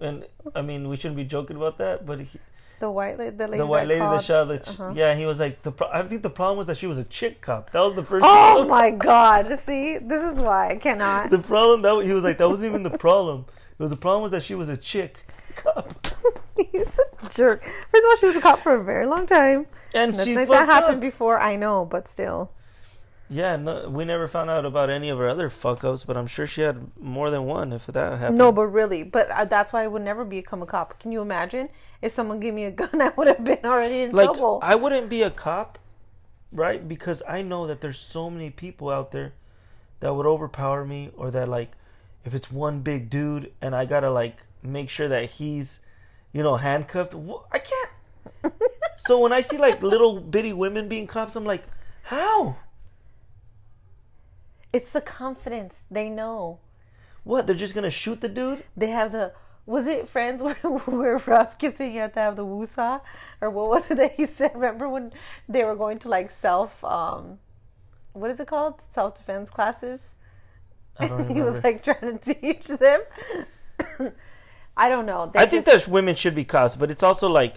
and 0.00 0.24
I 0.56 0.62
mean 0.62 0.88
we 0.88 0.96
shouldn't 0.96 1.16
be 1.16 1.24
joking 1.24 1.56
about 1.56 1.76
that, 1.78 2.04
but 2.06 2.20
he, 2.20 2.38
The 2.80 2.90
white 2.90 3.18
lady, 3.18 3.36
the 3.36 3.46
lady, 3.46 3.58
the 3.58 3.66
white 3.66 3.82
that 3.82 3.88
lady 3.88 4.00
called, 4.00 4.18
that 4.18 4.24
shot 4.24 4.44
the 4.48 4.58
ch- 4.58 4.68
uh-huh. 4.68 4.92
yeah, 4.94 5.14
he 5.14 5.26
was 5.26 5.40
like 5.40 5.62
the. 5.62 5.72
Pro- 5.72 5.88
I 5.90 6.02
think 6.02 6.22
the 6.22 6.30
problem 6.30 6.58
was 6.58 6.66
that 6.66 6.76
she 6.76 6.86
was 6.86 6.98
a 6.98 7.04
chick 7.04 7.40
cop. 7.40 7.70
That 7.70 7.80
was 7.80 7.94
the 7.94 8.02
first. 8.02 8.24
Oh 8.24 8.28
problem. 8.28 8.68
my 8.68 8.90
god! 8.90 9.58
See, 9.58 9.98
this 9.98 10.22
is 10.22 10.40
why 10.40 10.70
I 10.70 10.76
cannot. 10.76 11.30
The 11.30 11.38
problem 11.38 11.82
that 11.82 12.04
he 12.04 12.12
was 12.12 12.24
like 12.24 12.38
that 12.38 12.48
wasn't 12.48 12.68
even 12.68 12.82
the 12.82 12.98
problem. 12.98 13.46
It 13.78 13.82
was 13.82 13.90
the 13.90 13.96
problem 13.96 14.22
was 14.22 14.32
that 14.32 14.42
she 14.42 14.54
was 14.54 14.68
a 14.68 14.76
chick 14.76 15.18
cop, 15.56 16.06
He's 16.72 16.98
a 16.98 17.28
jerk. 17.30 17.62
First 17.64 18.04
of 18.04 18.10
all, 18.10 18.16
she 18.16 18.26
was 18.26 18.36
a 18.36 18.40
cop 18.40 18.60
for 18.60 18.74
a 18.74 18.82
very 18.84 19.06
long 19.06 19.26
time. 19.26 19.66
and 19.94 20.16
Nothing 20.16 20.34
like 20.36 20.48
that 20.48 20.68
happened 20.68 20.96
up. 20.96 21.00
before. 21.00 21.38
I 21.38 21.56
know, 21.56 21.84
but 21.84 22.08
still. 22.08 22.50
Yeah, 23.34 23.56
no, 23.56 23.88
we 23.88 24.04
never 24.04 24.28
found 24.28 24.48
out 24.48 24.64
about 24.64 24.90
any 24.90 25.08
of 25.08 25.18
her 25.18 25.28
other 25.28 25.50
fuck 25.50 25.82
ups, 25.82 26.04
but 26.04 26.16
I'm 26.16 26.28
sure 26.28 26.46
she 26.46 26.60
had 26.60 26.96
more 26.96 27.30
than 27.30 27.46
one 27.46 27.72
if 27.72 27.86
that 27.86 28.20
happened. 28.20 28.38
No, 28.38 28.52
but 28.52 28.66
really, 28.68 29.02
but 29.02 29.28
uh, 29.28 29.44
that's 29.44 29.72
why 29.72 29.82
I 29.82 29.88
would 29.88 30.02
never 30.02 30.24
become 30.24 30.62
a 30.62 30.66
cop. 30.66 31.00
Can 31.00 31.10
you 31.10 31.20
imagine 31.20 31.68
if 32.00 32.12
someone 32.12 32.38
gave 32.38 32.54
me 32.54 32.62
a 32.62 32.70
gun? 32.82 33.02
I 33.02 33.08
would 33.08 33.26
have 33.26 33.42
been 33.42 33.58
already 33.64 34.02
in 34.02 34.12
like 34.12 34.26
trouble. 34.26 34.60
I 34.62 34.76
wouldn't 34.76 35.08
be 35.08 35.24
a 35.24 35.32
cop, 35.32 35.80
right? 36.52 36.86
Because 36.86 37.24
I 37.28 37.42
know 37.42 37.66
that 37.66 37.80
there's 37.80 37.98
so 37.98 38.30
many 38.30 38.50
people 38.50 38.88
out 38.88 39.10
there 39.10 39.32
that 39.98 40.14
would 40.14 40.26
overpower 40.26 40.84
me, 40.84 41.10
or 41.16 41.32
that 41.32 41.48
like, 41.48 41.72
if 42.24 42.36
it's 42.36 42.52
one 42.52 42.82
big 42.82 43.10
dude 43.10 43.50
and 43.60 43.74
I 43.74 43.84
gotta 43.84 44.12
like 44.12 44.44
make 44.62 44.88
sure 44.88 45.08
that 45.08 45.28
he's, 45.28 45.80
you 46.32 46.44
know, 46.44 46.54
handcuffed. 46.54 47.16
I 47.50 47.58
can't. 47.58 48.54
so 48.96 49.18
when 49.18 49.32
I 49.32 49.40
see 49.40 49.58
like 49.58 49.82
little 49.82 50.20
bitty 50.20 50.52
women 50.52 50.88
being 50.88 51.08
cops, 51.08 51.34
I'm 51.34 51.44
like, 51.44 51.64
how? 52.04 52.58
It's 54.76 54.90
the 54.92 55.00
confidence. 55.00 55.74
They 55.90 56.08
know. 56.10 56.58
What? 57.22 57.46
They're 57.46 57.56
just 57.64 57.74
gonna 57.74 57.90
shoot 58.02 58.20
the 58.20 58.28
dude? 58.28 58.64
They 58.76 58.90
have 58.90 59.12
the. 59.12 59.32
Was 59.66 59.86
it 59.86 60.08
Friends 60.08 60.42
where, 60.46 60.54
where 61.00 61.16
Ross 61.26 61.54
kept 61.54 61.78
saying 61.78 61.94
you 61.94 62.00
have 62.00 62.12
to 62.14 62.20
have 62.20 62.36
the 62.36 62.44
woosah? 62.44 63.00
Or 63.40 63.48
what 63.50 63.68
was 63.70 63.90
it 63.90 63.96
that 63.96 64.12
he 64.18 64.26
said? 64.26 64.50
Remember 64.54 64.86
when 64.88 65.12
they 65.48 65.64
were 65.64 65.76
going 65.84 65.98
to 66.00 66.08
like 66.16 66.30
self. 66.30 66.84
um 66.84 67.38
What 68.12 68.30
is 68.30 68.38
it 68.40 68.46
called? 68.46 68.82
Self 68.90 69.16
defense 69.16 69.48
classes? 69.50 70.00
I 70.98 71.08
don't 71.08 71.28
he 71.36 71.40
was 71.42 71.62
like 71.64 71.82
trying 71.82 72.18
to 72.18 72.34
teach 72.34 72.66
them. 72.66 73.00
I 74.76 74.88
don't 74.88 75.06
know. 75.06 75.30
They 75.32 75.40
I 75.40 75.46
think 75.46 75.64
just- 75.64 75.86
that 75.86 75.92
women 75.92 76.14
should 76.14 76.34
be 76.34 76.44
cops, 76.44 76.76
but 76.76 76.90
it's 76.90 77.02
also 77.02 77.28
like, 77.28 77.54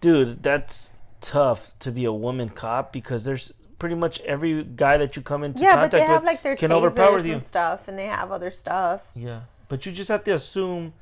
dude, 0.00 0.42
that's 0.42 0.92
tough 1.20 1.60
to 1.78 1.90
be 1.90 2.04
a 2.04 2.12
woman 2.12 2.48
cop 2.50 2.92
because 2.92 3.24
there's 3.24 3.52
pretty 3.78 3.94
much 3.94 4.20
every 4.22 4.64
guy 4.64 4.96
that 4.98 5.16
you 5.16 5.22
come 5.22 5.44
into 5.44 5.62
yeah, 5.62 5.76
but 5.76 5.90
contact 5.90 5.92
they 5.92 6.00
have 6.02 6.22
with 6.22 6.26
like 6.26 6.42
their 6.42 6.56
can 6.56 6.72
overpower 6.72 7.18
you. 7.20 7.34
and 7.34 7.44
stuff, 7.44 7.88
and 7.88 7.98
they 7.98 8.06
have 8.06 8.32
other 8.32 8.50
stuff. 8.50 9.08
Yeah, 9.14 9.42
but 9.68 9.86
you 9.86 9.92
just 9.92 10.08
have 10.08 10.24
to 10.24 10.32
assume 10.32 10.94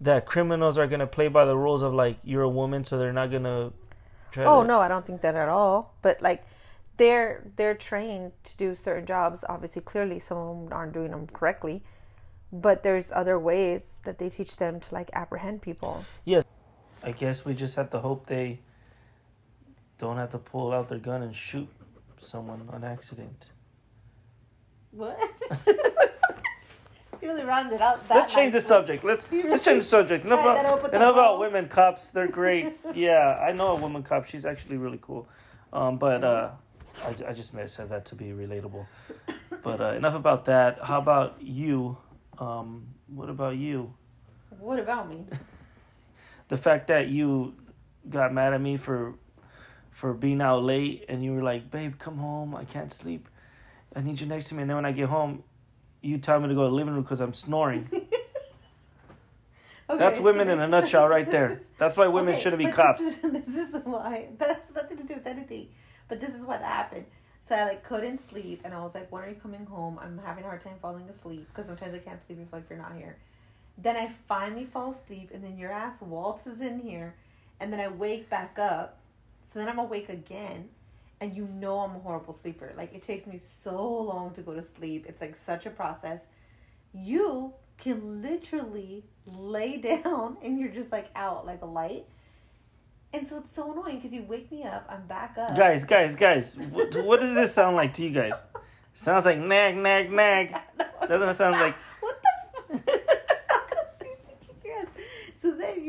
that 0.00 0.26
criminals 0.26 0.78
are 0.78 0.86
gonna 0.86 1.06
play 1.06 1.28
by 1.28 1.44
the 1.44 1.56
rules 1.56 1.82
of 1.82 1.92
like 1.94 2.18
you're 2.24 2.42
a 2.42 2.48
woman, 2.48 2.84
so 2.84 2.98
they're 2.98 3.12
not 3.12 3.30
gonna. 3.30 3.72
Try 4.32 4.44
Oh 4.44 4.62
to, 4.62 4.68
no, 4.68 4.80
I 4.80 4.88
don't 4.88 5.06
think 5.06 5.22
that 5.22 5.34
at 5.36 5.48
all. 5.48 5.94
But 6.02 6.20
like, 6.22 6.44
they're 6.98 7.50
they're 7.56 7.74
trained 7.74 8.32
to 8.44 8.56
do 8.56 8.74
certain 8.74 9.06
jobs. 9.06 9.44
Obviously, 9.48 9.82
clearly, 9.82 10.18
some 10.20 10.36
of 10.38 10.48
them 10.56 10.72
aren't 10.72 10.92
doing 10.92 11.10
them 11.12 11.26
correctly. 11.28 11.82
but 12.52 12.82
there's 12.82 13.12
other 13.12 13.38
ways 13.38 13.98
that 14.04 14.18
they 14.18 14.28
teach 14.30 14.56
them 14.56 14.80
to 14.80 14.94
like 14.94 15.10
apprehend 15.14 15.62
people. 15.62 16.04
Yes. 16.24 16.44
I 17.02 17.12
guess 17.12 17.44
we 17.44 17.54
just 17.54 17.76
have 17.76 17.90
to 17.90 18.00
hope 18.00 18.26
they 18.26 18.60
don't 19.98 20.16
have 20.16 20.30
to 20.32 20.38
pull 20.38 20.72
out 20.72 20.88
their 20.88 20.98
gun 20.98 21.22
and 21.22 21.34
shoot 21.34 21.68
someone 22.22 22.68
on 22.72 22.84
accident. 22.84 23.46
What? 24.92 25.18
you 25.66 27.28
really 27.28 27.44
rounded 27.44 27.80
out 27.80 28.06
that. 28.08 28.14
let's 28.14 28.34
change 28.34 28.52
the 28.52 28.60
subject. 28.60 29.04
Let's 29.04 29.26
let's 29.30 29.64
change 29.64 29.82
the 29.82 29.88
subject. 29.88 30.24
Enough 30.24 30.40
up 30.40 30.78
about, 30.78 30.94
enough 30.94 31.12
about 31.12 31.40
women 31.40 31.68
cops. 31.68 32.08
They're 32.08 32.28
great. 32.28 32.78
yeah, 32.94 33.38
I 33.40 33.52
know 33.52 33.68
a 33.68 33.76
woman 33.76 34.02
cop. 34.02 34.26
She's 34.26 34.46
actually 34.46 34.76
really 34.76 34.98
cool. 35.02 35.28
Um, 35.72 35.98
but 35.98 36.24
uh, 36.24 36.50
I, 37.04 37.08
I 37.28 37.32
just 37.32 37.52
may 37.52 37.62
have 37.62 37.70
said 37.70 37.90
that 37.90 38.06
to 38.06 38.14
be 38.14 38.26
relatable. 38.26 38.86
But 39.62 39.80
uh, 39.80 39.92
enough 39.92 40.14
about 40.14 40.44
that. 40.46 40.78
How 40.82 40.98
about 40.98 41.36
you? 41.40 41.96
Um, 42.38 42.86
what 43.08 43.28
about 43.28 43.56
you? 43.56 43.92
What 44.58 44.78
about 44.78 45.08
me? 45.08 45.24
The 46.48 46.56
fact 46.56 46.88
that 46.88 47.08
you 47.08 47.54
got 48.08 48.32
mad 48.32 48.54
at 48.54 48.60
me 48.62 48.78
for 48.78 49.14
for 49.98 50.14
being 50.14 50.40
out 50.40 50.62
late 50.62 51.04
and 51.08 51.24
you 51.24 51.34
were 51.34 51.42
like, 51.42 51.70
"Babe, 51.70 51.98
come 51.98 52.18
home. 52.18 52.54
I 52.54 52.64
can't 52.64 52.92
sleep. 52.92 53.28
I 53.96 54.00
need 54.00 54.20
you 54.20 54.26
next 54.26 54.48
to 54.48 54.54
me." 54.54 54.62
And 54.62 54.70
then 54.70 54.76
when 54.76 54.86
I 54.86 54.92
get 54.92 55.08
home, 55.08 55.42
you 56.00 56.18
tell 56.18 56.40
me 56.40 56.48
to 56.48 56.54
go 56.54 56.64
to 56.64 56.70
the 56.70 56.74
living 56.74 56.94
room 56.94 57.02
because 57.02 57.20
I'm 57.20 57.34
snoring. 57.34 57.90
Okay, 59.90 59.98
That's 59.98 60.18
so 60.18 60.24
women 60.24 60.50
in 60.50 60.60
a 60.60 60.68
nutshell 60.68 61.08
right 61.16 61.30
there. 61.30 61.62
That's 61.78 61.96
why 61.96 62.08
women 62.08 62.34
okay, 62.34 62.42
shouldn't 62.42 62.62
be 62.62 62.70
cops. 62.70 63.00
This 63.00 63.14
is, 63.14 63.20
this 63.46 63.74
is 63.74 63.74
why. 63.84 64.28
That 64.38 64.48
has 64.48 64.74
nothing 64.74 64.98
to 64.98 65.02
do 65.02 65.14
with 65.14 65.26
anything. 65.26 65.68
But 66.08 66.20
this 66.20 66.34
is 66.34 66.44
what 66.44 66.60
happened. 66.60 67.06
So 67.48 67.54
I 67.54 67.64
like 67.64 67.84
couldn't 67.84 68.28
sleep, 68.28 68.60
and 68.64 68.74
I 68.74 68.80
was 68.80 68.90
like, 68.94 69.10
"When 69.10 69.24
are 69.24 69.28
you 69.30 69.36
coming 69.36 69.64
home? 69.64 69.98
I'm 69.98 70.18
having 70.18 70.44
a 70.44 70.46
hard 70.46 70.62
time 70.62 70.76
falling 70.82 71.08
asleep 71.08 71.48
because 71.48 71.66
sometimes 71.66 71.94
I 71.94 71.98
can't 71.98 72.20
sleep 72.26 72.38
if 72.42 72.52
like 72.52 72.64
you're 72.68 72.78
not 72.78 72.94
here." 72.96 73.16
Then 73.78 73.96
I 73.96 74.12
finally 74.28 74.66
fall 74.66 74.92
asleep, 74.92 75.30
and 75.32 75.42
then 75.42 75.56
your 75.56 75.72
ass 75.72 76.02
waltzes 76.02 76.60
in 76.60 76.80
here, 76.80 77.14
and 77.58 77.72
then 77.72 77.80
I 77.80 77.88
wake 77.88 78.28
back 78.28 78.58
up. 78.58 78.97
So 79.58 79.64
then 79.64 79.70
I'm 79.70 79.80
awake 79.80 80.08
again, 80.08 80.68
and 81.20 81.36
you 81.36 81.44
know 81.48 81.80
I'm 81.80 81.96
a 81.96 81.98
horrible 81.98 82.32
sleeper. 82.32 82.72
Like 82.76 82.94
it 82.94 83.02
takes 83.02 83.26
me 83.26 83.40
so 83.64 83.74
long 83.84 84.32
to 84.34 84.40
go 84.40 84.54
to 84.54 84.62
sleep. 84.78 85.06
It's 85.08 85.20
like 85.20 85.36
such 85.44 85.66
a 85.66 85.70
process. 85.70 86.20
You 86.94 87.54
can 87.76 88.22
literally 88.22 89.02
lay 89.26 89.76
down 90.04 90.36
and 90.44 90.60
you're 90.60 90.68
just 90.68 90.92
like 90.92 91.08
out 91.16 91.44
like 91.44 91.62
a 91.62 91.66
light. 91.66 92.04
And 93.12 93.26
so 93.26 93.38
it's 93.38 93.52
so 93.52 93.72
annoying 93.72 93.96
because 93.96 94.12
you 94.12 94.22
wake 94.22 94.48
me 94.52 94.62
up, 94.62 94.86
I'm 94.88 95.04
back 95.08 95.36
up. 95.36 95.56
Guys, 95.56 95.82
guys, 95.82 96.14
guys, 96.14 96.54
what, 96.70 96.94
what 97.04 97.18
does 97.18 97.34
this 97.34 97.52
sound 97.52 97.74
like 97.74 97.94
to 97.94 98.04
you 98.04 98.10
guys? 98.10 98.46
Sounds 98.94 99.24
like 99.24 99.38
nag, 99.40 99.76
nag, 99.76 100.12
nag. 100.12 100.54
Doesn't 101.08 101.28
it 101.30 101.36
sound 101.36 101.56
like 101.56 101.74
What 101.98 102.20
the 102.68 102.74
f- 102.74 102.80
Seriously, 103.98 104.36
keep 104.46 104.64
your 104.64 104.78
ass- 104.78 104.88
So 105.42 105.50
then 105.50 105.84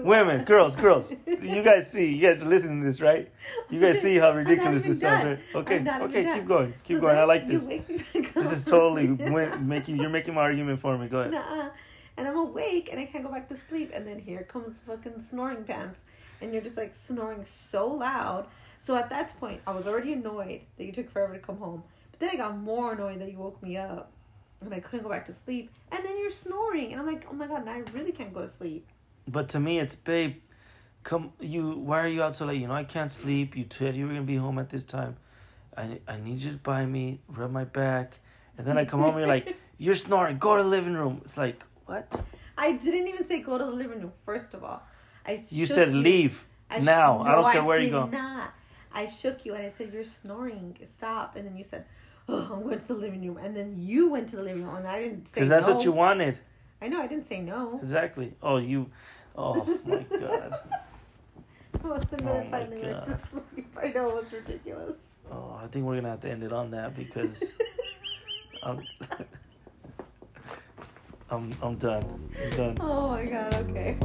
you, 0.00 0.08
women, 0.08 0.44
girls, 0.44 0.76
girls? 0.76 1.12
You 1.26 1.62
guys 1.62 1.90
see, 1.90 2.06
you 2.06 2.22
guys 2.22 2.42
are 2.42 2.48
listening 2.48 2.80
to 2.80 2.86
this, 2.86 3.00
right? 3.00 3.30
You 3.68 3.80
guys 3.80 4.00
see 4.02 4.16
how 4.16 4.32
ridiculous 4.32 4.82
this 4.82 5.00
sounds, 5.00 5.24
right? 5.24 5.38
Okay, 5.54 5.78
okay, 5.80 6.24
keep 6.24 6.24
done. 6.24 6.46
going, 6.46 6.74
keep 6.84 6.96
So 6.96 7.00
going. 7.02 7.18
I 7.18 7.24
like 7.24 7.46
this. 7.48 7.66
wake 7.66 7.88
me 7.88 7.98
back 7.98 8.34
This 8.34 8.52
is 8.52 8.64
totally 8.64 9.06
making 9.60 9.96
you're 9.96 10.08
making 10.10 10.34
my 10.34 10.42
argument 10.42 10.80
for 10.80 10.96
me. 10.98 11.08
Go 11.08 11.20
ahead. 11.20 11.32
Nuh-uh. 11.32 11.70
And 12.16 12.28
I'm 12.28 12.36
awake 12.36 12.88
and 12.90 13.00
I 13.00 13.06
can't 13.06 13.24
go 13.24 13.30
back 13.30 13.48
to 13.48 13.56
sleep. 13.68 13.92
And 13.94 14.06
then 14.06 14.18
here 14.18 14.42
comes 14.42 14.76
fucking 14.86 15.24
snoring 15.28 15.64
pants. 15.64 15.98
And 16.42 16.52
you're 16.52 16.62
just 16.62 16.76
like 16.76 16.94
snoring 17.06 17.44
so 17.70 17.86
loud. 17.86 18.46
So 18.82 18.94
at 18.96 19.10
that 19.10 19.38
point, 19.40 19.60
I 19.66 19.72
was 19.72 19.86
already 19.86 20.12
annoyed 20.12 20.60
that 20.76 20.84
you 20.84 20.92
took 20.92 21.10
forever 21.10 21.34
to 21.34 21.38
come 21.38 21.56
home. 21.58 21.82
But 22.10 22.20
then 22.20 22.30
I 22.30 22.36
got 22.36 22.58
more 22.58 22.92
annoyed 22.92 23.20
that 23.20 23.30
you 23.30 23.38
woke 23.38 23.62
me 23.62 23.76
up. 23.76 24.10
And 24.60 24.74
I 24.74 24.80
couldn't 24.80 25.04
go 25.04 25.10
back 25.10 25.26
to 25.26 25.34
sleep. 25.44 25.70
And 25.92 26.04
then 26.04 26.18
you're 26.18 26.30
snoring. 26.30 26.92
And 26.92 27.00
I'm 27.00 27.06
like, 27.06 27.26
oh 27.30 27.34
my 27.34 27.46
God, 27.46 27.64
now 27.64 27.72
I 27.72 27.82
really 27.94 28.12
can't 28.12 28.32
go 28.34 28.42
to 28.42 28.50
sleep. 28.58 28.86
But 29.28 29.48
to 29.50 29.60
me, 29.60 29.78
it's 29.78 29.94
babe. 29.94 30.36
Come, 31.02 31.32
you. 31.40 31.70
Why 31.72 32.00
are 32.00 32.08
you 32.08 32.22
out 32.22 32.34
so 32.36 32.44
late? 32.46 32.60
You 32.60 32.66
know 32.68 32.74
I 32.74 32.84
can't 32.84 33.10
sleep. 33.12 33.56
You 33.56 33.64
said 33.70 33.96
you 33.96 34.06
were 34.06 34.12
gonna 34.12 34.22
be 34.22 34.36
home 34.36 34.58
at 34.58 34.68
this 34.70 34.82
time. 34.82 35.16
I 35.76 35.98
I 36.06 36.18
need 36.18 36.38
you 36.40 36.52
to 36.52 36.58
buy 36.58 36.84
me, 36.84 37.20
rub 37.28 37.50
my 37.50 37.64
back, 37.64 38.18
and 38.58 38.66
then 38.66 38.76
I 38.76 38.84
come 38.84 39.00
home 39.00 39.10
and 39.10 39.20
you're 39.20 39.28
like, 39.28 39.56
you're 39.78 39.94
snoring. 39.94 40.38
Go 40.38 40.56
to 40.56 40.62
the 40.62 40.68
living 40.68 40.94
room. 40.94 41.22
It's 41.24 41.36
like 41.36 41.62
what? 41.86 42.22
I 42.58 42.72
didn't 42.72 43.08
even 43.08 43.26
say 43.26 43.40
go 43.40 43.56
to 43.56 43.64
the 43.64 43.70
living 43.70 44.00
room, 44.00 44.12
first 44.26 44.52
of 44.52 44.62
all. 44.62 44.82
I 45.26 45.42
You 45.48 45.66
said 45.66 45.94
leave 45.94 46.42
I 46.70 46.80
now. 46.80 47.20
I 47.22 47.30
No, 47.30 47.42
don't 47.42 47.52
care 47.52 47.64
where 47.64 47.78
you 47.80 47.86
did 47.86 47.92
go. 47.92 48.06
Not. 48.06 48.50
I 48.92 49.06
shook 49.06 49.46
you 49.46 49.54
and 49.54 49.64
I 49.64 49.72
said, 49.78 49.92
You're 49.92 50.04
snoring. 50.04 50.76
Stop. 50.98 51.36
And 51.36 51.46
then 51.46 51.56
you 51.56 51.64
said, 51.70 51.86
Oh, 52.28 52.50
I'm 52.52 52.62
going 52.62 52.78
to 52.78 52.86
the 52.86 52.94
living 52.94 53.26
room. 53.26 53.38
And 53.38 53.56
then 53.56 53.74
you 53.78 54.10
went 54.10 54.28
to 54.30 54.36
the 54.36 54.42
living 54.42 54.64
room 54.64 54.76
and 54.76 54.86
I 54.86 55.00
didn't 55.00 55.26
say 55.26 55.32
Because 55.34 55.48
that's 55.48 55.66
no. 55.66 55.74
what 55.76 55.84
you 55.84 55.92
wanted. 55.92 56.38
I 56.82 56.88
know, 56.88 57.00
I 57.00 57.06
didn't 57.06 57.28
say 57.28 57.40
no. 57.40 57.78
Exactly. 57.82 58.32
Oh, 58.42 58.56
you. 58.56 58.86
Oh 59.36 59.64
my 59.84 59.98
god. 60.18 60.58
and 61.82 62.10
then 62.10 62.22
Oh 62.26 62.32
I 62.52 62.58
went 62.60 63.04
to 63.06 63.18
sleep. 63.52 63.76
I 63.80 63.88
know 63.88 64.08
it 64.08 64.14
was 64.24 64.32
ridiculous. 64.32 64.96
Oh, 65.30 65.58
I 65.62 65.66
think 65.68 65.84
we're 65.84 65.94
gonna 65.96 66.10
have 66.10 66.20
to 66.22 66.30
end 66.30 66.42
it 66.42 66.52
on 66.52 66.70
that 66.72 66.96
because 66.96 67.52
I'm. 68.62 68.82
I'm 71.30 71.50
I'm 71.62 71.76
done. 71.76 72.02
I'm 72.42 72.50
done. 72.50 72.76
oh 72.80 73.08
my 73.08 73.24
god, 73.24 73.54
okay. 73.54 73.96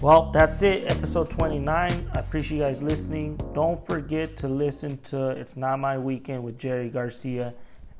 Well, 0.00 0.30
that's 0.30 0.62
it. 0.62 0.92
Episode 0.92 1.28
29. 1.30 2.10
I 2.14 2.18
appreciate 2.20 2.58
you 2.58 2.62
guys 2.62 2.80
listening. 2.82 3.36
Don't 3.52 3.84
forget 3.84 4.36
to 4.38 4.48
listen 4.48 4.98
to 5.04 5.30
It's 5.30 5.56
Not 5.56 5.80
My 5.80 5.98
Weekend 5.98 6.44
with 6.44 6.56
Jerry 6.56 6.88
Garcia. 6.88 7.52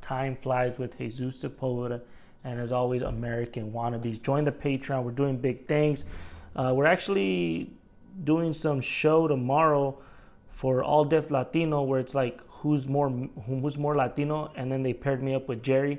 Time 0.09 0.37
Flies 0.37 0.79
with 0.79 0.97
Jesus 0.97 1.45
Sepulveda. 1.45 2.01
And 2.43 2.59
as 2.59 2.73
always, 2.73 3.03
American 3.03 3.73
Wannabes. 3.73 4.23
Join 4.23 4.45
the 4.45 4.53
Patreon. 4.53 5.03
We're 5.03 5.11
doing 5.11 5.37
big 5.37 5.67
things. 5.67 6.07
Uh, 6.57 6.73
we're 6.75 6.87
actually 6.87 7.71
doing 8.25 8.55
some 8.55 8.81
show 8.81 9.29
tomorrow 9.29 9.99
for 10.51 10.83
All 10.83 11.05
Def 11.05 11.31
Latino 11.31 11.83
where 11.83 12.01
it's 12.01 12.15
like 12.15 12.41
who's 12.49 12.89
more 12.89 13.11
who's 13.47 13.77
more 13.77 13.95
Latino 13.95 14.51
and 14.57 14.73
then 14.73 14.83
they 14.83 14.95
paired 14.95 15.23
me 15.23 15.35
up 15.35 15.47
with 15.47 15.63
Jerry. 15.63 15.99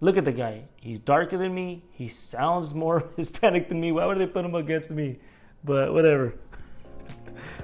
Look 0.00 0.16
at 0.16 0.24
the 0.24 0.32
guy. 0.32 0.62
He's 0.76 0.98
darker 0.98 1.36
than 1.36 1.54
me. 1.54 1.84
He 1.92 2.08
sounds 2.08 2.72
more 2.72 3.04
Hispanic 3.16 3.68
than 3.68 3.80
me. 3.80 3.92
Why 3.92 4.06
would 4.06 4.18
they 4.18 4.26
put 4.26 4.46
him 4.46 4.54
against 4.54 4.90
me? 4.90 5.18
But 5.62 5.92
whatever. 5.92 6.34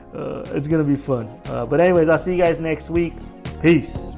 Uh, 0.09 0.43
it's 0.55 0.67
gonna 0.67 0.83
be 0.83 0.97
fun. 0.97 1.29
Uh, 1.49 1.67
but 1.67 1.83
anyways, 1.83 2.09
I'll 2.09 2.17
see 2.17 2.35
you 2.35 2.43
guys 2.43 2.59
next 2.59 2.89
week. 2.89 3.13
Peace. 3.61 4.17